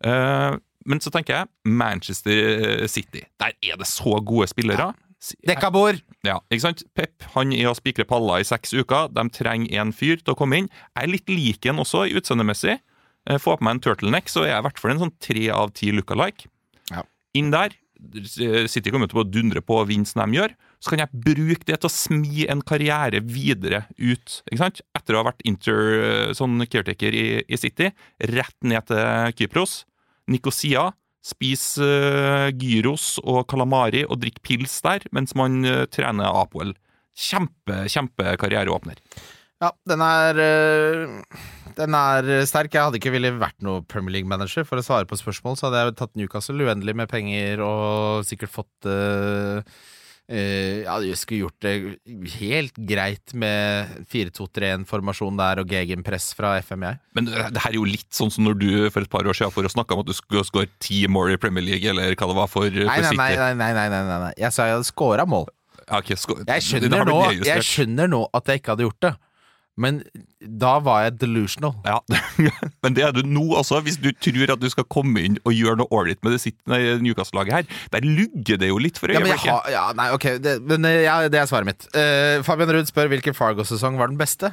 Eh, 0.02 0.56
men 0.90 1.02
så 1.04 1.12
tenker 1.14 1.36
jeg 1.36 1.76
Manchester 1.78 2.88
City. 2.90 3.22
Der 3.38 3.54
er 3.54 3.78
det 3.78 3.86
så 3.86 4.16
gode 4.26 4.48
spillere. 4.50 4.88
Dekkabord! 5.48 6.04
Ja, 6.28 6.38
ikke 6.52 6.62
sant? 6.68 6.84
Pep 6.98 7.26
han 7.34 7.54
er 7.56 7.70
å 7.72 7.76
spikre 7.78 8.06
paller 8.08 8.44
i 8.44 8.48
seks 8.48 8.74
uker. 8.78 9.10
De 9.16 9.24
trenger 9.34 9.82
en 9.82 9.94
fyr 9.96 10.20
til 10.22 10.36
å 10.36 10.38
komme 10.38 10.60
inn. 10.62 10.70
Jeg 10.94 11.08
er 11.08 11.12
litt 11.14 11.32
lik 11.32 11.66
ham 11.70 11.82
også 11.84 12.06
utseendemessig. 12.20 12.78
Eh, 13.28 13.40
Få 13.42 13.58
på 13.58 13.66
meg 13.66 13.78
en 13.78 13.84
turtleneck, 13.88 14.30
så 14.32 14.46
er 14.46 14.54
jeg 14.54 14.62
i 14.62 14.68
hvert 14.68 14.80
fall 14.84 14.94
en 14.94 15.04
sånn 15.08 15.16
tre 15.24 15.50
av 15.54 15.74
ti 15.78 15.90
lookalike. 15.96 16.48
Ja. 16.94 17.04
Inn 17.38 17.52
der. 17.52 17.76
City 18.70 18.92
kommer 18.94 19.10
til 19.10 19.24
å 19.24 19.26
dundre 19.26 19.64
på 19.66 19.80
og 19.82 19.88
vinne 19.90 20.06
som 20.06 20.22
de 20.22 20.38
gjør. 20.38 20.52
Så 20.78 20.92
kan 20.94 21.02
jeg 21.02 21.10
bruke 21.26 21.66
det 21.66 21.80
til 21.82 21.90
å 21.90 21.92
smi 21.92 22.46
en 22.46 22.62
karriere 22.62 23.24
videre 23.26 23.88
ut. 23.98 24.36
ikke 24.52 24.60
sant? 24.62 24.82
Etter 24.96 25.18
å 25.18 25.24
ha 25.24 25.32
vært 25.32 25.42
inter, 25.50 25.80
eh, 25.98 26.34
sånn 26.38 26.62
caretaker 26.70 27.18
i, 27.18 27.26
i 27.50 27.58
City, 27.58 27.90
rett 28.22 28.54
ned 28.62 28.86
til 28.86 29.34
Kypros. 29.42 29.80
Nikosia. 30.30 30.92
Spis 31.28 31.64
uh, 31.82 32.48
gyros 32.56 33.18
og 33.24 33.42
calamari 33.52 34.06
og 34.08 34.22
drikk 34.22 34.40
pils 34.46 34.80
der 34.86 35.04
mens 35.16 35.36
man 35.38 35.60
uh, 35.68 35.84
trener 35.92 36.40
Apoel. 36.44 36.72
Kjempe, 37.18 37.84
kjempe 37.92 38.38
karriereåpner. 38.40 39.02
Ja, 39.58 39.72
den 39.90 40.04
er 40.06 40.38
uh, 40.38 41.44
Den 41.78 41.98
er 41.98 42.30
sterk. 42.50 42.72
Jeg 42.74 42.88
hadde 42.88 43.02
ikke 43.02 43.14
ville 43.16 43.34
vært 43.42 43.58
noe 43.66 43.84
Premier 43.90 44.20
League-manager. 44.20 44.66
For 44.70 44.80
å 44.80 44.86
svare 44.86 45.10
på 45.10 45.20
spørsmål 45.20 45.58
så 45.60 45.68
hadde 45.68 45.84
jeg 45.84 45.98
tatt 46.00 46.16
Newcastle 46.18 46.64
uendelig 46.64 46.96
med 46.98 47.12
penger 47.12 47.62
og 47.66 48.26
sikkert 48.30 48.54
fått 48.54 48.90
øh, 50.30 50.84
Ja, 50.84 51.00
de 51.04 51.12
skulle 51.16 51.48
gjort 51.48 51.60
det 51.64 51.74
helt 52.38 52.78
greit 52.90 53.34
med 53.34 54.06
4-2-3-1-formasjon 54.12 55.38
der 55.40 55.62
og 55.64 55.72
gegenpress 55.72 56.32
fra 56.38 56.56
FM, 56.62 56.86
jeg. 56.88 57.00
Men 57.18 57.30
det 57.32 57.64
her 57.64 57.70
er 57.72 57.78
jo 57.80 57.88
litt 57.88 58.10
sånn 58.16 58.32
som 58.34 58.48
når 58.48 58.58
du 58.62 58.70
for 58.94 59.04
et 59.06 59.12
par 59.12 59.28
år 59.28 59.38
siden 59.38 59.54
for 59.56 59.68
å 59.68 59.72
snakke 59.72 59.96
om 59.96 60.04
at 60.04 60.10
du 60.10 60.16
skulle 60.18 60.46
skåre 60.48 60.70
ti 60.84 61.04
mål 61.12 61.36
i 61.36 61.42
Premier 61.42 61.66
League, 61.66 61.88
eller 61.90 62.16
hva 62.16 62.32
det 62.32 62.40
var 62.40 62.52
for, 62.52 62.68
for 62.68 62.90
Nei, 62.92 63.00
nei, 63.04 63.14
nei, 63.16 63.30
nei, 63.36 63.54
nei, 63.54 63.72
nei, 63.78 63.88
nei, 63.94 64.04
nei, 64.08 64.20
nei. 64.28 64.34
Jeg 64.42 64.56
sa 64.56 64.68
jeg 64.70 64.80
hadde 64.80 64.90
scora 64.90 65.28
mål. 65.30 65.48
Okay, 65.88 66.18
Jeg 66.20 66.64
skjønner, 66.66 67.06
nå, 67.08 67.20
jeg 67.48 67.64
skjønner 67.64 68.10
nå 68.12 68.26
at 68.36 68.50
jeg 68.52 68.60
ikke 68.60 68.74
hadde 68.74 68.84
gjort 68.90 69.04
det. 69.06 69.14
Men 69.78 70.02
da 70.42 70.78
var 70.82 71.04
jeg 71.06 71.20
delusional. 71.22 71.76
Ja, 71.86 72.00
Men 72.84 72.98
det 72.98 73.06
er 73.06 73.14
du 73.14 73.22
nå 73.26 73.46
også, 73.60 73.80
hvis 73.86 74.00
du 74.02 74.10
tror 74.12 74.56
at 74.56 74.62
du 74.62 74.70
skal 74.74 74.88
komme 74.90 75.22
inn 75.22 75.38
og 75.46 75.54
gjøre 75.54 75.78
noe 75.84 75.92
ålreit 75.94 76.24
med 76.26 76.34
det 76.34 76.82
Newcastle-laget 77.06 77.54
her. 77.54 77.70
Der 77.94 78.06
lugger 78.06 78.58
det 78.58 78.72
jo 78.72 78.82
litt 78.82 78.98
for 78.98 79.14
øyeblikket. 79.14 79.46
Ja, 79.52 79.60
ja, 79.72 79.86
nei, 79.98 80.10
ok, 80.16 80.28
det, 80.42 80.58
men 80.66 80.88
eh, 80.90 81.04
ja, 81.06 81.20
det 81.30 81.42
er 81.42 81.50
svaret 81.50 81.70
mitt. 81.70 81.88
Uh, 81.94 82.42
Fabian 82.48 82.74
Ruud 82.74 82.90
spør 82.90 83.12
hvilken 83.14 83.38
Fargo-sesong 83.38 84.02
var 84.02 84.10
den 84.10 84.20
beste. 84.20 84.52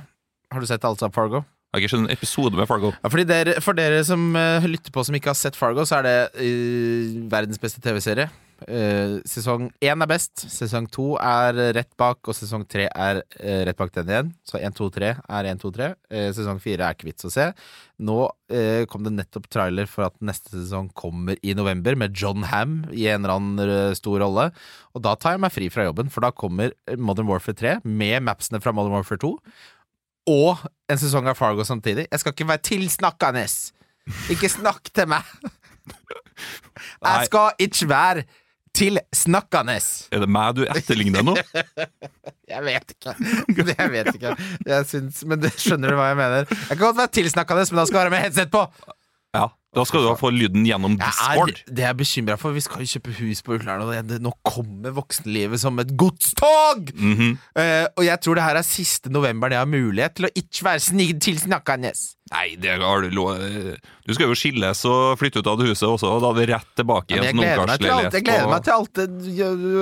Har 0.52 0.62
du 0.62 0.68
sett 0.68 0.84
alt 0.84 1.02
av 1.02 1.14
Fargo? 1.16 1.42
Jeg 1.74 1.80
har 1.80 1.82
ikke 1.82 1.94
skjønt 1.96 2.06
en 2.06 2.14
episode 2.14 2.58
med 2.60 2.68
Fargo. 2.70 2.92
Ja, 3.02 3.24
dere, 3.26 3.56
For 3.64 3.74
dere 3.74 4.04
som 4.06 4.28
uh, 4.36 4.62
lytter 4.68 4.92
på 4.94 5.02
som 5.08 5.16
ikke 5.16 5.32
har 5.32 5.40
sett 5.40 5.56
Fargo, 5.58 5.82
så 5.88 6.02
er 6.02 6.06
det 6.06 6.18
uh, 6.36 7.16
verdens 7.32 7.58
beste 7.58 7.82
TV-serie. 7.82 8.28
Eh, 8.64 9.18
sesong 9.28 9.66
én 9.82 10.04
er 10.04 10.08
best, 10.08 10.44
sesong 10.48 10.86
to 10.92 11.14
er 11.20 11.58
rett 11.76 11.90
bak, 12.00 12.20
og 12.22 12.36
sesong 12.36 12.62
tre 12.70 12.86
er 12.88 13.20
uh, 13.20 13.62
rett 13.66 13.78
bak 13.78 13.92
den 13.96 14.12
igjen. 14.12 14.30
Så 14.46 14.60
1, 14.60 14.76
2, 14.78 14.88
3 14.94 15.10
er 15.10 15.48
1, 15.50 15.60
2, 15.60 15.72
3. 15.74 15.90
Eh, 16.14 16.28
sesong 16.36 16.62
fire 16.62 16.86
er 16.86 16.96
ikke 16.96 17.10
vits 17.10 17.28
å 17.28 17.32
se. 17.34 17.50
Nå 18.04 18.18
kom 18.90 19.04
det 19.06 19.12
nettopp 19.14 19.46
trailer 19.50 19.88
for 19.90 20.06
at 20.06 20.14
neste 20.22 20.52
sesong 20.52 20.88
kommer 20.98 21.38
i 21.46 21.54
november, 21.56 21.96
med 21.98 22.14
John 22.18 22.44
Ham 22.50 22.82
i 22.92 23.06
en 23.10 23.24
eller 23.24 23.34
annen 23.38 23.94
stor 23.98 24.20
rolle. 24.22 24.48
Og 24.94 25.02
da 25.02 25.14
tar 25.18 25.34
jeg 25.34 25.42
meg 25.42 25.54
fri 25.54 25.70
fra 25.72 25.86
jobben, 25.88 26.10
for 26.12 26.26
da 26.26 26.30
kommer 26.34 26.74
Modern 26.98 27.30
Warfare 27.30 27.56
3 27.58 27.74
med 27.86 28.26
mapsene 28.26 28.60
fra 28.62 28.74
Modern 28.74 28.94
Warfare 28.98 29.22
2 29.22 29.32
og 30.30 30.62
en 30.88 31.00
sesong 31.00 31.26
av 31.28 31.36
Fargo 31.36 31.64
samtidig. 31.66 32.06
Jeg 32.10 32.22
skal 32.22 32.34
ikke 32.34 32.48
være 32.48 32.64
tilsnakkende! 32.70 33.44
Ikke 34.32 34.50
snakk 34.52 34.88
til 34.94 35.10
meg! 35.10 35.28
Jeg 37.04 37.28
skal 37.28 37.60
ikke 37.62 37.88
være 37.88 38.24
tilsnakkende! 38.74 39.76
Er 40.14 40.24
det 40.24 40.28
meg 40.30 40.56
du 40.58 40.64
etterligner 40.66 41.24
nå? 41.26 41.34
Jeg 42.54 42.60
vet 42.66 42.92
ikke. 42.92 43.14
Det 43.56 43.72
jeg 43.72 43.90
vet 43.90 44.08
ikke. 44.14 44.34
Jeg 44.68 44.86
syns, 44.90 45.22
men 45.26 45.40
det, 45.40 45.54
skjønner 45.58 45.94
du 45.94 45.96
hva 45.96 46.10
jeg 46.10 46.18
mener? 46.18 46.44
Jeg 46.50 46.74
kan 46.76 46.82
godt 46.82 46.98
være 46.98 47.12
tilsnakkende, 47.16 47.64
men 47.72 47.80
da 47.80 47.84
skal 47.88 47.98
jeg 47.98 48.04
være 48.04 48.12
med 48.12 48.22
headset 48.26 48.52
på! 48.52 48.60
Ja, 49.34 49.46
Da 49.74 49.84
skal 49.88 50.04
du 50.06 50.10
få 50.18 50.30
lyden 50.30 50.66
gjennom 50.68 50.94
Jeg 50.94 51.10
Discord. 51.10 51.50
er, 51.50 51.74
det 51.74 51.84
er 51.84 51.90
jeg 51.90 51.98
bekymra 52.02 52.36
for. 52.40 52.54
Vi 52.54 52.62
skal 52.64 52.84
jo 52.84 52.90
kjøpe 52.94 53.14
hus 53.18 53.42
på 53.42 53.56
Ullern, 53.58 53.82
og 53.82 54.08
det, 54.08 54.20
nå 54.22 54.32
kommer 54.46 54.94
voksenlivet 54.94 55.60
som 55.60 55.78
et 55.82 55.96
godstog! 55.98 56.92
Mm 56.94 57.14
-hmm. 57.14 57.32
uh, 57.58 57.86
og 57.96 58.04
jeg 58.04 58.20
tror 58.20 58.34
det 58.34 58.44
her 58.44 58.56
er 58.56 58.62
siste 58.62 59.10
november 59.10 59.50
jeg 59.50 59.58
har 59.58 59.66
mulighet 59.66 60.14
til 60.14 60.26
å 60.26 60.34
ikke 60.34 60.64
være 60.64 60.80
snig 60.80 61.20
tilsnakkende. 61.20 61.92
Nei, 62.32 62.56
det 62.56 62.78
har 62.80 63.02
du 63.04 63.10
lov 63.12 63.36
Du 64.06 64.14
skal 64.16 64.30
jo 64.30 64.34
skilles 64.34 64.80
og 64.88 65.18
flytte 65.20 65.42
ut 65.42 65.46
av 65.46 65.58
det 65.60 65.68
huset 65.68 65.84
også, 65.84 66.08
og 66.08 66.22
da 66.24 66.30
er 66.32 66.38
det 66.40 66.54
rett 66.54 66.70
tilbake 66.80 67.12
i 67.12 67.18
Ja, 67.18 67.22
en 67.22 67.24
jeg 67.24 67.34
til 67.34 67.44
ungkarsleilighet. 67.44 68.16
Jeg 68.16 68.24
gleder 68.24 68.48
meg 68.48 68.64
til 68.64 68.72
alt 68.72 68.94
det 68.96 69.08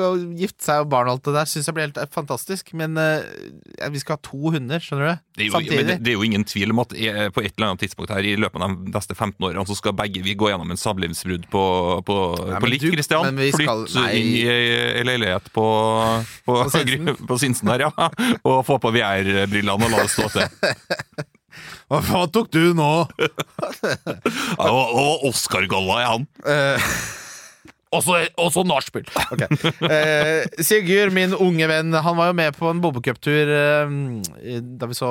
å 0.08 0.10
gifte 0.40 0.64
seg 0.66 0.82
og 0.82 0.90
barn 0.90 1.10
og 1.10 1.12
alt 1.12 1.24
det 1.24 1.34
der. 1.38 1.50
Syns 1.52 1.70
jeg 1.70 1.76
blir 1.76 1.86
helt 1.86 2.00
eh, 2.02 2.10
fantastisk. 2.10 2.72
Men 2.74 2.98
uh, 2.98 3.22
vi 3.94 4.02
skal 4.02 4.18
ha 4.18 4.22
to 4.26 4.52
hunder, 4.56 4.82
skjønner 4.82 5.06
du. 5.06 5.22
Det 5.36 5.44
er, 5.44 5.46
jo, 5.46 5.54
Samtidig. 5.54 5.98
det, 6.02 6.10
er 6.10 6.18
jo 6.18 6.26
ingen 6.26 6.44
tvil 6.44 6.74
om 6.74 6.82
at 6.82 6.90
på 6.92 7.44
et 7.44 7.54
eller 7.54 7.68
annet 7.70 7.84
tidspunkt 7.86 8.12
her 8.12 8.26
i 8.26 8.34
løpet 8.36 8.60
av 8.60 8.74
de 8.74 8.92
neste 8.92 9.14
15 9.14 9.38
årene 9.38 9.66
så 9.70 9.78
skal 9.82 9.94
begge 9.98 10.22
vi 10.24 10.36
gå 10.38 10.48
gjennom 10.52 10.70
en 10.72 10.78
samlivsbrudd 10.80 11.44
på, 11.52 11.62
på, 12.06 12.16
Nei, 12.46 12.60
på 12.62 12.70
likt, 12.70 12.86
Kristian. 12.86 13.26
Christian. 13.26 13.28
men 13.28 13.42
vi 13.42 13.50
skal- 13.52 13.84
Flytt 13.90 13.98
nei. 13.98 14.14
inn 14.22 14.32
i 14.38 14.42
ei 14.48 15.04
leilighet 15.10 15.50
på, 15.52 15.66
på, 16.46 16.56
På 16.62 16.70
Sinsen. 16.70 17.16
på 17.28 17.38
Sinsen 17.42 17.72
der, 17.74 17.86
ja. 17.88 18.10
Og 18.46 18.62
få 18.68 18.78
på 18.82 18.94
VR-brillene 18.94 19.74
og 19.76 19.90
la 19.92 20.04
det 20.06 20.12
stå 20.14 20.30
til. 20.32 20.46
Hva 21.92 21.98
faen 22.00 22.30
tok 22.32 22.48
du 22.54 22.62
nå? 22.78 22.92
Ja, 24.62 24.70
og 24.70 24.94
og 25.02 25.26
Oscar-galla 25.32 25.98
i 26.00 26.06
han. 26.08 26.26
Også, 27.92 28.16
også 28.40 28.62
nachspiel. 28.64 29.04
Okay. 29.34 29.48
Eh, 29.92 30.46
Sigurd, 30.64 31.12
min 31.12 31.34
unge 31.36 31.66
venn, 31.68 31.92
han 31.92 32.16
var 32.16 32.30
jo 32.30 32.36
med 32.38 32.56
på 32.56 32.70
en 32.70 32.80
Bobokup-tur 32.80 33.52
eh, 33.52 33.92
da 34.80 34.88
vi 34.88 34.96
så 34.96 35.10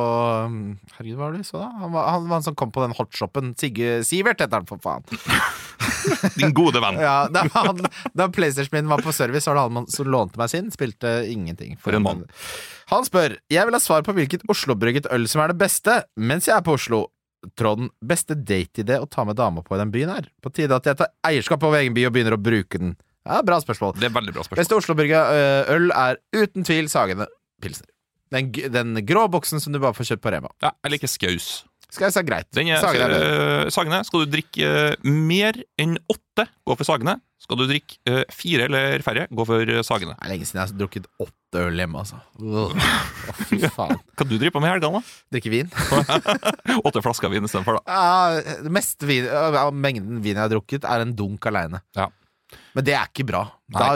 Herregud, 0.95 1.17
hva 1.19 1.27
var 1.27 1.35
det 1.35 1.43
vi 1.43 1.49
så 1.51 1.61
da? 1.61 1.69
Han 1.83 1.93
var, 1.93 2.09
han 2.15 2.25
han 2.31 2.45
som 2.45 2.57
kom 2.57 2.73
på 2.73 2.81
den 2.83 2.95
hotshopen. 2.97 3.53
Sigurd 3.61 4.07
Sivert 4.09 4.41
heter 4.41 4.61
han, 4.61 4.69
for 4.69 4.81
faen. 4.81 5.05
Din 6.39 6.55
gode 6.57 6.81
venn. 6.81 6.97
Ja, 7.01 7.27
da, 7.31 7.45
han, 7.53 7.85
da 8.17 8.29
PlayStation 8.33 8.73
min 8.79 8.89
var 8.89 9.05
på 9.05 9.13
service, 9.13 9.45
var 9.49 9.59
det 9.59 9.67
han 9.69 9.89
som 9.91 10.09
lånte 10.09 10.41
meg 10.41 10.51
sin. 10.53 10.73
Spilte 10.73 11.19
ingenting. 11.29 11.77
For 11.81 11.97
en 11.97 12.05
mann. 12.05 12.25
Han 12.91 13.05
spør 13.07 13.37
Jeg 13.51 13.67
vil 13.67 13.77
ha 13.77 13.79
svar 13.79 14.03
på 14.03 14.15
hvilket 14.17 14.43
Oslo-brygget 14.51 15.07
øl 15.13 15.29
som 15.31 15.45
er 15.45 15.53
det 15.53 15.61
beste 15.61 16.01
mens 16.19 16.49
jeg 16.49 16.57
er 16.57 16.65
på 16.65 16.75
Oslo. 16.79 17.05
Tråden 17.57 17.89
beste 18.05 18.35
date-idé 18.37 18.99
å 19.01 19.07
ta 19.09 19.25
med 19.25 19.39
dama 19.39 19.63
på 19.65 19.75
i 19.75 19.79
den 19.81 19.93
byen 19.93 20.11
her. 20.13 20.27
På 20.43 20.51
tide 20.53 20.77
at 20.77 20.85
jeg 20.85 20.99
tar 20.99 21.09
eierskap 21.25 21.63
over 21.65 21.81
egen 21.81 21.95
by 21.97 22.05
og 22.09 22.13
begynner 22.15 22.37
å 22.37 22.41
bruke 22.41 22.81
den. 22.81 22.93
Ja, 23.25 23.41
Bra 23.45 23.57
spørsmål. 23.61 23.95
Det 23.97 24.09
er 24.09 24.13
veldig 24.13 24.33
bra 24.35 24.45
spørsmål. 24.45 24.61
Beste 24.61 24.77
Oslo-brygga 24.77 25.23
øh, 25.33 25.73
øl 25.75 25.91
er 25.93 26.21
uten 26.37 26.65
tvil 26.67 26.89
Sagene 26.89 27.27
Pilsner. 27.61 27.89
Den, 28.31 28.51
den 28.51 28.95
grå 29.05 29.25
boksen 29.31 29.61
som 29.61 29.73
du 29.73 29.81
bare 29.81 29.97
får 29.97 30.13
kjøpt 30.13 30.23
på 30.23 30.31
Rema. 30.33 30.53
Ja, 30.63 30.71
jeg 30.85 30.95
liker 30.95 31.11
skaus. 31.11 31.49
Skal 31.91 32.07
jeg 32.07 32.15
si 32.15 32.21
greit. 32.23 32.47
Den 32.55 32.69
er, 32.71 32.79
Sagene 32.79 33.09
bedre. 33.11 33.41
eh, 33.65 33.69
Sagene. 33.73 33.97
Skal 34.07 34.23
du 34.23 34.31
drikke 34.31 34.69
uh, 34.95 35.09
mer 35.11 35.57
enn 35.81 35.97
åtte, 36.11 36.45
gå 36.67 36.77
for 36.79 36.87
Sagene. 36.87 37.17
Skal 37.41 37.59
du 37.59 37.65
drikke 37.67 37.97
uh, 38.07 38.21
fire 38.31 38.67
eller 38.69 39.03
færre, 39.03 39.25
gå 39.27 39.45
for 39.49 39.73
Sagene. 39.83 40.15
Det 40.15 40.27
er 40.27 40.31
lenge 40.31 40.47
siden 40.47 40.61
jeg 40.61 40.69
har 40.69 40.79
drukket 40.79 41.09
åtte 41.19 41.65
øl 41.65 41.81
hjemme, 41.83 42.03
altså. 42.05 42.21
Ugh. 42.39 42.71
Å, 43.31 43.35
fy 43.43 43.59
faen. 43.65 43.99
Hva 44.15 44.27
du 44.29 44.37
driver 44.37 44.55
på 44.55 44.63
med 44.63 44.71
i 44.71 44.73
helgene, 44.77 45.01
da? 45.01 45.35
Drikke 45.35 45.51
vin? 45.51 45.73
Åtte 46.87 47.03
flasker 47.03 47.33
vin 47.33 47.49
istedenfor, 47.49 47.81
da. 47.81 47.99
Ja, 47.99 48.69
mest 48.71 49.03
vin, 49.07 49.27
av 49.27 49.73
mengden 49.75 50.23
vin 50.23 50.37
jeg 50.37 50.43
har 50.45 50.51
drukket, 50.53 50.87
er 50.87 51.03
en 51.03 51.11
dunk 51.17 51.45
aleine. 51.51 51.83
Ja. 51.97 52.07
Men 52.75 52.87
det 52.87 52.95
er 52.95 53.11
ikke 53.11 53.27
bra. 53.27 53.45
Da, 53.71 53.91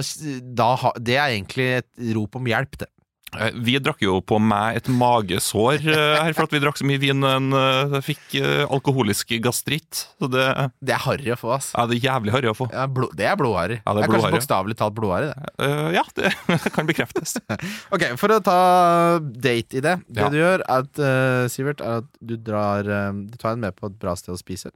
da, 0.55 0.69
det 0.99 1.15
er 1.15 1.31
egentlig 1.37 1.65
et 1.79 2.11
rop 2.15 2.35
om 2.39 2.51
hjelp, 2.51 2.75
det. 2.83 2.91
Eh, 3.35 3.51
Vi 3.57 3.73
drakk 3.83 3.99
jo 4.05 4.19
på 4.23 4.37
meg 4.39 4.77
et 4.79 4.87
magesår 4.91 5.81
eh, 5.81 6.13
her 6.21 6.35
for 6.37 6.45
at 6.45 6.53
vi 6.53 6.61
drakk 6.63 6.77
så 6.79 6.85
mye 6.87 7.01
vin 7.01 7.25
en 7.27 7.47
eh, 7.57 7.95
fikk 8.05 8.35
alkoholisk 8.71 9.33
gastritt. 9.43 10.05
Så 10.21 10.29
det, 10.31 10.45
Det 10.79 10.93
er 10.95 11.01
harry 11.07 11.33
å 11.33 11.37
få, 11.39 11.51
ass. 11.57 11.71
det 11.73 11.97
er 11.97 12.05
jævlig 12.05 12.35
harry 12.35 12.51
å 12.51 12.55
få. 12.57 12.69
Ja, 12.71 12.85
blod, 12.87 13.15
det 13.17 13.27
er 13.31 13.35
blodharry. 13.39 13.79
Ja, 13.81 13.95
det 13.97 14.05
er 14.05 14.13
kanskje 14.13 14.31
bokstavelig 14.37 14.77
talt 14.79 14.95
blodharry, 14.97 15.33
det. 15.33 15.51
Uh, 15.59 15.89
ja, 15.97 16.05
det 16.15 16.31
kan 16.77 16.87
bekreftes. 16.89 17.35
Ok, 17.95 18.07
For 18.21 18.31
å 18.35 18.39
ta 18.45 18.59
date 19.19 19.81
i 19.81 19.83
det. 19.83 19.97
Det 20.07 20.21
Ja. 20.23 20.29
du 20.31 20.39
gjør, 20.39 20.63
er 20.63 20.85
at, 20.85 21.01
uh, 21.01 21.45
Sivert, 21.51 21.81
er 21.83 22.03
at 22.03 22.09
du 22.21 22.35
drar 22.37 22.83
Du 22.85 23.35
tar 23.37 23.53
henne 23.55 23.67
med 23.67 23.75
på 23.77 23.89
et 23.89 23.99
bra 23.99 24.15
sted 24.19 24.33
å 24.35 24.39
spise. 24.39 24.71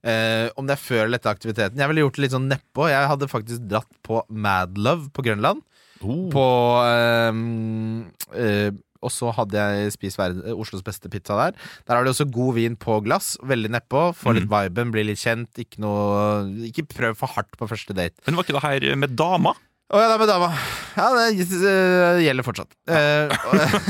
Uh, 0.00 0.48
om 0.56 0.64
det 0.64 0.72
er 0.78 0.80
før 0.80 1.02
eller 1.04 1.20
etter 1.20 1.32
aktiviteten. 1.34 1.76
Jeg 1.80 1.90
ville 1.90 2.04
gjort 2.06 2.16
det 2.16 2.22
litt 2.24 2.32
sånn 2.34 2.48
nedpå. 2.48 2.86
Jeg 2.88 3.08
hadde 3.10 3.28
faktisk 3.28 3.66
dratt 3.68 3.90
på 4.06 4.22
Madlove 4.32 5.10
på 5.12 5.24
Grønland. 5.26 5.60
På 6.00 6.46
ehm, 6.84 8.08
eh, 8.32 8.70
Og 9.00 9.12
så 9.12 9.32
hadde 9.36 9.56
jeg 9.56 9.94
spist 9.94 10.20
verden, 10.20 10.44
Oslos 10.52 10.84
beste 10.84 11.08
pizza 11.12 11.36
der. 11.38 11.56
Der 11.88 11.96
har 11.96 12.04
de 12.04 12.12
også 12.12 12.28
god 12.32 12.54
vin 12.58 12.76
på 12.76 12.98
glass. 13.04 13.34
Veldig 13.44 13.72
nedpå. 13.76 14.10
Få 14.16 14.34
litt 14.36 14.48
viben, 14.50 14.92
bli 14.92 15.06
litt 15.08 15.22
kjent. 15.22 15.52
Ikke 15.60 15.80
noe 15.84 16.44
Ikke 16.68 16.84
prøv 16.88 17.16
for 17.20 17.32
hardt 17.36 17.56
på 17.56 17.68
første 17.70 17.96
date. 17.96 18.20
Men 18.26 18.36
var 18.36 18.48
ikke 18.48 18.58
det 18.58 18.66
her 18.68 18.96
med 19.00 19.16
dama? 19.16 19.56
Å 19.90 19.98
ja, 19.98 20.06
det 20.06 20.14
er 20.14 20.20
med 20.22 20.28
dama. 20.30 20.48
Ja, 20.94 21.06
det 21.16 21.46
uh, 21.50 22.20
gjelder 22.22 22.46
fortsatt. 22.46 22.76
Uh, 22.86 23.32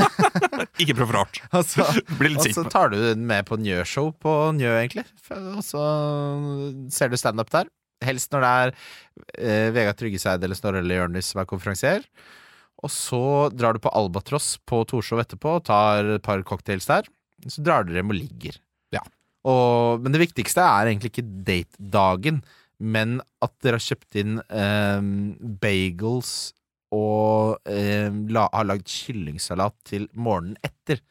Ikke 0.81 0.95
prøv 0.97 1.11
for 1.11 1.19
hardt. 1.19 1.41
og 1.59 1.67
så, 1.69 1.85
litt 2.25 2.41
sint. 2.41 2.55
og 2.55 2.57
så 2.57 2.65
tar 2.73 2.95
du 2.95 2.97
den 3.03 3.27
med 3.29 3.45
på 3.49 3.59
Njø-show 3.61 4.09
på 4.17 4.33
Njø, 4.57 4.71
egentlig. 4.79 5.05
Og 5.59 5.61
så 5.67 5.83
ser 6.95 7.13
du 7.13 7.19
standup 7.21 7.53
der. 7.53 7.69
Helst 8.05 8.33
når 8.33 8.45
det 8.45 8.51
er 8.51 8.75
eh, 9.37 9.71
Vegard 9.77 9.99
Tryggeseid 10.01 10.45
eller 10.45 10.59
Snorre 10.59 10.83
Jonis 10.85 11.33
som 11.33 11.43
er 11.43 11.49
konferansier. 11.51 12.07
Og 12.81 12.93
så 12.93 13.23
drar 13.53 13.77
du 13.77 13.83
på 13.85 13.93
Albatross 13.93 14.55
på 14.69 14.83
Torshov 14.89 15.21
etterpå, 15.25 15.59
og 15.59 15.67
tar 15.69 16.17
et 16.17 16.25
par 16.25 16.41
cocktails 16.49 16.89
der. 16.89 17.09
Så 17.47 17.65
drar 17.65 17.85
dere 17.85 18.01
hjem 18.01 18.15
og 18.15 18.21
ligger. 18.21 18.57
Ja. 18.95 19.03
Og, 19.49 20.01
men 20.01 20.15
det 20.15 20.23
viktigste 20.23 20.65
er 20.65 20.89
egentlig 20.89 21.13
ikke 21.13 21.29
date-dagen, 21.47 22.41
men 22.81 23.19
at 23.45 23.53
dere 23.61 23.77
har 23.77 23.85
kjøpt 23.85 24.17
inn 24.23 24.41
eh, 24.49 25.05
bagels 25.61 26.33
og 26.97 27.61
eh, 27.71 28.09
la, 28.33 28.49
har 28.51 28.67
lagd 28.67 28.89
kyllingsalat 28.91 29.77
til 29.87 30.09
morgenen 30.17 30.57
etter. 30.67 31.03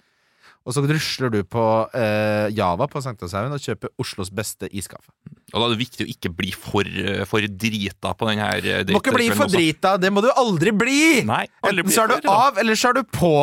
Og 0.67 0.75
så 0.75 0.83
rusler 0.83 1.31
du 1.33 1.39
på 1.47 1.65
eh, 1.97 2.49
Java 2.53 2.89
på 2.91 3.01
Sankthanshaugen 3.01 3.55
og 3.55 3.63
kjøper 3.63 3.93
Oslos 4.01 4.33
beste 4.33 4.67
iskaffe. 4.75 5.13
Og 5.53 5.57
da 5.61 5.67
er 5.67 5.73
det 5.73 5.81
viktig 5.81 6.05
å 6.05 6.11
ikke 6.13 6.31
bli 6.35 6.51
for, 6.55 6.87
eh, 6.87 7.23
for 7.29 7.45
drita 7.65 8.13
på 8.17 8.29
den 8.29 8.41
her 8.43 8.63
eh, 8.63 8.83
Du 8.87 8.93
må 8.95 9.01
ikke 9.03 9.15
bli 9.15 9.29
for 9.35 9.51
drita! 9.51 9.95
Det 10.01 10.11
må 10.13 10.23
du 10.25 10.29
aldri 10.31 10.73
bli! 10.75 11.01
Nei, 11.27 11.45
aldri 11.65 11.85
Enten 11.85 11.95
så 11.95 12.05
er 12.05 12.15
du 12.15 12.31
av, 12.31 12.59
eller 12.61 12.79
så 12.79 12.91
er 12.91 12.99
du 12.99 13.03
på. 13.15 13.33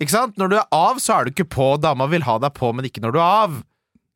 Ikke 0.00 0.14
sant? 0.14 0.38
Når 0.40 0.52
du 0.52 0.56
er 0.60 0.68
av, 0.74 1.00
så 1.02 1.18
er 1.18 1.28
du 1.28 1.34
ikke 1.34 1.48
på. 1.52 1.72
Dama 1.82 2.08
vil 2.10 2.24
ha 2.26 2.38
deg 2.42 2.54
på, 2.56 2.72
men 2.76 2.88
ikke 2.88 3.02
når 3.04 3.16
du 3.16 3.20
er 3.20 3.42
av. 3.46 3.58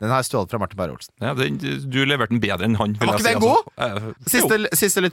Den 0.03 0.11
har 0.11 0.21
jeg 0.21 0.29
stjålet 0.33 0.51
fra 0.53 0.59
Martin 0.61 0.79
Beyer-Olsen. 0.81 1.13
Ja, 1.23 1.33
den, 1.39 1.59
du 1.61 2.01
leverte 2.05 2.35
den 2.35 2.41
bedre 2.43 2.67
enn 2.67 2.75
han. 2.81 2.97
vil 2.99 3.09
Var 3.09 3.21
jeg 3.23 3.37
ikke 3.39 3.45
si, 3.47 3.79
den 3.79 3.93
altså. 3.95 4.09
Eh, 4.11 4.31
Siste, 4.33 4.59
siste 4.81 5.05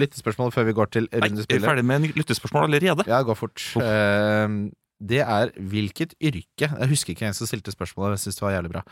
lyttespørsmål 0.00 0.50
før 0.52 0.66
vi 0.68 0.74
går 0.76 0.90
til 0.96 1.06
Nei, 1.12 1.30
er 1.30 1.46
vi 1.54 1.60
ferdig 1.62 1.84
med 1.86 2.08
lyttespørsmål 2.18 2.66
allerede? 2.66 3.06
Ja, 3.08 3.22
gå 3.24 3.36
fort. 3.38 3.62
Eh, 3.80 4.58
det 5.02 5.20
er 5.20 5.50
hvilket 5.58 6.14
yrke 6.22 6.68
Jeg 6.68 6.88
husker 6.88 7.12
ikke 7.12 7.26
hvem 7.26 7.36
som 7.36 7.48
stilte 7.48 7.74
spørsmålet, 7.74 8.14
jeg 8.16 8.24
syns 8.24 8.38
det 8.38 8.44
var 8.46 8.54
jævlig 8.54 8.72
bra. 8.72 8.82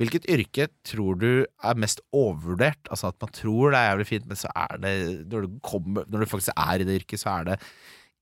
Hvilket 0.00 0.28
yrke 0.32 0.66
tror 0.88 1.18
du 1.20 1.30
er 1.44 1.80
mest 1.80 2.02
overvurdert? 2.16 2.80
Altså 2.90 3.10
at 3.12 3.18
man 3.20 3.32
tror 3.36 3.74
det 3.74 3.80
er 3.80 3.90
jævlig 3.90 4.08
fint, 4.08 4.28
men 4.30 4.40
så 4.40 4.50
er 4.56 4.80
det 4.82 4.94
Når 5.30 5.46
du, 5.46 5.58
kommer, 5.62 6.06
når 6.08 6.24
du 6.24 6.30
faktisk 6.30 6.54
er 6.56 6.80
i 6.80 6.88
det 6.88 7.00
yrket, 7.02 7.22
så 7.22 7.34
er 7.36 7.50
det 7.50 7.58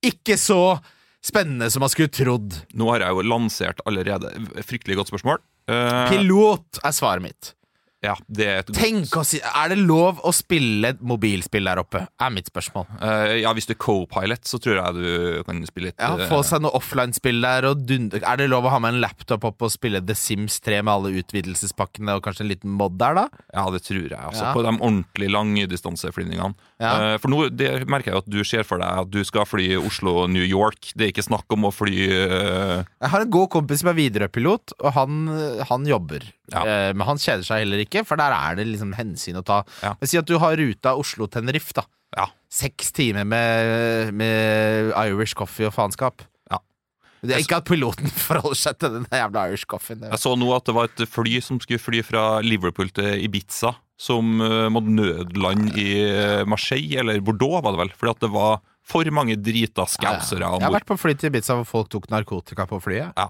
ikke 0.09 0.36
så 0.39 0.78
spennende 1.24 1.70
som 1.72 1.82
man 1.82 1.91
skulle 1.93 2.12
trodd. 2.14 2.61
Nå 2.78 2.91
har 2.93 3.03
jeg 3.03 3.16
jo 3.16 3.26
lansert 3.26 3.80
allerede. 3.89 4.30
Fryktelig 4.62 4.99
godt 5.01 5.11
spørsmål. 5.11 5.41
Eh, 5.68 6.11
Pilot 6.12 6.82
er 6.84 6.95
svaret 6.95 7.24
mitt. 7.24 7.55
Ja, 8.05 8.14
det 8.30 8.46
er 8.46 8.66
Tenk 8.70 9.11
å 9.18 9.24
si 9.26 9.40
Er 9.42 9.72
det 9.72 9.80
lov 9.80 10.20
å 10.22 10.30
spille 10.34 10.92
mobilspill 11.03 11.66
der 11.66 11.80
oppe? 11.82 12.05
Er 12.22 12.30
mitt 12.30 12.46
spørsmål. 12.46 12.86
Uh, 13.01 13.34
Ja, 13.40 13.51
hvis 13.57 13.66
du 13.66 13.72
er 13.74 13.80
co-pilot, 13.82 14.46
så 14.46 14.61
tror 14.62 14.78
jeg 14.78 14.94
du 14.94 15.42
kan 15.49 15.64
spille 15.66 15.90
litt 15.90 15.99
Ja, 15.99 16.12
eh, 16.14 16.30
Få 16.30 16.44
seg 16.46 16.62
noe 16.62 16.78
offline-spill 16.78 17.42
der. 17.42 17.66
Er 17.66 18.38
det 18.38 18.49
lov 18.51 18.68
å 18.68 18.72
ha 18.74 18.78
med 18.82 18.94
en 18.94 19.03
laptop 19.03 19.49
opp 19.51 19.66
og 19.66 19.74
spille 19.74 20.01
The 20.05 20.14
Sims 20.14 20.61
3 20.62 20.78
med 20.86 20.94
alle 20.94 21.22
utvidelsespakkene 21.24 22.14
og 22.14 22.22
kanskje 22.26 22.46
en 22.46 22.53
liten 22.53 22.76
mod 22.78 22.99
der, 23.03 23.18
da? 23.18 23.26
Ja, 23.51 23.66
det 23.74 23.82
tror 23.88 24.07
jeg. 24.07 24.18
Altså, 24.18 24.44
Ja. 24.46 24.55
På 24.55 24.62
de 24.62 24.76
ordentlig 24.78 25.32
langdistanseflyningene. 25.34 26.55
Ja. 26.79 26.93
Eh, 26.95 27.16
for 27.18 27.33
nå 27.33 27.49
det 27.51 27.70
merker 27.91 28.12
jeg 28.12 28.22
at 28.22 28.31
du 28.31 28.39
ser 28.47 28.66
for 28.66 28.79
deg 28.83 29.03
at 29.03 29.11
du 29.11 29.18
skal 29.26 29.47
fly 29.49 29.66
Oslo-New 29.81 30.47
York. 30.47 30.93
Det 30.95 31.09
er 31.09 31.12
ikke 31.12 31.26
snakk 31.26 31.51
om 31.55 31.66
å 31.68 31.74
fly 31.74 32.07
uh... 32.07 32.87
Jeg 32.87 33.12
har 33.14 33.24
en 33.24 33.35
god 33.35 33.51
kompis 33.55 33.83
som 33.83 33.91
er 33.93 33.99
Widerøe-pilot, 33.99 34.76
og 34.79 34.95
han, 34.95 35.29
han 35.70 35.87
jobber. 35.91 36.29
Ja. 36.55 36.62
Eh, 36.62 36.91
men 36.95 37.07
han 37.09 37.22
kjeder 37.22 37.47
seg 37.47 37.64
heller 37.64 37.83
ikke, 37.83 38.07
for 38.09 38.20
der 38.20 38.35
er 38.37 38.59
det 38.61 38.68
liksom 38.70 38.95
hensyn 38.99 39.43
å 39.43 39.47
ta. 39.47 39.64
Ja. 39.83 39.97
Men 39.99 40.12
Si 40.12 40.20
at 40.20 40.31
du 40.31 40.39
har 40.43 40.59
ruta 40.61 40.95
Oslo-Tenerife, 40.99 41.74
da. 41.81 41.89
Ja. 42.16 42.31
Seks 42.49 42.95
timer 42.97 43.26
med, 43.29 44.14
med 44.16 44.95
Irish 44.95 45.37
coffee 45.37 45.68
og 45.68 45.74
faenskap. 45.76 46.24
Det 47.18 47.35
er 47.35 47.43
ikke 47.43 47.59
at 47.59 47.66
piloten 47.66 48.11
forholder 48.29 48.59
seg 48.59 48.79
til 48.79 48.95
den 48.95 49.07
jævla 49.11 49.49
Irish 49.51 49.66
coffeen. 49.70 50.05
Jeg 50.07 50.22
så 50.22 50.35
nå 50.39 50.49
at 50.55 50.68
det 50.68 50.74
var 50.76 50.91
et 50.91 51.05
fly 51.11 51.41
som 51.45 51.59
skulle 51.62 51.83
fly 51.83 52.03
fra 52.07 52.24
Liverpool 52.45 52.93
til 52.95 53.24
Ibiza, 53.26 53.74
som 53.99 54.38
uh, 54.40 54.68
måtte 54.70 54.94
nødlande 54.94 55.74
i 55.74 55.88
eh, 56.07 56.44
Marseille, 56.46 57.01
eller 57.03 57.18
Bordeaux, 57.24 57.59
var 57.64 57.74
det 57.74 57.82
vel, 57.82 57.90
fordi 57.99 58.12
at 58.14 58.20
det 58.22 58.30
var 58.30 58.61
for 58.88 59.11
mange 59.12 59.34
drita 59.36 59.84
skausere 59.90 60.46
Jeg 60.46 60.64
har 60.64 60.72
vært 60.72 60.88
på 60.88 60.96
fly 60.96 61.16
til 61.18 61.32
Ibiza 61.32 61.59
hvor 61.59 61.66
folk 61.68 61.90
tok 61.92 62.07
narkotika 62.12 62.64
på 62.70 62.78
flyet. 62.80 63.11
Ja. 63.18 63.26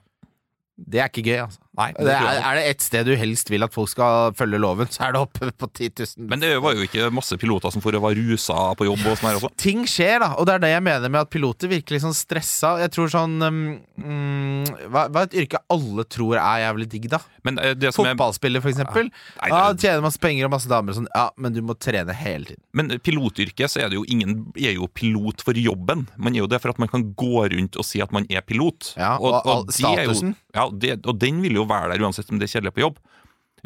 Det 0.79 1.01
er 1.01 1.09
ikke 1.11 1.25
gøy, 1.27 1.39
altså. 1.49 1.65
Nei, 1.79 1.93
det 1.95 2.05
Det 2.09 2.15
er, 2.19 2.41
er 2.43 2.59
det 2.59 2.65
ett 2.73 2.83
sted 2.83 3.07
du 3.07 3.13
helst 3.17 3.51
vil 3.53 3.63
at 3.63 3.73
folk 3.75 3.89
skal 3.93 4.33
følge 4.39 4.59
loven, 4.59 4.89
så 4.91 5.07
er 5.09 5.15
det 5.15 5.21
oppe 5.23 5.51
på 5.55 5.69
10 5.71 5.91
000. 6.19 6.29
Men 6.33 6.43
det 6.43 6.51
var 6.65 6.75
jo 6.75 6.83
ikke 6.89 7.09
masse 7.15 7.39
piloter 7.39 7.71
som 7.75 7.85
for 7.85 7.95
å 7.95 8.01
være 8.03 8.19
rusa 8.19 8.57
på 8.79 8.89
jobb 8.89 9.05
og 9.07 9.15
sånn 9.21 9.29
her 9.31 9.39
også. 9.39 9.51
ting 9.63 9.85
skjer, 9.89 10.19
da, 10.25 10.33
og 10.41 10.49
det 10.49 10.57
er 10.59 10.65
det 10.67 10.73
jeg 10.75 10.85
mener 10.89 11.09
med 11.15 11.21
at 11.23 11.31
piloter 11.31 11.71
virker 11.71 11.95
litt 11.97 12.03
sånn 12.05 12.17
stressa. 12.19 12.75
Jeg 12.83 12.91
tror 12.97 13.13
sånn 13.15 13.37
um, 13.47 13.61
mm, 13.97 14.73
hva, 14.91 15.07
hva 15.09 15.23
er 15.25 15.31
et 15.31 15.37
yrke 15.45 15.61
alle 15.73 16.05
tror 16.11 16.37
er 16.41 16.65
jævlig 16.67 16.89
digg, 16.97 17.09
da? 17.13 17.21
Men 17.47 17.61
eh, 17.63 17.75
det 17.79 17.93
som 17.95 18.05
er 18.07 18.13
Fotballspiller, 18.17 18.65
for 18.65 18.73
eksempel. 18.75 19.11
Nei, 19.39 19.49
Ja, 19.53 19.63
Tjener 19.79 20.03
masse 20.05 20.21
penger 20.23 20.49
og 20.49 20.53
masse 20.57 20.69
damer 20.71 20.93
og 20.95 20.99
sånn. 21.01 21.09
Ja, 21.15 21.29
men 21.39 21.55
du 21.55 21.61
må 21.65 21.77
trene 21.79 22.15
hele 22.17 22.51
tiden. 22.51 22.63
Men 22.77 22.91
pilotyrket 23.05 23.71
så 23.73 23.85
er 23.85 23.93
det 23.93 23.99
jo 24.01 24.05
ingen 24.11 24.49
er 24.59 24.75
jo 24.75 24.89
pilot 24.91 25.45
for 25.47 25.57
jobben. 25.59 26.07
Man 26.19 26.35
er 26.35 26.43
jo 26.43 26.51
det 26.51 26.61
for 26.65 26.75
at 26.75 26.81
man 26.83 26.91
kan 26.91 27.07
gå 27.19 27.47
rundt 27.55 27.79
og 27.79 27.87
si 27.87 28.03
at 28.05 28.13
man 28.15 28.27
er 28.33 28.43
pilot. 28.47 28.93
Ja, 28.99 29.15
og 29.19 29.29
og, 29.29 29.39
og, 29.39 29.69
og 29.69 29.75
statusen. 29.77 30.35
jo- 30.35 30.45
ja, 30.59 30.65
det, 30.73 30.95
og 31.07 31.19
den 31.21 31.43
vil 31.45 31.61
jo 31.61 31.67
være 31.71 31.93
der 31.95 32.05
uansett 32.07 32.31
om 32.33 32.39
det 32.41 32.49
er 32.49 32.55
kjedelig 32.59 32.75
på 32.77 32.85
jobb. 32.87 32.99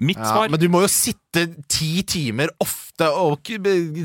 Mitt 0.01 0.17
Ja, 0.19 0.25
svar 0.33 0.49
men 0.49 0.61
du 0.61 0.69
må 0.73 0.81
jo 0.85 0.89
sitte 0.89 1.47
ti 1.69 2.03
timer 2.09 2.49
ofte 2.65 3.11
og 3.13 3.45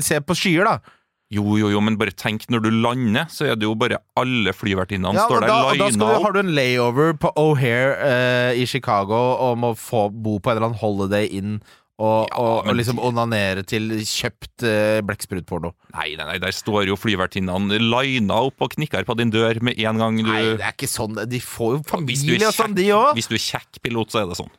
se 0.04 0.18
på 0.20 0.36
skyer, 0.36 0.64
da. 0.68 0.94
Jo, 1.32 1.42
jo, 1.60 1.68
jo, 1.68 1.80
men 1.84 1.96
bare 2.00 2.12
tenk, 2.16 2.46
når 2.48 2.62
du 2.64 2.68
lander, 2.72 3.26
så 3.28 3.44
er 3.50 3.56
det 3.60 3.66
jo 3.66 3.74
bare 3.76 3.98
alle 4.16 4.52
flyvertinnene 4.56 5.12
Ja, 5.16 5.26
står 5.28 5.42
der 5.44 5.50
da, 5.50 5.56
da 5.60 5.72
skal 5.74 5.90
lina 5.92 5.98
du, 5.98 6.12
opp. 6.14 6.22
har 6.24 6.32
du 6.32 6.38
en 6.40 6.52
layover 6.56 7.12
på 7.20 7.32
O'Hare 7.36 7.90
eh, 8.06 8.60
i 8.62 8.64
Chicago 8.70 9.18
og 9.44 9.58
må 9.60 9.74
få 9.76 10.06
bo 10.08 10.38
på 10.40 10.48
en 10.48 10.56
eller 10.56 10.70
annen 10.70 10.80
Holiday 10.80 11.28
Inn 11.36 11.58
og, 11.98 12.28
Ja, 12.30 12.38
og, 12.38 12.68
og 12.70 12.76
liksom 12.78 13.00
onanere 13.02 13.64
til 13.66 13.90
kjøpt 13.98 14.62
uh, 14.62 15.00
blekksprutporno. 15.06 15.72
Nei, 15.96 16.12
nei, 16.18 16.28
nei, 16.30 16.38
der 16.42 16.54
står 16.54 16.86
jo 16.92 16.98
flyvertinnene 16.98 17.80
lina 17.82 18.38
opp 18.46 18.62
og 18.62 18.76
knikker 18.76 19.06
på 19.08 19.18
din 19.18 19.34
dør 19.34 19.58
med 19.66 19.80
en 19.82 19.98
gang 19.98 20.22
du 20.22 20.30
Nei, 20.30 20.44
det 20.60 20.62
er 20.62 20.76
ikke 20.76 20.90
sånn. 20.90 21.18
De 21.26 21.42
får 21.42 21.78
jo 21.78 21.82
familie 21.90 22.38
og 22.46 22.54
sånn, 22.54 22.78
de 22.78 22.86
òg. 22.94 23.12
Hvis 23.18 23.30
du 23.30 23.34
er 23.38 23.44
kjekk 23.48 23.82
pilot, 23.82 24.14
så 24.14 24.22
er 24.22 24.30
det 24.30 24.38
sånn. 24.38 24.54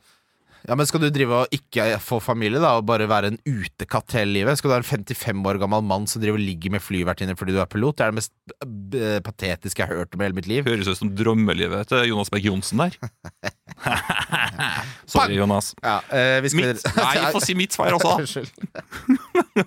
Ja, 0.68 0.76
men 0.76 0.84
skal 0.84 1.00
du 1.00 1.08
drive 1.08 1.38
og 1.38 1.54
ikke 1.56 1.86
få 2.04 2.18
familie, 2.20 2.60
da, 2.60 2.74
og 2.76 2.84
bare 2.88 3.08
være 3.08 3.32
en 3.32 3.38
utekatt 3.48 4.12
hele 4.18 4.34
livet? 4.34 4.58
Skal 4.60 4.68
du 4.70 4.74
ha 4.76 4.80
en 4.82 4.86
55 4.86 5.40
år 5.48 5.60
gammel 5.62 5.84
mann 5.86 6.04
som 6.10 6.20
driver 6.20 6.36
og 6.36 6.44
ligger 6.44 6.74
med 6.74 6.84
flyvertinner 6.84 7.38
fordi 7.38 7.56
du 7.56 7.62
er 7.62 7.70
pilot? 7.70 7.96
Det 7.96 8.04
er 8.04 8.12
det 8.12 8.18
mest 8.18 8.34
eh, 9.00 9.16
patetiske 9.24 9.80
jeg 9.80 9.88
har 9.88 10.02
hørt 10.02 10.14
om 10.14 10.20
i 10.20 10.28
hele 10.28 10.36
mitt 10.36 10.50
liv. 10.50 10.68
Høres 10.68 10.90
ut 10.90 11.00
som 11.00 11.14
drømmelivet 11.16 11.88
til 11.88 12.10
Jonas 12.12 12.32
Berg 12.32 12.50
Johnsen 12.50 12.84
der. 12.84 12.98
Sorry, 15.10 15.34
Jonas. 15.38 15.72
Ja, 15.82 15.98
eh, 16.12 16.38
vi 16.44 16.52
skal 16.52 16.70
Mitt, 16.74 16.84
nei, 16.96 17.12
jeg 17.18 17.34
får 17.34 17.44
si 17.46 17.56
mitt 17.58 17.76
svar 17.76 17.96
også. 17.96 18.44
da. 18.44 19.64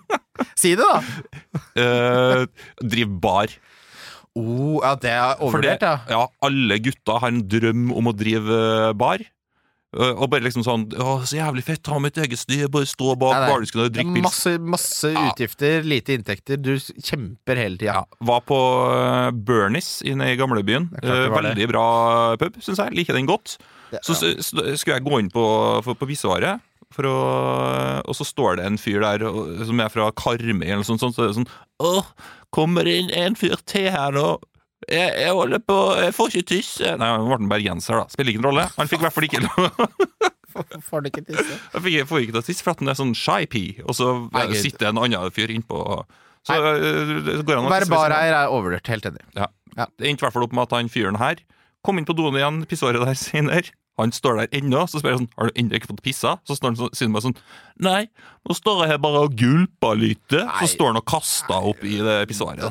Si 0.58 0.74
det, 0.78 0.84
da! 0.88 1.02
Eh, 1.78 2.46
driv 2.84 3.14
bar. 3.24 3.54
Oh, 4.34 4.80
ja, 4.82 4.96
det 4.98 5.12
er 5.14 5.44
overvurdert, 5.46 5.84
ja. 5.86 5.98
ja, 6.10 6.24
alle 6.42 6.80
gutta 6.82 7.20
har 7.22 7.30
en 7.30 7.44
drøm 7.46 7.92
om 7.94 8.10
å 8.10 8.16
drive 8.18 8.50
eh, 8.90 8.94
bar. 8.98 9.22
Eh, 9.94 10.10
Og 10.18 10.26
bare 10.34 10.42
liksom 10.48 10.64
sånn 10.66 10.88
Å, 10.98 11.20
så 11.30 11.38
jævlig 11.38 11.62
fett, 11.68 11.86
ha 11.94 12.00
mitt 12.02 12.18
eget 12.18 12.42
styr, 12.42 12.64
bare 12.74 12.88
stå 12.90 13.14
bak 13.22 13.44
bardisken 13.52 13.84
og 13.84 13.92
drikke 13.94 14.16
pils. 14.16 14.26
Masse, 14.26 14.56
masse 14.74 15.12
Ja. 15.14 15.28
utgifter, 15.30 15.86
lite 15.86 16.18
inntekter. 16.18 16.58
Du 16.58 16.72
kjemper 16.82 17.62
hele 17.62 17.78
tida. 17.78 18.00
Ja, 18.02 18.26
var 18.26 18.42
på 18.50 18.58
uh, 18.58 19.30
Bernies 19.38 20.00
inne 20.02 20.32
i 20.34 20.40
gamlebyen. 20.40 20.90
Er 20.98 21.06
det 21.06 21.20
Eh, 21.28 21.36
veldig 21.38 21.70
bra 21.76 21.86
pub, 22.42 22.58
syns 22.66 22.82
jeg. 22.82 22.98
Liker 23.04 23.14
den 23.20 23.30
godt. 23.30 23.60
Så 24.02 24.16
så, 24.18 24.32
så 24.42 24.64
skulle 24.80 24.98
jeg 24.98 25.06
gå 25.06 25.20
inn 25.22 25.30
på, 25.34 25.44
for, 25.86 25.94
på 26.00 26.08
pissoaret, 26.10 26.62
for 26.94 27.06
å, 27.10 27.14
og 28.06 28.16
så 28.18 28.26
står 28.28 28.58
det 28.60 28.66
en 28.70 28.78
fyr 28.78 29.02
der 29.02 29.24
som 29.66 29.80
er 29.82 29.90
fra 29.94 30.12
Karmøy 30.14 30.66
eller 30.68 30.82
noe 30.84 30.88
sånt. 30.88 31.02
sånt, 31.02 31.16
Så 31.18 31.24
er 31.26 31.32
det 31.32 31.38
sånn 31.40 31.48
Åh, 31.84 32.10
kommer 32.54 32.86
det 32.86 32.98
inn 33.02 33.10
en 33.18 33.36
fyr 33.40 33.56
til 33.66 33.90
her 33.94 34.14
nå? 34.14 34.28
Jeg, 34.92 35.14
jeg 35.24 35.32
holder 35.32 35.62
på 35.64 35.78
Jeg 36.04 36.12
får 36.14 36.34
ikke 36.34 36.48
tisse. 36.52 36.94
Nei, 37.00 37.08
han 37.08 37.24
ble 37.30 37.38
en 37.40 37.50
bergenser, 37.54 38.02
da. 38.02 38.06
Spiller 38.12 38.34
ingen 38.36 38.44
rolle. 38.50 38.66
Han 38.76 38.90
fikk 38.92 39.00
i 39.00 39.06
hvert 39.08 39.16
fall 39.16 39.30
ikke. 39.30 39.42
Får 40.90 41.02
du 41.02 41.08
ikke 41.10 41.24
tisse? 41.26 41.56
Jeg 41.74 41.82
fikk, 41.86 41.96
får 42.10 42.26
ikke 42.26 42.36
til 42.36 42.42
å 42.44 42.46
tisse, 42.46 42.62
for 42.66 42.76
at 42.76 42.84
han 42.84 42.92
er 42.94 42.98
sånn 43.00 43.14
shy 43.18 43.48
pee, 43.50 43.80
og 43.88 43.96
så 43.98 44.12
Nei, 44.36 44.44
sitter 44.62 44.92
en 44.92 45.00
annen 45.02 45.34
fyr 45.34 45.50
innpå. 45.56 45.80
Så 46.46 46.58
øh, 46.60 47.14
det 47.26 47.40
går 47.48 47.58
an 47.58 47.66
Å 47.66 47.72
å 47.72 47.74
tisse 47.74 47.88
hvis 47.88 47.90
man- 47.90 48.04
bareier 48.04 48.36
er 48.38 48.52
overvurdert. 48.54 48.92
Helt 48.92 49.08
enig. 49.10 49.24
Ja. 49.40 49.48
Ja. 49.80 49.88
Det 49.98 50.12
endte 50.12 50.22
i 50.22 50.26
hvert 50.28 50.36
fall 50.36 50.46
opp 50.46 50.54
med 50.54 50.68
at 50.68 50.76
han 50.78 50.92
fyren 50.94 51.18
her 51.18 51.42
kom 51.84 51.98
inn 52.00 52.06
på 52.08 52.14
doen 52.16 52.38
igjen 52.38 52.62
pissåret 52.70 53.02
der 53.02 53.18
senere. 53.18 53.72
Han 54.02 54.12
står 54.12 54.40
der 54.42 54.48
ennå, 54.58 54.88
så 54.90 54.98
spør 54.98 55.12
jeg 55.14 55.20
sånn 55.22 55.30
Har 55.38 55.52
du 55.52 55.60
ennå 55.62 55.78
ikke 55.78 55.92
fått 55.92 56.02
pissa? 56.06 56.32
Så 56.50 56.56
står 56.58 56.72
han 56.72 56.78
sier 56.98 57.06
han 57.06 57.14
bare 57.14 57.28
sånn 57.28 57.36
Nei, 57.86 58.00
nå 58.50 58.56
står 58.58 58.80
jeg 58.84 58.92
her 58.96 58.98
bare 59.04 59.22
og 59.28 59.36
gulper 59.38 60.00
litt. 60.02 60.34
Så 60.64 60.72
står 60.72 60.92
han 60.94 60.98
og 61.02 61.06
kaster 61.10 61.70
opp 61.74 61.84
i 61.86 62.00
det 62.02 62.18
pissoaret. 62.32 62.66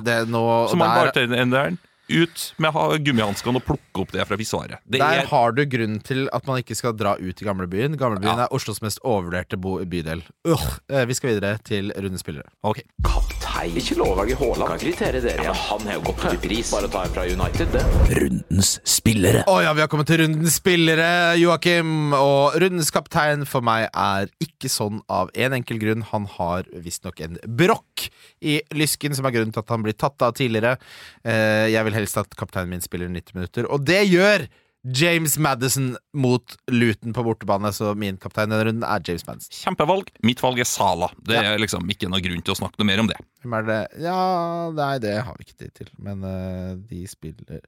Som 0.73 0.83
han 0.83 0.97
bare 0.99 1.14
tar 1.14 1.31
den 1.31 1.55
der 1.55 1.77
ut 2.13 2.55
med 2.63 2.73
ha- 2.77 2.99
gummihanskene 2.99 3.57
og 3.61 3.65
plukke 3.67 4.03
opp 4.05 4.13
det 4.13 4.27
fra 4.29 4.37
pissoaret. 4.37 4.79
Det 4.89 5.01
der 5.01 5.23
er 5.23 5.27
har 5.33 5.53
du 5.57 5.65
grunn 5.67 5.99
til 6.05 6.29
at 6.33 6.47
man 6.47 6.61
ikke 6.63 6.77
skal 6.79 6.93
dra 6.97 7.15
ut 7.19 7.43
i 7.43 7.45
gamlebyen. 7.49 7.97
Gamlebyen 7.97 8.37
Ja. 8.39 8.45
er 8.45 8.55
Oslos 8.55 8.81
mest 8.83 9.01
overvurderte 9.05 9.57
bydel. 9.59 10.23
Ugh. 10.47 10.69
Eh, 10.91 11.05
Vi 11.07 11.15
skal 11.15 11.31
videre 11.35 11.59
til 11.65 11.93
rundespillere. 11.97 12.49
Okay. 12.63 12.83
Kaptein. 13.05 13.75
Ikke 13.77 13.97
lov 13.99 14.17
å 14.17 14.21
velge 14.23 14.37
Haaland. 14.39 14.69
Kan 14.69 14.79
kritere 14.79 15.21
dere. 15.23 15.45
Ja, 15.45 15.53
han 15.53 15.81
har 15.87 15.95
jo 15.95 16.01
gått 16.13 16.25
i 16.33 16.37
pris. 16.49 16.71
Bare 16.73 16.89
ta 16.89 17.03
en 17.05 17.13
fra 17.13 17.25
United, 17.29 17.73
det. 17.73 17.83
Rundens 18.17 18.81
spillere. 18.85 19.45
Å 19.49 19.63
ja, 19.63 19.73
vi 19.75 19.81
har 19.81 19.89
kommet 19.89 20.07
til 20.07 20.19
rundens 20.23 20.57
spillere, 20.61 21.37
Joakim. 21.41 22.13
Og 22.17 22.55
rundens 22.63 22.91
kaptein 22.95 23.47
for 23.47 23.61
meg 23.65 23.89
er 23.95 24.29
ikke 24.43 24.71
sånn 24.73 25.01
av 25.09 25.31
en 25.35 25.53
enkel 25.53 25.79
grunn. 25.83 26.03
Han 26.13 26.27
har 26.39 26.65
visstnok 26.73 27.21
en 27.25 27.39
brokk 27.47 28.09
i 28.43 28.61
lysken, 28.75 29.15
som 29.15 29.27
er 29.27 29.31
grunnen 29.37 29.53
til 29.55 29.63
at 29.63 29.69
han 29.69 29.83
blir 29.85 29.95
tatt 29.99 30.21
av 30.23 30.33
tidligere. 30.35 30.77
Eh, 31.25 31.69
jeg 31.73 31.85
vil 31.85 31.93
helst 32.03 32.18
at 32.20 32.36
kapteinen 32.38 32.74
min 32.74 32.84
spiller 32.84 33.09
90 33.12 33.38
minutter, 33.38 33.70
og 33.72 33.86
det 33.88 34.03
gjør 34.11 34.46
James 34.98 35.36
Madison 35.38 35.92
mot 36.18 36.57
Luton 36.66 37.12
på 37.14 37.22
bortebane. 37.22 37.70
Så 37.70 37.92
min 37.94 38.16
kaptein 38.18 38.50
denne 38.50 38.64
runden 38.66 38.82
er 38.82 39.03
James 39.07 39.22
Madison. 39.28 39.53
Kjempevalg. 39.55 40.09
Mitt 40.26 40.40
valg 40.42 40.59
er 40.59 40.66
Sala. 40.66 41.07
Det 41.22 41.36
er 41.38 41.61
liksom 41.62 41.86
ikke 41.94 42.09
noe 42.11 42.18
grunn 42.24 42.42
til 42.42 42.57
å 42.57 42.59
snakke 42.59 42.80
noe 42.82 42.88
mer 42.88 43.03
om 43.05 43.07
det. 43.12 43.14
Hvem 43.44 43.55
er 43.61 43.68
det? 43.68 43.76
Ja, 44.03 44.16
nei, 44.74 44.96
det 45.05 45.12
har 45.22 45.36
vi 45.38 45.46
ikke 45.46 45.61
tid 45.62 45.70
til. 45.78 45.92
Men 46.03 46.24
uh, 46.26 46.72
de 46.90 47.05
spiller 47.07 47.61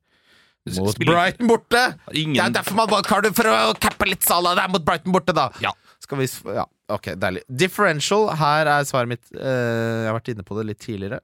mot 0.74 0.90
Spiller- 0.96 1.12
Brighton 1.14 1.46
borte! 1.52 1.82
Ingen- 2.18 2.34
Det 2.40 2.42
er 2.48 2.56
derfor 2.56 2.80
man 2.80 2.90
valgte 2.90 3.30
for 3.36 3.46
å 3.52 3.74
cappe 3.78 4.08
litt 4.10 4.26
Sala. 4.26 4.56
Det 4.58 4.64
er 4.64 4.72
mot 4.74 4.84
Brighton 4.90 5.14
borte, 5.14 5.36
da! 5.36 5.50
Ja. 5.62 5.70
Skal 6.02 6.18
vi 6.18 6.26
Ja, 6.50 6.66
ok, 6.92 7.12
deilig. 7.16 7.44
Differential. 7.62 8.26
Her 8.42 8.66
er 8.74 8.88
svaret 8.90 9.12
mitt. 9.14 9.22
Uh, 9.30 10.02
jeg 10.02 10.10
har 10.10 10.18
vært 10.18 10.32
inne 10.34 10.42
på 10.50 10.58
det 10.58 10.66
litt 10.72 10.82
tidligere. 10.82 11.22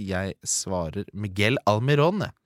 Jeg 0.00 0.36
svarer 0.44 1.08
Miguel 1.16 1.56
Almiron. 1.64 2.20
jeg. 2.28 2.36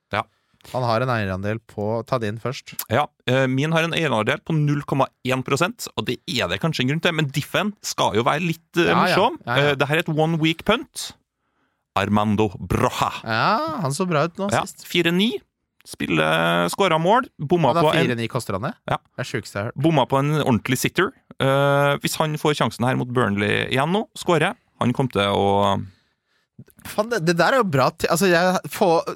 Han 0.73 0.87
har 0.87 1.05
en 1.05 1.13
eierandel 1.13 1.61
på 1.71 2.03
Ta 2.09 2.19
det 2.23 2.31
inn 2.33 2.41
først. 2.43 2.75
Ja, 2.93 3.07
eh, 3.31 3.45
Min 3.51 3.75
har 3.77 3.87
en 3.87 3.97
eierandel 3.97 4.41
på 4.45 4.57
0,1% 4.57 5.89
og 5.95 6.07
det 6.09 6.19
er 6.31 6.49
det 6.51 6.61
kanskje 6.63 6.85
en 6.85 6.93
grunn 6.95 7.03
til, 7.05 7.17
men 7.19 7.29
diffen 7.35 7.75
skal 7.85 8.17
jo 8.19 8.25
være 8.27 8.45
litt 8.47 8.81
eh, 8.81 8.89
Ja, 8.91 9.01
morsom. 9.03 9.39
Ja, 9.45 9.57
ja. 9.59 9.69
ja. 9.73 9.79
det 9.81 9.91
her 9.91 10.01
er 10.01 10.07
et 10.07 10.13
one 10.15 10.41
week 10.43 10.65
punt. 10.65 11.11
Armando 11.99 12.49
Broja. 12.59 13.11
Ja, 13.23 13.81
han 13.85 13.95
så 13.95 14.07
bra 14.09 14.25
ut 14.27 14.41
nå 14.41 14.49
sist. 14.51 14.87
4-9. 14.91 15.37
Spille 15.85 16.27
skåra 16.73 16.97
mål. 16.99 17.29
Bomma 17.39 17.75
på, 17.77 17.91
en, 17.93 18.09
4-9 18.09 18.29
koster 18.33 18.57
han 18.57 18.71
det? 18.71 18.73
Ja. 18.89 18.97
Det 19.15 19.25
er 19.27 19.29
sjukeste 19.29 19.59
jeg 19.59 19.63
har 19.67 19.71
hørt. 19.71 19.83
bomma 19.85 20.07
på 20.09 20.19
en 20.19 20.33
ordentlig 20.41 20.81
sitter. 20.81 21.13
Eh, 21.39 21.95
hvis 22.03 22.17
han 22.21 22.39
får 22.41 22.57
sjansen 22.59 22.87
her 22.89 22.97
mot 22.99 23.11
Burnley 23.13 23.67
igjen 23.69 23.93
nå, 23.93 24.07
skårer 24.19 24.55
Han 24.81 24.95
kommer 24.97 25.15
til 25.15 25.29
å 25.29 25.77
Faen, 26.87 27.09
det, 27.11 27.19
det 27.27 27.35
der 27.39 27.57
er 27.57 27.63
jo 27.63 27.67
bra 27.67 27.87
Altså, 28.13 28.29
jeg 28.31 28.71
får, 28.71 29.09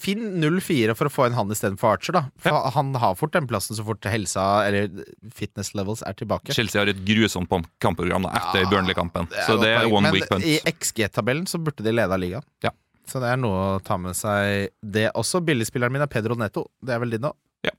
Finn 0.00 0.40
0-4 0.42 0.96
for 0.98 1.06
å 1.06 1.12
få 1.12 1.26
en 1.28 1.36
han 1.36 1.52
istedenfor 1.54 1.94
Archer, 1.94 2.16
da. 2.16 2.22
For 2.42 2.70
Han 2.74 2.94
har 2.98 3.14
fort 3.20 3.34
den 3.36 3.46
plassen 3.50 3.76
så 3.78 3.84
fort 3.86 4.08
helsa 4.10 4.46
eller 4.66 4.88
fitness 5.36 5.74
levels 5.78 6.02
er 6.08 6.16
tilbake. 6.18 6.56
Chelsea 6.56 6.80
har 6.82 6.90
et 6.90 7.04
grusomt 7.06 7.52
kampprogram 7.82 8.26
da, 8.26 8.32
etter 8.40 8.64
Ja, 8.64 8.70
Burnley-kampen. 8.72 9.28
Så 9.46 9.58
det 9.62 9.74
er 9.76 9.86
one 9.92 10.08
Men 10.08 10.16
week 10.16 10.28
punt. 10.30 10.42
i 10.48 10.58
XG-tabellen 10.72 11.46
så 11.50 11.60
burde 11.62 11.84
de 11.86 11.94
lede 11.94 12.10
av 12.16 12.22
ligaen. 12.22 12.46
Ja. 12.66 12.72
Så 13.06 13.20
det 13.22 13.30
er 13.30 13.38
noe 13.40 13.62
å 13.76 13.80
ta 13.84 13.98
med 14.00 14.16
seg 14.18 14.70
det 14.82 15.08
også. 15.18 15.42
Billigspilleren 15.44 15.92
min 15.94 16.02
er 16.04 16.10
Pedro 16.10 16.34
Neto. 16.38 16.66
Det 16.82 16.94
er 16.96 17.02
vel 17.02 17.14
din 17.14 17.28
òg? 17.28 17.36
Ja. 17.66 17.74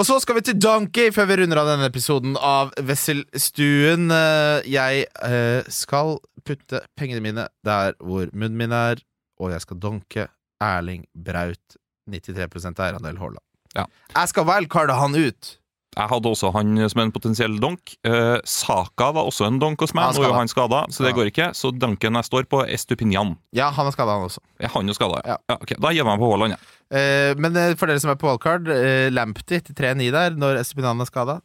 Og 0.00 0.06
så 0.08 0.14
skal 0.16 0.38
vi 0.38 0.40
til 0.48 0.56
Donkey 0.56 1.10
før 1.12 1.26
vi 1.28 1.34
runder 1.42 1.58
av 1.60 1.66
denne 1.68 1.88
episoden 1.90 2.32
av 2.40 2.70
Wesselstuen. 2.88 4.06
Eh, 4.08 4.68
Jeg 4.72 5.02
eh, 5.28 5.66
skal 5.68 6.14
putte 6.40 6.80
pengene 6.96 7.20
mine 7.20 7.44
der 7.68 7.92
hvor 8.00 8.30
munnen 8.32 8.56
min 8.56 8.72
er, 8.72 9.02
og 9.36 9.52
jeg 9.52 9.60
skal 9.60 9.76
donke 9.82 10.24
Erling 10.64 11.04
Braut 11.12 11.76
93 12.08 12.80
eierandel 12.80 13.20
Haaland. 13.20 13.44
Ja. 13.76 13.84
Jeg 14.16 14.32
skal 14.32 14.48
wildcarde 14.48 14.96
han 14.96 15.18
ut. 15.20 15.52
Jeg 15.96 16.06
hadde 16.06 16.30
også 16.30 16.52
han 16.54 16.76
som 16.88 17.00
en 17.02 17.10
potensiell 17.10 17.56
donk. 17.60 17.96
Eh, 18.06 18.36
Saka 18.46 19.08
var 19.16 19.26
også 19.26 19.48
en 19.48 19.58
donk 19.58 19.80
hos 19.82 19.90
meg. 19.92 20.04
Han 20.06 20.14
Nå 20.14 20.20
er 20.22 20.22
jo 20.22 20.30
skadet. 20.30 20.38
han 20.38 20.48
skada, 20.52 20.80
så 20.94 21.02
det 21.02 21.10
Ja. 21.10 21.16
går 21.18 21.30
ikke. 21.32 21.48
Så 21.58 21.72
donken 21.76 22.14
jeg 22.14 22.24
står 22.28 22.44
på, 22.46 22.60
er 22.62 22.76
Stupinian. 22.78 23.36
Ja, 23.52 23.70
han 23.74 23.86
er 23.86 23.90
skada, 23.90 24.14
han 24.14 24.28
også. 24.28 24.38
Er 24.60 24.68
han 24.68 24.86
jo 24.86 24.94
skada? 24.94 25.20
Ja. 25.26 25.36
Ja, 25.50 25.56
ok. 25.60 25.74
Da 25.80 25.88
gir 25.90 26.04
jeg 26.04 26.06
meg 26.06 26.18
på 26.22 26.30
Haaland, 26.30 26.54
jeg. 26.54 26.60
Eh, 26.92 27.34
men 27.38 27.56
eh, 27.56 27.74
for 27.74 27.86
dere 27.86 27.98
som 28.00 28.10
er 28.10 28.14
på 28.22 28.30
wildcard, 28.30 28.68
eh, 28.70 29.10
Lamptey 29.10 29.60
til 29.66 29.74
3-9 29.74 30.10
der, 30.14 30.30
når 30.38 30.60
Estupinian 30.62 31.00
er 31.00 31.06
skada. 31.10 31.40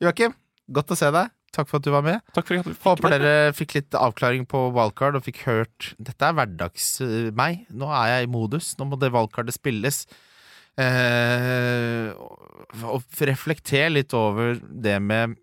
Joakim, 0.00 0.32
godt 0.72 0.94
å 0.94 0.96
se 0.98 1.10
deg. 1.12 1.30
Takk 1.52 1.66
for 1.68 1.80
at 1.80 1.86
du 1.86 1.90
var 1.90 2.02
med. 2.06 2.20
Takk 2.32 2.46
for 2.46 2.60
at 2.60 2.64
du 2.64 2.70
fikk 2.72 2.84
Håper 2.86 3.10
med. 3.10 3.20
dere 3.20 3.52
fikk 3.58 3.74
litt 3.74 3.90
avklaring 3.98 4.44
på 4.48 4.68
wildcard 4.72 5.16
og 5.18 5.24
fikk 5.26 5.40
hørt 5.48 5.88
Dette 5.98 6.22
er 6.28 6.36
hverdags 6.38 7.00
eh, 7.02 7.30
meg. 7.36 7.64
Nå 7.74 7.88
er 7.90 8.12
jeg 8.20 8.28
i 8.28 8.30
modus. 8.30 8.76
Nå 8.78 8.86
må 8.86 8.98
det 9.02 9.10
wildcardet 9.14 9.56
spilles. 9.56 10.04
Eh, 10.78 12.10
og 12.86 13.22
reflekter 13.26 13.90
litt 13.90 14.14
over 14.16 14.58
det 14.60 14.98
med 15.02 15.36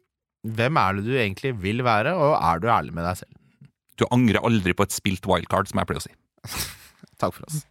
hvem 0.48 0.80
er 0.80 0.98
det 0.98 1.04
du 1.08 1.16
egentlig 1.18 1.54
vil 1.60 1.84
være, 1.84 2.14
og 2.16 2.38
er 2.38 2.62
du 2.62 2.70
ærlig 2.72 2.94
med 2.96 3.04
deg 3.08 3.20
selv? 3.20 3.34
Du 3.98 4.06
angrer 4.14 4.44
aldri 4.46 4.76
på 4.78 4.86
et 4.86 4.94
spilt 4.96 5.26
wildcard, 5.28 5.68
som 5.70 5.82
jeg 5.82 5.90
pleier 5.90 6.04
å 6.04 6.06
si. 6.06 6.14
Takk 7.22 7.36
for 7.36 7.48
oss. 7.50 7.66